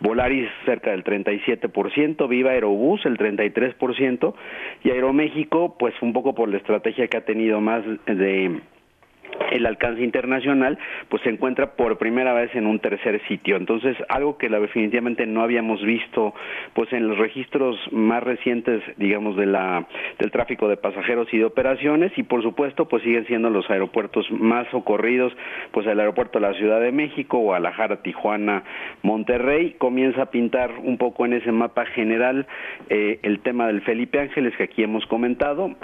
Volaris 0.00 0.48
cerca 0.64 0.90
del 0.90 1.04
37% 1.04 2.28
Viva 2.28 2.50
Aerobús 2.50 3.04
el 3.04 3.16
33%, 3.20 4.34
y 4.82 4.90
Aeroméxico, 4.90 5.76
pues 5.78 5.94
un 6.00 6.12
poco 6.12 6.34
por 6.34 6.48
la 6.48 6.56
estrategia 6.56 7.06
que 7.08 7.18
ha 7.18 7.24
tenido 7.24 7.60
más 7.60 7.84
de 8.06 8.60
el 9.50 9.66
alcance 9.66 10.02
internacional, 10.02 10.78
pues 11.08 11.22
se 11.22 11.30
encuentra 11.30 11.72
por 11.72 11.98
primera 11.98 12.32
vez 12.32 12.54
en 12.54 12.66
un 12.66 12.78
tercer 12.78 13.20
sitio. 13.26 13.56
Entonces, 13.56 13.96
algo 14.08 14.38
que 14.38 14.48
definitivamente 14.48 15.26
no 15.26 15.42
habíamos 15.42 15.82
visto, 15.82 16.34
pues 16.74 16.92
en 16.92 17.08
los 17.08 17.18
registros 17.18 17.76
más 17.92 18.22
recientes, 18.22 18.82
digamos, 18.96 19.36
de 19.36 19.46
la 19.46 19.86
del 20.18 20.30
tráfico 20.30 20.68
de 20.68 20.76
pasajeros 20.76 21.32
y 21.32 21.38
de 21.38 21.44
operaciones, 21.44 22.12
y 22.16 22.22
por 22.22 22.42
supuesto, 22.42 22.86
pues 22.88 23.02
siguen 23.02 23.26
siendo 23.26 23.50
los 23.50 23.68
aeropuertos 23.70 24.30
más 24.30 24.66
socorridos, 24.68 25.32
pues 25.72 25.86
el 25.86 25.98
aeropuerto 25.98 26.38
de 26.38 26.46
la 26.46 26.54
Ciudad 26.54 26.80
de 26.80 26.92
México, 26.92 27.38
Guadalajara, 27.38 28.02
Tijuana, 28.02 28.62
Monterrey, 29.02 29.74
comienza 29.78 30.22
a 30.22 30.30
pintar 30.30 30.72
un 30.82 30.98
poco 30.98 31.24
en 31.26 31.34
ese 31.34 31.52
mapa 31.52 31.86
general 31.86 32.46
eh, 32.88 33.18
el 33.22 33.40
tema 33.40 33.66
del 33.66 33.82
Felipe 33.82 34.20
Ángeles 34.20 34.54
que 34.56 34.64
aquí 34.64 34.82
hemos 34.82 35.06
comentado, 35.06 35.74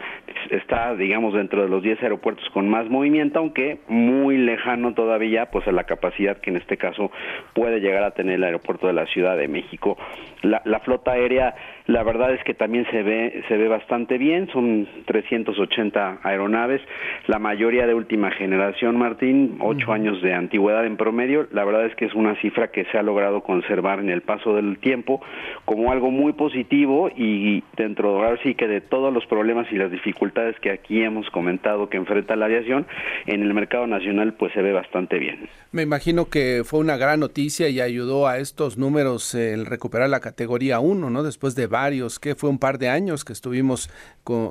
está, 0.51 0.95
digamos, 0.95 1.35
dentro 1.35 1.63
de 1.63 1.69
los 1.69 1.83
10 1.83 2.03
aeropuertos 2.03 2.49
con 2.51 2.69
más 2.69 2.89
movimiento, 2.89 3.36
aunque 3.37 3.57
que 3.57 3.79
muy 3.89 4.37
lejano 4.37 4.93
todavía 4.93 5.47
pues 5.47 5.67
a 5.67 5.73
la 5.73 5.85
capacidad 5.85 6.37
que 6.37 6.51
en 6.51 6.57
este 6.57 6.77
caso 6.77 7.11
puede 7.55 7.81
llegar 7.81 8.03
a 8.03 8.11
tener 8.11 8.35
el 8.35 8.45
aeropuerto 8.45 8.87
de 8.87 8.93
la 8.93 9.07
Ciudad 9.07 9.35
de 9.35 9.49
México. 9.49 9.97
La, 10.43 10.61
la 10.67 10.81
flota 10.81 11.13
aérea 11.13 11.55
la 11.87 12.03
verdad 12.03 12.33
es 12.35 12.43
que 12.45 12.53
también 12.53 12.87
se 12.91 13.03
ve 13.03 13.45
se 13.49 13.57
ve 13.57 13.69
bastante 13.69 14.19
bien, 14.19 14.49
son 14.49 14.87
380 15.07 16.19
aeronaves, 16.23 16.81
la 17.29 17.39
mayoría 17.39 17.87
de 17.87 17.95
última 17.95 18.31
generación, 18.33 18.99
Martín, 18.99 19.57
ocho 19.61 19.93
años 19.93 20.21
de 20.21 20.35
antigüedad 20.35 20.85
en 20.85 20.97
promedio. 20.97 21.47
La 21.53 21.65
verdad 21.65 21.87
es 21.87 21.95
que 21.95 22.07
es 22.07 22.15
una 22.15 22.35
cifra 22.41 22.69
que 22.69 22.85
se 22.87 22.99
ha 22.99 23.03
logrado 23.03 23.43
conservar 23.43 24.01
en 24.01 24.11
el 24.11 24.23
paso 24.23 24.55
del 24.55 24.79
tiempo 24.79 25.23
como 25.65 25.93
algo 25.93 26.11
muy 26.11 26.33
positivo 26.33 27.09
y 27.17 27.63
dentro 27.77 28.17
ahora 28.17 28.39
sí 28.43 28.55
que 28.55 28.67
de 28.67 28.81
todos 28.81 29.15
los 29.15 29.25
problemas 29.27 29.67
y 29.71 29.77
las 29.77 29.91
dificultades 29.91 30.59
que 30.61 30.71
aquí 30.71 31.03
hemos 31.03 31.31
comentado 31.31 31.89
que 31.89 31.97
enfrenta 31.97 32.35
la 32.37 32.47
aviación 32.47 32.87
en 33.27 33.43
el 33.43 33.55
mercado 33.55 33.87
nacional 33.87 34.35
pues 34.35 34.53
se 34.53 34.63
ve 34.63 34.73
bastante 34.73 35.19
bien. 35.19 35.49
Me 35.73 35.83
imagino 35.83 36.27
que 36.27 36.63
fue 36.65 36.81
una 36.81 36.97
gran 36.97 37.21
noticia 37.21 37.69
y 37.69 37.81
ayudó 37.81 38.27
a 38.27 38.39
estos 38.39 38.79
números 38.79 39.35
el 39.35 39.67
recuperar 39.67 40.09
la 40.09 40.21
categoría 40.21 40.81
1, 40.81 41.11
¿no? 41.11 41.23
Después 41.23 41.55
de 41.55 41.67
varios, 41.67 42.19
que 42.19 42.35
fue 42.35 42.51
un 42.51 42.59
par 42.59 42.79
de 42.79 42.89
años 42.89 43.25
que 43.25 43.33
estuvimos 43.33 43.91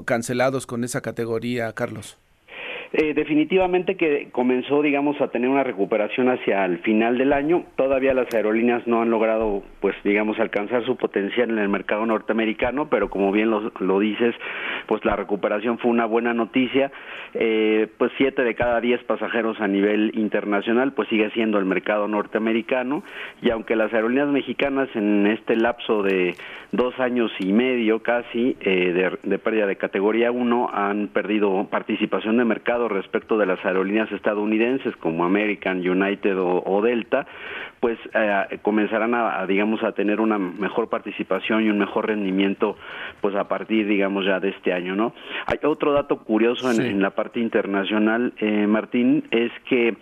cancelados 0.06 0.68
con 0.68 0.84
esa 0.84 1.02
categoría, 1.02 1.72
Carlos. 1.74 2.18
Eh, 2.94 3.14
definitivamente 3.14 3.96
que 3.96 4.30
comenzó, 4.32 4.82
digamos, 4.82 5.20
a 5.22 5.28
tener 5.30 5.50
una 5.50 5.64
recuperación 5.64 6.30
hacia 6.30 6.66
el 6.66 6.80
final 6.80 7.18
del 7.18 7.34
año. 7.34 7.64
Todavía 7.76 8.14
las 8.14 8.34
aerolíneas 8.34 8.86
no 8.88 9.02
han 9.02 9.10
logrado, 9.10 9.64
pues, 9.80 9.96
digamos, 10.04 10.40
alcanzar 10.40 10.86
su 10.86 10.96
potencial 10.96 11.50
en 11.50 11.60
el 11.60 11.70
mercado 11.70 12.06
norteamericano, 12.06 12.90
pero 12.90 13.10
como 13.10 13.32
bien 13.32 13.50
lo, 13.50 13.72
lo 13.80 14.00
dices, 14.00 14.36
pues 14.88 15.04
la 15.06 15.16
recuperación 15.16 15.78
fue 15.80 15.92
una 15.92 16.06
buena 16.06 16.34
noticia. 16.34 16.92
Eh, 17.34 17.88
pues 17.98 18.12
siete 18.18 18.44
de 18.44 18.56
cada 18.56 18.80
diez 18.80 19.04
pasajeros 19.04 19.60
a 19.60 19.68
nivel 19.68 20.12
internacional, 20.16 20.94
pues 20.94 21.10
sigue 21.10 21.30
siendo 21.32 21.60
el 21.60 21.66
mercado 21.66 22.08
norteamericano. 22.08 23.04
Y 23.42 23.50
aunque 23.50 23.76
las 23.76 23.94
aerolíneas 23.94 24.30
mexicanas 24.30 24.90
en 24.96 25.28
este 25.28 25.56
lapso 25.56 26.04
de 26.04 26.36
dos 26.72 26.98
años 27.00 27.32
y 27.40 27.52
medio 27.54 28.02
casi 28.02 28.56
eh, 28.60 29.18
de, 29.24 29.40
pérdida 29.40 29.68
de 29.68 29.76
categoría 29.78 30.32
1 30.32 30.70
han 30.74 31.08
perdido 31.08 31.68
participación 31.70 32.38
de 32.38 32.46
mercado 32.46 32.85
respecto 32.92 33.38
de 33.38 33.46
las 33.46 33.64
aerolíneas 33.66 34.12
estadounidenses 34.12 34.96
como 34.98 35.26
American, 35.26 35.88
United 35.88 36.36
o, 36.38 36.82
Delta, 36.82 37.26
pues 37.80 37.98
eh, 38.14 38.60
comenzarán 38.62 39.14
a, 39.14 39.46
digamos 39.48 39.84
a 39.84 39.92
tener 39.94 40.20
una 40.20 40.38
mejor 40.38 40.90
participación 40.90 41.64
y 41.64 41.70
un 41.70 41.78
mejor 41.78 42.08
rendimiento 42.08 42.78
pues 43.22 43.36
a 43.36 43.48
partir 43.48 43.88
digamos 43.88 44.26
ya 44.26 44.40
de 44.40 44.50
este 44.50 44.74
año 44.74 44.96
no 44.96 45.14
hay 45.46 45.60
otro 45.64 45.94
dato 45.94 46.18
curioso 46.18 46.72
en, 46.72 47.02
la 47.02 47.12
parte 47.12 47.40
internacional 47.40 48.34
eh, 48.38 48.66
Martín 48.68 49.26
es 49.32 49.52
que 49.70 49.96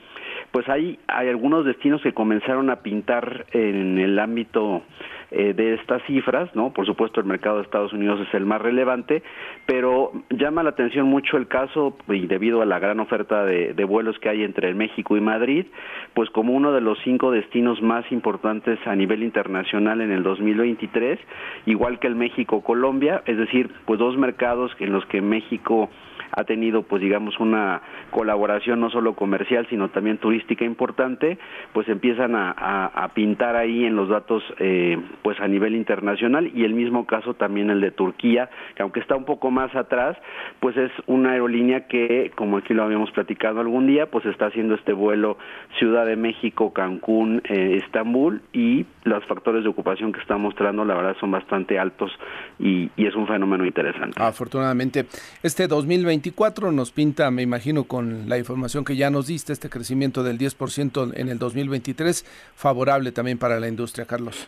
pues 0.54 0.70
hay, 0.70 0.99
hay 1.08 1.30
algunos 1.30 1.66
destinos 1.66 1.99
que 2.04 2.14
comenzaron 2.14 2.70
a 2.70 2.84
pintar 2.84 3.47
en 3.54 3.97
el 3.97 4.20
ámbito 4.20 4.84
eh, 5.32 5.56
de 5.56 5.74
estas 5.74 6.04
cifras, 6.04 6.56
¿no? 6.56 6.72
Por 6.74 6.86
supuesto, 6.86 7.20
el 7.20 7.26
mercado 7.26 7.58
de 7.58 7.64
Estados 7.64 7.91
Unidos 7.91 8.20
es 8.22 8.32
el 8.36 8.45
más 8.45 8.62
relevante, 8.62 9.24
pero 9.66 10.12
llama 10.30 10.62
la 10.62 10.70
atención 10.70 11.08
mucho 11.08 11.38
el 11.38 11.47
caso, 11.47 11.97
y 12.08 12.28
debido 12.28 12.62
a 12.62 12.68
la 12.68 12.78
gran 12.78 12.99
oferta 12.99 13.43
de, 13.45 13.74
de 13.74 13.84
vuelos 13.84 14.20
que 14.20 14.30
hay 14.30 14.43
entre 14.43 14.72
México 14.76 15.18
y 15.18 15.22
Madrid, 15.22 15.66
pues 16.14 16.30
como 16.30 16.54
uno 16.54 16.72
de 16.72 16.82
los 16.82 16.99
cinco 17.04 17.32
destinos 17.32 17.82
más 17.82 18.06
importantes 18.12 18.78
a 18.86 18.95
nivel 18.95 19.24
internacional 19.24 20.01
en 20.01 20.12
el 20.12 20.22
2023, 20.22 21.18
igual 21.66 21.97
que 21.97 22.06
el 22.06 22.16
México-Colombia, 22.16 23.24
es 23.26 23.38
decir, 23.38 23.72
pues 23.86 23.97
dos 23.97 24.16
mercados 24.18 24.72
en 24.80 24.93
los 24.93 25.04
que 25.08 25.20
México 25.20 25.89
ha 26.36 26.43
tenido 26.45 26.84
pues 26.84 27.01
digamos 27.01 27.39
una 27.39 27.82
colaboración 28.10 28.80
no 28.80 28.89
solo 28.89 29.14
comercial 29.14 29.68
sino 29.70 29.89
también 29.89 30.18
turística 30.18 30.43
importante 30.62 31.38
pues 31.74 31.88
empiezan 31.88 32.36
a, 32.36 33.12
pintar 33.14 33.56
ahí 33.56 33.86
en 33.86 33.96
los 33.96 34.10
datos 34.10 34.44
eh, 34.60 34.98
pues 35.22 35.39
a 35.39 35.48
nivel 35.48 35.76
internacional 35.76 36.52
y 36.54 36.64
el 36.64 36.74
mismo 36.74 37.06
caso 37.06 37.34
también 37.34 37.70
el 37.70 37.82
de 37.82 37.91
Turquía 37.91 38.50
que 38.76 38.82
aunque 38.82 39.00
está 39.00 39.16
un 39.16 39.26
poco 39.26 39.52
más 39.52 39.76
atrás 39.76 40.18
pues 40.60 40.76
es 40.78 40.91
una 41.06 41.32
aerolínea 41.32 41.88
que 41.88 42.32
como 42.36 42.58
aquí 42.58 42.74
lo 42.74 42.84
habíamos 42.84 43.12
platicado 43.12 43.60
algún 43.60 43.88
día 43.88 44.08
pues 44.08 44.26
está 44.26 44.48
haciendo 44.48 44.76
este 44.76 44.94
vuelo 44.94 45.38
Ciudad 45.78 46.06
de 46.06 46.16
México 46.16 46.74
Cancún 46.74 47.41
eh, 47.46 47.80
Estambul 47.84 48.41
y 48.54 48.86
los 49.04 49.24
factores 49.26 49.64
de 49.64 49.70
ocupación 49.70 50.12
que 50.12 50.22
está 50.22 50.38
mostrando 50.38 50.86
la 50.86 50.96
verdad 50.96 51.16
son 51.20 51.32
bastante 51.32 51.78
altos 51.78 52.12
y, 52.60 52.89
es 53.04 53.16
un 53.16 53.28
fenómeno 53.28 53.66
interesante. 53.66 54.22
Afortunadamente 54.22 55.06
este 55.44 55.68
2020 55.68 56.32
nos 56.72 56.91
pinta, 56.91 57.32
me 57.32 57.41
imagino, 57.41 57.84
con 57.84 58.30
la 58.30 58.38
información 58.38 58.86
que 58.86 58.96
ya 58.96 59.10
nos 59.10 59.28
diste, 59.28 59.54
este 59.54 59.70
crecimiento 59.70 60.24
del 60.38 60.52
10% 60.52 61.14
en 61.16 61.30
el 61.30 61.40
2023, 61.40 62.26
favorable 62.56 63.12
también 63.12 63.38
para 63.38 63.60
la 63.60 63.68
industria, 63.68 64.06
Carlos. 64.06 64.48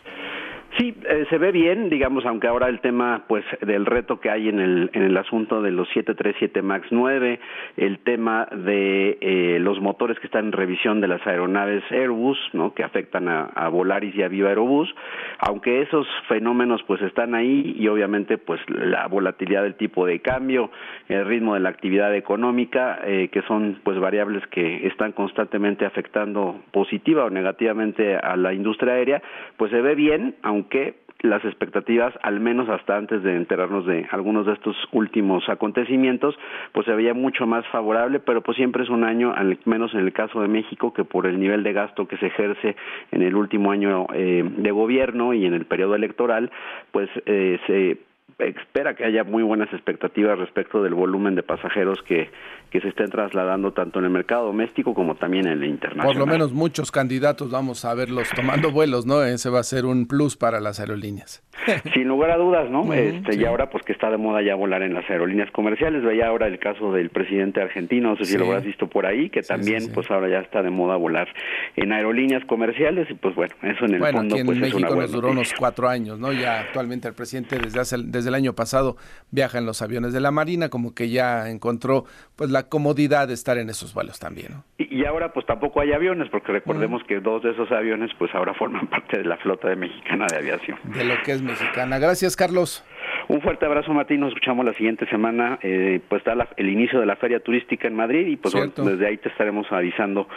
Sí, 0.78 0.94
eh, 1.08 1.24
se 1.30 1.38
ve 1.38 1.52
bien, 1.52 1.88
digamos, 1.88 2.26
aunque 2.26 2.48
ahora 2.48 2.68
el 2.68 2.80
tema, 2.80 3.24
pues, 3.28 3.44
del 3.62 3.86
reto 3.86 4.20
que 4.20 4.28
hay 4.28 4.50
en 4.50 4.60
el, 4.60 4.90
en 4.92 5.04
el 5.04 5.16
asunto 5.16 5.62
de 5.62 5.70
los 5.70 5.88
737 5.88 6.60
MAX 6.60 6.88
9, 6.90 7.40
el 7.78 7.98
tema 8.00 8.46
de 8.52 9.16
eh, 9.22 9.58
los 9.58 9.80
motores 9.80 10.18
que 10.18 10.26
están 10.26 10.46
en 10.46 10.52
revisión 10.52 11.00
de 11.00 11.08
las 11.08 11.26
aeronaves 11.26 11.82
Airbus, 11.90 12.38
¿no? 12.52 12.74
Que 12.74 12.84
afectan 12.84 13.26
a, 13.28 13.44
a 13.54 13.68
Volaris 13.70 14.14
y 14.16 14.22
a 14.22 14.28
Viva 14.28 14.50
Aerobús, 14.50 14.94
aunque 15.38 15.80
esos 15.80 16.06
fenómenos, 16.28 16.82
pues, 16.82 17.00
están 17.00 17.34
ahí 17.34 17.74
y 17.78 17.88
obviamente, 17.88 18.36
pues, 18.36 18.60
la 18.68 19.06
volatilidad 19.06 19.62
del 19.62 19.76
tipo 19.76 20.04
de 20.04 20.20
cambio, 20.20 20.70
el 21.08 21.24
ritmo 21.24 21.54
de 21.54 21.60
la 21.60 21.70
actividad 21.70 22.14
económica, 22.14 23.00
eh, 23.02 23.28
que 23.32 23.40
son, 23.42 23.80
pues, 23.82 23.98
variables 23.98 24.46
que 24.48 24.86
están 24.86 25.12
constantemente 25.12 25.86
afectando 25.86 26.60
positiva 26.70 27.24
o 27.24 27.30
negativamente 27.30 28.16
a 28.16 28.36
la 28.36 28.52
industria 28.52 28.92
aérea, 28.92 29.22
pues 29.56 29.70
se 29.70 29.80
ve 29.80 29.94
bien, 29.94 30.34
aunque 30.42 30.65
que 30.68 31.06
las 31.22 31.44
expectativas, 31.44 32.14
al 32.22 32.40
menos 32.40 32.68
hasta 32.68 32.96
antes 32.96 33.22
de 33.22 33.36
enterarnos 33.36 33.86
de 33.86 34.06
algunos 34.10 34.46
de 34.46 34.52
estos 34.52 34.76
últimos 34.92 35.48
acontecimientos, 35.48 36.38
pues 36.72 36.86
se 36.86 36.94
veía 36.94 37.14
mucho 37.14 37.46
más 37.46 37.66
favorable, 37.68 38.20
pero 38.20 38.42
pues 38.42 38.56
siempre 38.56 38.84
es 38.84 38.90
un 38.90 39.04
año, 39.04 39.32
al 39.34 39.58
menos 39.64 39.94
en 39.94 40.00
el 40.00 40.12
caso 40.12 40.40
de 40.40 40.48
México, 40.48 40.92
que 40.92 41.04
por 41.04 41.26
el 41.26 41.40
nivel 41.40 41.62
de 41.62 41.72
gasto 41.72 42.06
que 42.06 42.16
se 42.18 42.26
ejerce 42.26 42.76
en 43.12 43.22
el 43.22 43.34
último 43.34 43.70
año 43.72 44.06
eh, 44.12 44.44
de 44.44 44.70
gobierno 44.70 45.32
y 45.32 45.46
en 45.46 45.54
el 45.54 45.64
periodo 45.66 45.94
electoral, 45.94 46.50
pues 46.92 47.08
eh, 47.26 47.58
se 47.66 47.98
espera 48.38 48.94
que 48.94 49.04
haya 49.04 49.24
muy 49.24 49.42
buenas 49.42 49.72
expectativas 49.72 50.38
respecto 50.38 50.82
del 50.82 50.94
volumen 50.94 51.34
de 51.34 51.42
pasajeros 51.42 52.02
que, 52.02 52.30
que 52.70 52.80
se 52.80 52.88
estén 52.88 53.10
trasladando 53.10 53.72
tanto 53.72 53.98
en 53.98 54.04
el 54.04 54.10
mercado 54.10 54.46
doméstico 54.46 54.92
como 54.94 55.14
también 55.14 55.46
en 55.46 55.62
el 55.62 55.64
internacional. 55.64 56.06
Por 56.06 56.16
lo 56.16 56.26
menos 56.26 56.52
muchos 56.52 56.90
candidatos 56.90 57.50
vamos 57.50 57.84
a 57.84 57.94
verlos 57.94 58.28
tomando 58.34 58.70
vuelos, 58.70 59.06
¿no? 59.06 59.22
Ese 59.22 59.48
va 59.48 59.60
a 59.60 59.62
ser 59.62 59.86
un 59.86 60.06
plus 60.06 60.36
para 60.36 60.60
las 60.60 60.80
aerolíneas. 60.80 61.42
Sin 61.94 62.08
lugar 62.08 62.30
a 62.30 62.36
dudas, 62.36 62.70
¿no? 62.70 62.92
este, 62.92 63.36
Y 63.36 63.44
ahora 63.44 63.70
pues 63.70 63.82
que 63.84 63.92
está 63.92 64.10
de 64.10 64.18
moda 64.18 64.42
ya 64.42 64.54
volar 64.54 64.82
en 64.82 64.92
las 64.92 65.08
aerolíneas 65.08 65.50
comerciales, 65.52 66.02
veía 66.02 66.26
ahora 66.26 66.46
el 66.46 66.58
caso 66.58 66.92
del 66.92 67.08
presidente 67.10 67.62
argentino, 67.62 68.10
no 68.10 68.16
sé 68.16 68.26
si 68.26 68.36
lo 68.36 68.46
habrás 68.46 68.64
visto 68.64 68.88
por 68.88 69.06
ahí, 69.06 69.30
que 69.30 69.42
también 69.42 69.90
pues 69.94 70.10
ahora 70.10 70.28
ya 70.28 70.40
está 70.40 70.62
de 70.62 70.70
moda 70.70 70.96
volar 70.96 71.28
en 71.76 71.92
aerolíneas 71.92 72.44
comerciales 72.44 73.08
y 73.10 73.14
pues 73.14 73.34
bueno, 73.34 73.54
eso 73.62 73.86
en 73.86 73.94
el 73.94 74.00
bueno, 74.00 74.18
fondo 74.18 74.34
aquí 74.34 74.40
en 74.40 74.46
pues 74.46 74.58
México 74.58 74.78
es 74.78 74.84
una 74.84 75.02
nos 75.02 75.12
duró 75.12 75.30
unos 75.30 75.54
cuatro 75.58 75.88
años, 75.88 76.18
¿no? 76.18 76.32
Ya 76.32 76.60
actualmente 76.60 77.08
el 77.08 77.14
presidente 77.14 77.58
desde 77.58 77.80
hace, 77.80 77.96
desde 78.04 78.25
el 78.28 78.34
año 78.34 78.54
pasado 78.54 78.96
viaja 79.30 79.58
en 79.58 79.66
los 79.66 79.82
aviones 79.82 80.12
de 80.12 80.20
la 80.20 80.30
Marina, 80.30 80.68
como 80.68 80.94
que 80.94 81.08
ya 81.08 81.50
encontró 81.50 82.04
pues 82.36 82.50
la 82.50 82.68
comodidad 82.68 83.28
de 83.28 83.34
estar 83.34 83.58
en 83.58 83.70
esos 83.70 83.94
vuelos 83.94 84.18
también, 84.18 84.48
¿no? 84.52 84.64
Y, 84.78 85.04
ahora 85.04 85.32
pues 85.32 85.46
tampoco 85.46 85.80
hay 85.80 85.92
aviones, 85.92 86.28
porque 86.30 86.52
recordemos 86.52 87.02
que 87.04 87.20
dos 87.20 87.42
de 87.42 87.52
esos 87.52 87.70
aviones 87.70 88.10
pues 88.18 88.34
ahora 88.34 88.54
forman 88.54 88.86
parte 88.90 89.18
de 89.18 89.24
la 89.24 89.36
flota 89.36 89.68
de 89.68 89.76
mexicana 89.76 90.26
de 90.26 90.36
aviación. 90.36 90.78
De 90.84 91.04
lo 91.04 91.14
que 91.22 91.32
es 91.32 91.42
mexicana. 91.42 91.98
Gracias, 91.98 92.36
Carlos. 92.36 92.84
Un 93.28 93.40
fuerte 93.40 93.66
abrazo, 93.66 93.92
Martín. 93.92 94.20
Nos 94.20 94.28
escuchamos 94.28 94.64
la 94.64 94.72
siguiente 94.74 95.06
semana. 95.08 95.58
Eh, 95.62 96.00
pues 96.08 96.20
está 96.20 96.34
la, 96.34 96.48
el 96.56 96.68
inicio 96.68 97.00
de 97.00 97.06
la 97.06 97.16
feria 97.16 97.40
turística 97.40 97.88
en 97.88 97.94
Madrid 97.94 98.26
y 98.26 98.36
pues 98.36 98.54
bueno, 98.54 98.72
desde 98.76 99.06
ahí 99.06 99.16
te 99.16 99.28
estaremos 99.28 99.66
avisando 99.70 100.28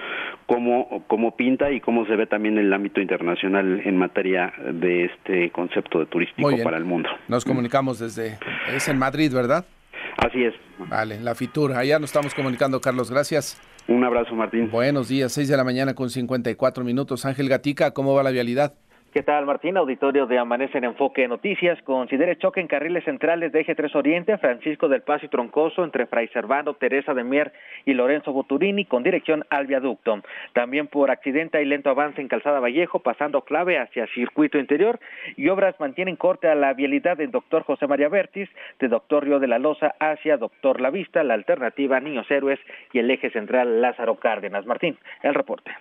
cómo, 0.46 1.04
cómo 1.08 1.36
pinta 1.36 1.72
y 1.72 1.80
cómo 1.80 2.06
se 2.06 2.16
ve 2.16 2.26
también 2.26 2.58
el 2.58 2.74
ámbito 2.74 3.00
internacional 3.00 3.82
en 3.84 3.98
materia 3.98 4.54
de 4.74 5.06
este 5.06 5.52
concepto 5.52 6.00
de 6.00 6.08
turístico 6.08 6.52
para 6.64 6.78
el 6.78 6.86
mundo. 6.86 7.10
Nos 7.28 7.46
comunicamos 7.46 8.00
desde... 8.00 8.38
Es 8.74 8.88
en 8.88 8.98
Madrid, 8.98 9.32
¿verdad? 9.34 9.66
Así 10.18 10.44
es. 10.44 10.54
Vale, 10.90 11.20
la 11.20 11.36
Fitur. 11.36 11.74
Allá 11.74 12.00
nos 12.00 12.10
estamos 12.10 12.34
comunicando, 12.34 12.82
Carlos. 12.82 13.12
Gracias. 13.12 13.62
Un 13.88 14.04
abrazo, 14.04 14.36
Martín. 14.36 14.70
Buenos 14.70 15.10
días, 15.10 15.32
6 15.34 15.48
de 15.48 15.58
la 15.58 15.64
mañana 15.64 15.94
con 15.94 16.10
54 16.10 16.84
minutos. 16.84 17.26
Ángel 17.26 17.50
Gatica, 17.50 17.92
¿cómo 17.92 18.14
va 18.14 18.24
la 18.24 18.32
vialidad? 18.32 18.74
¿Qué 19.20 19.24
tal, 19.24 19.46
Martín? 19.46 19.76
Auditorio 19.76 20.28
de 20.28 20.38
Amanece 20.38 20.78
en 20.78 20.86
Enfoque 20.86 21.28
Noticias. 21.28 21.78
Considere 21.82 22.38
choque 22.38 22.62
en 22.62 22.68
carriles 22.68 23.04
centrales 23.04 23.52
de 23.52 23.60
Eje 23.60 23.76
3 23.76 23.94
Oriente, 23.98 24.38
Francisco 24.38 24.88
del 24.88 25.02
Paso 25.02 25.26
y 25.26 25.28
Troncoso, 25.28 25.84
entre 25.84 26.06
Fray 26.06 26.30
Servando, 26.30 26.76
Teresa 26.76 27.14
de 27.14 27.26
Mier 27.26 27.52
y 27.84 27.96
Lorenzo 27.96 28.32
Boturini, 28.32 28.86
con 28.86 29.04
dirección 29.04 29.44
al 29.50 29.68
viaducto. 29.68 30.22
También 30.54 30.88
por 30.88 31.12
accidente 31.12 31.62
y 31.62 31.66
lento 31.66 31.90
avance 31.90 32.22
en 32.22 32.30
Calzada 32.30 32.62
Vallejo, 32.62 33.00
pasando 33.00 33.42
clave 33.42 33.78
hacia 33.78 34.08
Circuito 34.08 34.58
Interior. 34.58 35.02
Y 35.36 35.50
obras 35.50 35.78
mantienen 35.82 36.16
corte 36.16 36.48
a 36.48 36.56
la 36.56 36.74
vialidad 36.74 37.18
del 37.18 37.32
Doctor 37.32 37.64
José 37.64 37.88
María 37.88 38.08
Vértiz, 38.08 38.48
de 38.80 38.88
Doctor 38.88 39.26
Río 39.26 39.40
de 39.40 39.48
la 39.48 39.60
Loza 39.60 39.96
hacia 40.00 40.38
Doctor 40.38 40.80
La 40.80 40.92
Vista, 40.92 41.24
la 41.24 41.34
alternativa 41.34 42.00
Niños 42.00 42.32
Héroes 42.32 42.62
y 42.94 43.00
el 43.00 43.12
eje 43.12 43.32
central 43.32 43.82
Lázaro 43.82 44.16
Cárdenas. 44.16 44.66
Martín, 44.66 44.98
el 45.24 45.34
reporte. 45.34 45.72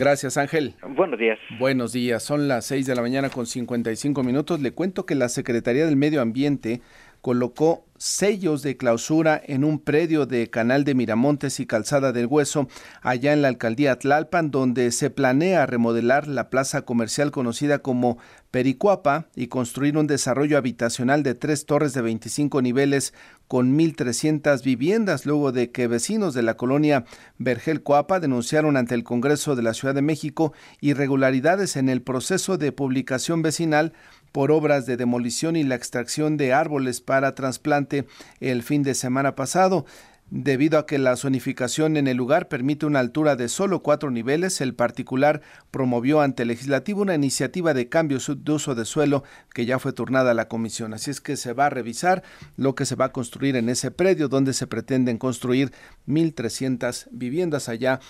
Gracias, 0.00 0.36
Ángel. 0.36 0.76
Buenos 0.94 1.18
días. 1.18 1.40
Buenos 1.58 1.92
días. 1.92 2.22
Son 2.22 2.46
las 2.46 2.66
6 2.66 2.86
de 2.86 2.94
la 2.94 3.02
mañana 3.02 3.30
con 3.30 3.46
55 3.46 4.22
minutos. 4.22 4.60
Le 4.60 4.70
cuento 4.70 5.04
que 5.04 5.16
la 5.16 5.28
Secretaría 5.28 5.86
del 5.86 5.96
Medio 5.96 6.22
Ambiente 6.22 6.80
colocó 7.20 7.84
sellos 7.98 8.62
de 8.62 8.76
clausura 8.76 9.40
en 9.44 9.64
un 9.64 9.80
predio 9.80 10.24
de 10.24 10.48
Canal 10.50 10.84
de 10.84 10.94
Miramontes 10.94 11.60
y 11.60 11.66
Calzada 11.66 12.12
del 12.12 12.26
Hueso, 12.26 12.68
allá 13.02 13.32
en 13.32 13.42
la 13.42 13.48
alcaldía 13.48 13.98
Tlalpan, 13.98 14.50
donde 14.50 14.92
se 14.92 15.10
planea 15.10 15.66
remodelar 15.66 16.28
la 16.28 16.48
plaza 16.48 16.82
comercial 16.82 17.32
conocida 17.32 17.80
como 17.80 18.18
Pericuapa 18.50 19.26
y 19.34 19.48
construir 19.48 19.98
un 19.98 20.06
desarrollo 20.06 20.56
habitacional 20.56 21.22
de 21.22 21.34
tres 21.34 21.66
torres 21.66 21.92
de 21.92 22.00
25 22.00 22.62
niveles 22.62 23.12
con 23.46 23.78
1.300 23.78 24.62
viviendas, 24.62 25.26
luego 25.26 25.52
de 25.52 25.70
que 25.70 25.86
vecinos 25.86 26.34
de 26.34 26.42
la 26.42 26.56
colonia 26.56 27.04
Vergel 27.38 27.82
Coapa 27.82 28.20
denunciaron 28.20 28.76
ante 28.76 28.94
el 28.94 29.04
Congreso 29.04 29.56
de 29.56 29.62
la 29.62 29.74
Ciudad 29.74 29.94
de 29.94 30.02
México 30.02 30.52
irregularidades 30.80 31.76
en 31.76 31.88
el 31.88 32.00
proceso 32.02 32.58
de 32.58 32.72
publicación 32.72 33.42
vecinal 33.42 33.92
por 34.32 34.50
obras 34.50 34.86
de 34.86 34.96
demolición 34.96 35.56
y 35.56 35.64
la 35.64 35.74
extracción 35.74 36.36
de 36.36 36.52
árboles 36.52 37.00
para 37.00 37.34
trasplante 37.34 38.06
el 38.40 38.62
fin 38.62 38.82
de 38.82 38.94
semana 38.94 39.34
pasado. 39.34 39.86
Debido 40.30 40.78
a 40.78 40.84
que 40.84 40.98
la 40.98 41.16
zonificación 41.16 41.96
en 41.96 42.06
el 42.06 42.18
lugar 42.18 42.48
permite 42.48 42.84
una 42.84 42.98
altura 42.98 43.34
de 43.34 43.48
solo 43.48 43.82
cuatro 43.82 44.10
niveles, 44.10 44.60
el 44.60 44.74
particular 44.74 45.40
promovió 45.70 46.20
ante 46.20 46.42
el 46.42 46.48
legislativo 46.48 47.00
una 47.00 47.14
iniciativa 47.14 47.72
de 47.72 47.88
cambio 47.88 48.18
de 48.18 48.52
uso 48.52 48.74
de 48.74 48.84
suelo 48.84 49.24
que 49.54 49.64
ya 49.64 49.78
fue 49.78 49.94
turnada 49.94 50.32
a 50.32 50.34
la 50.34 50.46
comisión. 50.46 50.92
Así 50.92 51.10
es 51.10 51.22
que 51.22 51.38
se 51.38 51.54
va 51.54 51.66
a 51.66 51.70
revisar 51.70 52.22
lo 52.56 52.74
que 52.74 52.84
se 52.84 52.94
va 52.94 53.06
a 53.06 53.12
construir 53.12 53.56
en 53.56 53.70
ese 53.70 53.90
predio 53.90 54.28
donde 54.28 54.52
se 54.52 54.66
pretenden 54.66 55.16
construir 55.16 55.72
1.300 56.06 57.08
viviendas 57.10 57.70
allá 57.70 58.00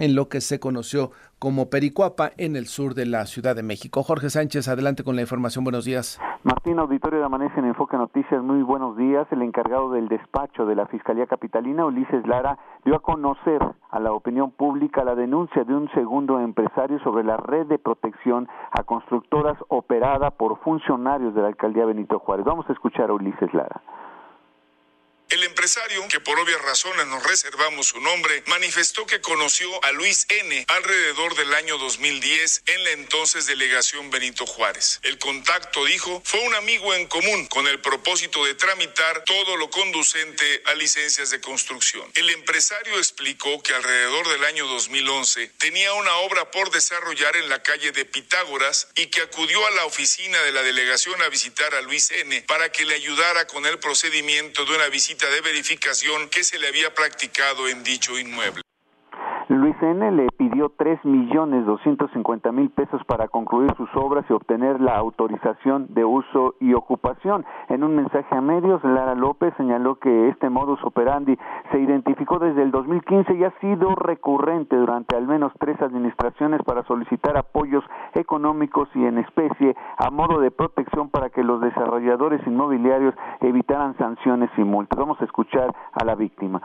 en 0.00 0.14
lo 0.16 0.28
que 0.28 0.40
se 0.40 0.58
conoció 0.58 1.12
como 1.38 1.70
Pericuapa 1.70 2.30
en 2.36 2.56
el 2.56 2.66
sur 2.66 2.94
de 2.94 3.06
la 3.06 3.26
Ciudad 3.26 3.54
de 3.54 3.62
México. 3.62 4.02
Jorge 4.02 4.30
Sánchez, 4.30 4.68
adelante 4.68 5.04
con 5.04 5.14
la 5.14 5.22
información. 5.22 5.62
Buenos 5.62 5.84
días. 5.84 6.20
Martín, 6.42 6.78
auditorio 6.78 7.18
de 7.18 7.24
Amanece 7.26 7.58
en 7.58 7.66
Enfoque 7.66 7.96
Noticias, 7.96 8.42
muy 8.42 8.62
buenos 8.62 8.96
días. 8.96 9.26
El 9.30 9.42
encargado 9.42 9.90
del 9.92 10.08
despacho 10.08 10.64
de 10.66 10.74
la 10.74 10.86
Fiscalía 10.86 11.26
Capitalina, 11.26 11.84
Ulises 11.84 12.26
Lara, 12.26 12.58
dio 12.84 12.96
a 12.96 13.00
conocer 13.00 13.60
a 13.90 14.00
la 14.00 14.12
opinión 14.12 14.50
pública 14.50 15.04
la 15.04 15.14
denuncia 15.14 15.64
de 15.64 15.74
un 15.74 15.90
segundo 15.92 16.40
empresario 16.40 16.98
sobre 17.00 17.24
la 17.24 17.36
red 17.36 17.66
de 17.66 17.78
protección 17.78 18.48
a 18.70 18.82
constructoras 18.84 19.58
operada 19.68 20.30
por 20.30 20.58
funcionarios 20.60 21.34
de 21.34 21.42
la 21.42 21.48
alcaldía 21.48 21.84
Benito 21.84 22.18
Juárez. 22.18 22.44
Vamos 22.44 22.68
a 22.68 22.72
escuchar 22.72 23.10
a 23.10 23.14
Ulises 23.14 23.52
Lara. 23.52 23.82
El 25.30 25.46
empresario, 25.70 26.08
que 26.08 26.18
por 26.18 26.36
obvias 26.40 26.60
razones 26.62 27.06
nos 27.06 27.22
reservamos 27.22 27.86
su 27.86 28.00
nombre, 28.00 28.42
manifestó 28.46 29.06
que 29.06 29.20
conoció 29.20 29.68
a 29.84 29.92
Luis 29.92 30.26
N. 30.28 30.64
alrededor 30.66 31.36
del 31.36 31.54
año 31.54 31.78
2010 31.78 32.62
en 32.66 32.84
la 32.84 32.90
entonces 32.90 33.46
delegación 33.46 34.10
Benito 34.10 34.46
Juárez. 34.46 34.98
El 35.04 35.18
contacto, 35.20 35.84
dijo, 35.84 36.22
fue 36.24 36.40
un 36.40 36.56
amigo 36.56 36.92
en 36.94 37.06
común 37.06 37.46
con 37.46 37.68
el 37.68 37.80
propósito 37.80 38.44
de 38.44 38.54
tramitar 38.54 39.22
todo 39.24 39.56
lo 39.56 39.70
conducente 39.70 40.62
a 40.66 40.74
licencias 40.74 41.30
de 41.30 41.40
construcción. 41.40 42.10
El 42.14 42.30
empresario 42.30 42.98
explicó 42.98 43.62
que 43.62 43.72
alrededor 43.72 44.26
del 44.28 44.44
año 44.46 44.66
2011 44.66 45.52
tenía 45.58 45.92
una 45.92 46.16
obra 46.16 46.50
por 46.50 46.72
desarrollar 46.72 47.36
en 47.36 47.48
la 47.48 47.62
calle 47.62 47.92
de 47.92 48.04
Pitágoras 48.04 48.88
y 48.96 49.06
que 49.06 49.22
acudió 49.22 49.64
a 49.64 49.70
la 49.70 49.84
oficina 49.84 50.42
de 50.42 50.50
la 50.50 50.64
delegación 50.64 51.22
a 51.22 51.28
visitar 51.28 51.72
a 51.76 51.80
Luis 51.82 52.10
N. 52.10 52.42
para 52.48 52.72
que 52.72 52.84
le 52.84 52.96
ayudara 52.96 53.46
con 53.46 53.66
el 53.66 53.78
procedimiento 53.78 54.64
de 54.64 54.74
una 54.74 54.88
visita 54.88 55.30
de 55.30 55.40
verificación 55.40 55.59
que 56.28 56.44
se 56.44 56.58
le 56.58 56.68
había 56.68 56.94
practicado 56.94 57.68
en 57.68 57.82
dicho 57.82 58.18
inmueble. 58.18 58.62
Luis 59.50 59.74
N. 59.82 60.12
le 60.12 60.28
pidió 60.36 60.68
tres 60.76 61.04
millones 61.04 61.66
doscientos 61.66 62.08
cincuenta 62.12 62.52
mil 62.52 62.70
pesos 62.70 63.02
para 63.04 63.26
concluir 63.26 63.74
sus 63.76 63.88
obras 63.96 64.24
y 64.30 64.32
obtener 64.32 64.80
la 64.80 64.96
autorización 64.96 65.88
de 65.92 66.04
uso 66.04 66.54
y 66.60 66.72
ocupación. 66.74 67.44
En 67.68 67.82
un 67.82 67.96
mensaje 67.96 68.32
a 68.32 68.40
medios, 68.40 68.80
Lara 68.84 69.16
López 69.16 69.52
señaló 69.56 69.96
que 69.96 70.28
este 70.28 70.48
modus 70.50 70.78
operandi 70.84 71.36
se 71.72 71.80
identificó 71.80 72.38
desde 72.38 72.62
el 72.62 72.70
2015 72.70 73.34
y 73.34 73.42
ha 73.42 73.50
sido 73.58 73.96
recurrente 73.96 74.76
durante 74.76 75.16
al 75.16 75.26
menos 75.26 75.52
tres 75.58 75.82
administraciones 75.82 76.62
para 76.62 76.84
solicitar 76.84 77.36
apoyos 77.36 77.82
económicos 78.14 78.88
y 78.94 79.04
en 79.04 79.18
especie 79.18 79.74
a 79.96 80.12
modo 80.12 80.38
de 80.38 80.52
protección 80.52 81.10
para 81.10 81.28
que 81.30 81.42
los 81.42 81.60
desarrolladores 81.60 82.40
inmobiliarios 82.46 83.16
evitaran 83.40 83.98
sanciones 83.98 84.50
y 84.56 84.62
multas. 84.62 84.96
Vamos 84.96 85.20
a 85.20 85.24
escuchar 85.24 85.74
a 86.00 86.04
la 86.04 86.14
víctima 86.14 86.62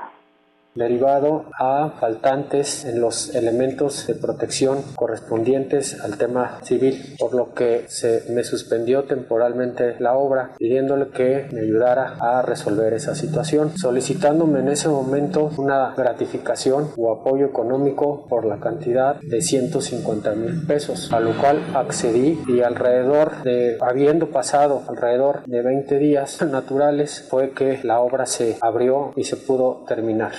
derivado 0.75 1.45
a 1.57 1.91
faltantes 1.99 2.85
en 2.85 2.99
los 2.99 3.33
elementos 3.33 4.07
de 4.07 4.15
protección 4.15 4.83
correspondientes 4.95 5.99
al 6.01 6.17
tema 6.17 6.59
civil, 6.63 7.15
por 7.17 7.33
lo 7.33 7.53
que 7.53 7.85
se 7.87 8.23
me 8.29 8.43
suspendió 8.43 9.05
temporalmente 9.05 9.95
la 9.99 10.15
obra 10.15 10.51
pidiéndole 10.57 11.07
que 11.09 11.47
me 11.51 11.61
ayudara 11.61 12.17
a 12.19 12.41
resolver 12.41 12.93
esa 12.93 13.15
situación, 13.15 13.77
solicitándome 13.77 14.59
en 14.59 14.67
ese 14.67 14.89
momento 14.89 15.51
una 15.57 15.93
gratificación 15.95 16.91
o 16.97 17.11
apoyo 17.11 17.45
económico 17.45 18.27
por 18.27 18.45
la 18.45 18.59
cantidad 18.59 19.15
de 19.21 19.41
150 19.41 20.35
mil 20.35 20.65
pesos, 20.67 21.11
a 21.13 21.19
lo 21.19 21.37
cual 21.39 21.61
accedí 21.73 22.41
y 22.47 22.61
alrededor 22.61 23.43
de, 23.43 23.77
habiendo 23.81 24.29
pasado 24.29 24.83
alrededor 24.87 25.43
de 25.45 25.61
20 25.61 25.97
días 25.99 26.41
naturales, 26.41 27.25
fue 27.29 27.51
que 27.51 27.79
la 27.83 27.99
obra 27.99 28.25
se 28.25 28.57
abrió 28.61 29.13
y 29.15 29.23
se 29.23 29.37
pudo 29.37 29.85
terminar. 29.87 30.33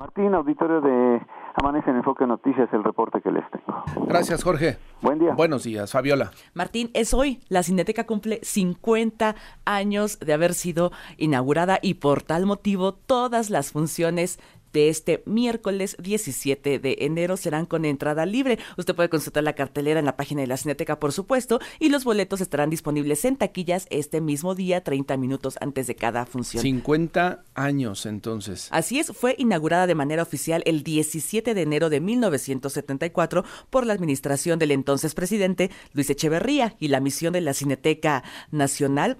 Martín, 0.00 0.34
auditorio 0.34 0.80
de 0.80 1.20
Amanece 1.56 1.90
en 1.90 1.96
Enfoque 1.96 2.26
Noticias, 2.26 2.70
el 2.72 2.82
reporte 2.82 3.20
que 3.20 3.30
les 3.30 3.44
tengo. 3.50 3.84
Gracias, 4.06 4.42
Jorge. 4.42 4.78
Buen 5.02 5.18
día. 5.18 5.34
Buenos 5.34 5.64
días, 5.64 5.92
Fabiola. 5.92 6.30
Martín, 6.54 6.90
es 6.94 7.12
hoy. 7.12 7.40
La 7.50 7.62
Cineteca 7.62 8.06
cumple 8.06 8.40
50 8.42 9.34
años 9.66 10.18
de 10.18 10.32
haber 10.32 10.54
sido 10.54 10.90
inaugurada 11.18 11.78
y 11.82 11.94
por 11.94 12.22
tal 12.22 12.46
motivo 12.46 12.94
todas 12.94 13.50
las 13.50 13.72
funciones 13.72 14.40
de 14.72 14.88
este 14.88 15.22
miércoles 15.26 15.96
17 16.00 16.78
de 16.78 16.96
enero 17.00 17.36
serán 17.36 17.66
con 17.66 17.84
entrada 17.84 18.26
libre. 18.26 18.58
Usted 18.76 18.94
puede 18.94 19.08
consultar 19.08 19.44
la 19.44 19.54
cartelera 19.54 20.00
en 20.00 20.06
la 20.06 20.16
página 20.16 20.40
de 20.40 20.46
la 20.46 20.56
Cineteca, 20.56 21.00
por 21.00 21.12
supuesto, 21.12 21.60
y 21.78 21.88
los 21.88 22.04
boletos 22.04 22.40
estarán 22.40 22.70
disponibles 22.70 23.24
en 23.24 23.36
taquillas 23.36 23.86
este 23.90 24.20
mismo 24.20 24.54
día, 24.54 24.82
30 24.82 25.16
minutos 25.16 25.56
antes 25.60 25.86
de 25.86 25.94
cada 25.94 26.26
función. 26.26 26.62
50 26.62 27.44
años 27.54 28.06
entonces. 28.06 28.68
Así 28.70 28.98
es, 28.98 29.12
fue 29.12 29.34
inaugurada 29.38 29.86
de 29.86 29.94
manera 29.94 30.22
oficial 30.22 30.62
el 30.66 30.82
17 30.82 31.54
de 31.54 31.62
enero 31.62 31.90
de 31.90 32.00
1974 32.00 33.44
por 33.70 33.86
la 33.86 33.92
administración 33.92 34.58
del 34.58 34.70
entonces 34.70 35.14
presidente 35.14 35.70
Luis 35.92 36.10
Echeverría 36.10 36.76
y 36.78 36.88
la 36.88 37.00
misión 37.00 37.32
de 37.32 37.40
la 37.40 37.54
Cineteca 37.54 38.22
Nacional 38.50 39.18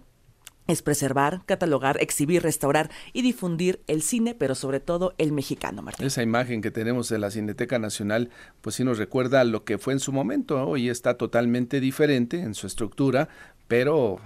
es 0.71 0.83
preservar, 0.83 1.43
catalogar, 1.47 2.01
exhibir, 2.01 2.43
restaurar 2.43 2.91
y 3.13 3.23
difundir 3.23 3.83
el 3.87 4.03
cine, 4.03 4.35
pero 4.35 4.55
sobre 4.55 4.81
todo 4.81 5.15
el 5.19 5.33
mexicano, 5.33 5.83
Martín. 5.83 6.07
Esa 6.07 6.23
imagen 6.23 6.63
que 6.63 6.71
tenemos 6.71 7.09
de 7.09 7.19
la 7.19 7.31
Cineteca 7.31 7.79
Nacional, 7.79 8.31
pues 8.61 8.77
sí 8.77 8.85
nos 8.85 8.99
recuerda 8.99 9.45
lo 9.45 9.65
que 9.65 9.79
fue 9.79 9.93
en 9.93 10.01
su 10.01 10.13
momento. 10.13 10.67
Hoy 10.67 10.89
está 10.89 11.15
totalmente 11.15 11.81
diferente 11.81 12.41
en 12.41 12.55
su 12.55 12.67
estructura, 12.67 13.29
pero 13.69 14.21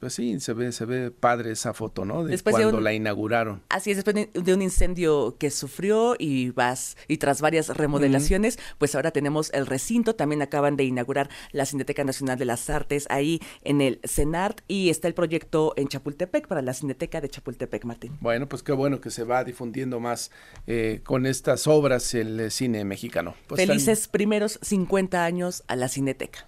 pues 0.00 0.14
sí, 0.14 0.38
se 0.40 0.52
ve, 0.52 0.72
se 0.72 0.84
ve 0.84 1.10
padre 1.10 1.52
esa 1.52 1.74
foto, 1.74 2.04
¿no? 2.04 2.24
De 2.24 2.38
cuando 2.38 2.80
la 2.80 2.92
inauguraron. 2.92 3.62
Así 3.68 3.90
es, 3.90 3.96
después 3.96 4.28
de 4.32 4.54
un 4.54 4.62
incendio 4.62 5.36
que 5.38 5.50
sufrió 5.50 6.14
y 6.18 6.50
vas, 6.50 6.96
y 7.08 7.16
tras 7.16 7.40
varias 7.40 7.68
remodelaciones, 7.76 8.58
pues 8.78 8.94
ahora 8.94 9.10
tenemos 9.10 9.50
el 9.52 9.66
recinto, 9.66 10.14
también 10.14 10.42
acaban 10.42 10.76
de 10.76 10.84
inaugurar 10.84 11.28
la 11.52 11.66
Cineteca 11.66 12.04
Nacional 12.04 12.38
de 12.38 12.44
las 12.44 12.70
Artes 12.70 13.06
ahí 13.10 13.40
en 13.62 13.80
el 13.80 14.00
CENART 14.04 14.60
y 14.68 14.90
está 14.90 15.08
el 15.08 15.14
proyecto 15.14 15.74
en 15.76 15.88
Chapultepec 15.88 16.46
para 16.46 16.62
la 16.62 16.74
Cineteca 16.74 17.20
de 17.20 17.28
Chapultepec, 17.28 17.84
Martín. 17.84 18.16
Bueno, 18.20 18.48
pues 18.48 18.62
qué 18.62 18.72
bueno 18.72 19.00
que 19.00 19.10
se 19.10 19.24
va 19.24 19.42
difundiendo 19.42 19.98
más 20.00 20.30
eh, 20.66 21.00
con 21.04 21.26
estas 21.26 21.66
obras 21.66 22.14
el 22.14 22.50
cine 22.50 22.84
mexicano. 22.84 23.34
Pues 23.48 23.60
Felices 23.60 24.06
primeros 24.08 24.58
50 24.62 25.24
años 25.24 25.64
a 25.66 25.76
la 25.76 25.88
Cineteca. 25.88 26.46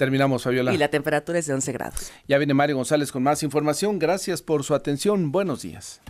Terminamos, 0.00 0.44
Fabiola. 0.44 0.72
Y 0.72 0.78
la 0.78 0.88
temperatura 0.88 1.38
es 1.38 1.44
de 1.44 1.52
11 1.52 1.72
grados. 1.72 2.10
Ya 2.26 2.38
viene 2.38 2.54
Mario 2.54 2.76
González 2.76 3.12
con 3.12 3.22
más 3.22 3.42
información. 3.42 3.98
Gracias 3.98 4.40
por 4.40 4.64
su 4.64 4.74
atención. 4.74 5.30
Buenos 5.30 5.60
días. 5.60 6.00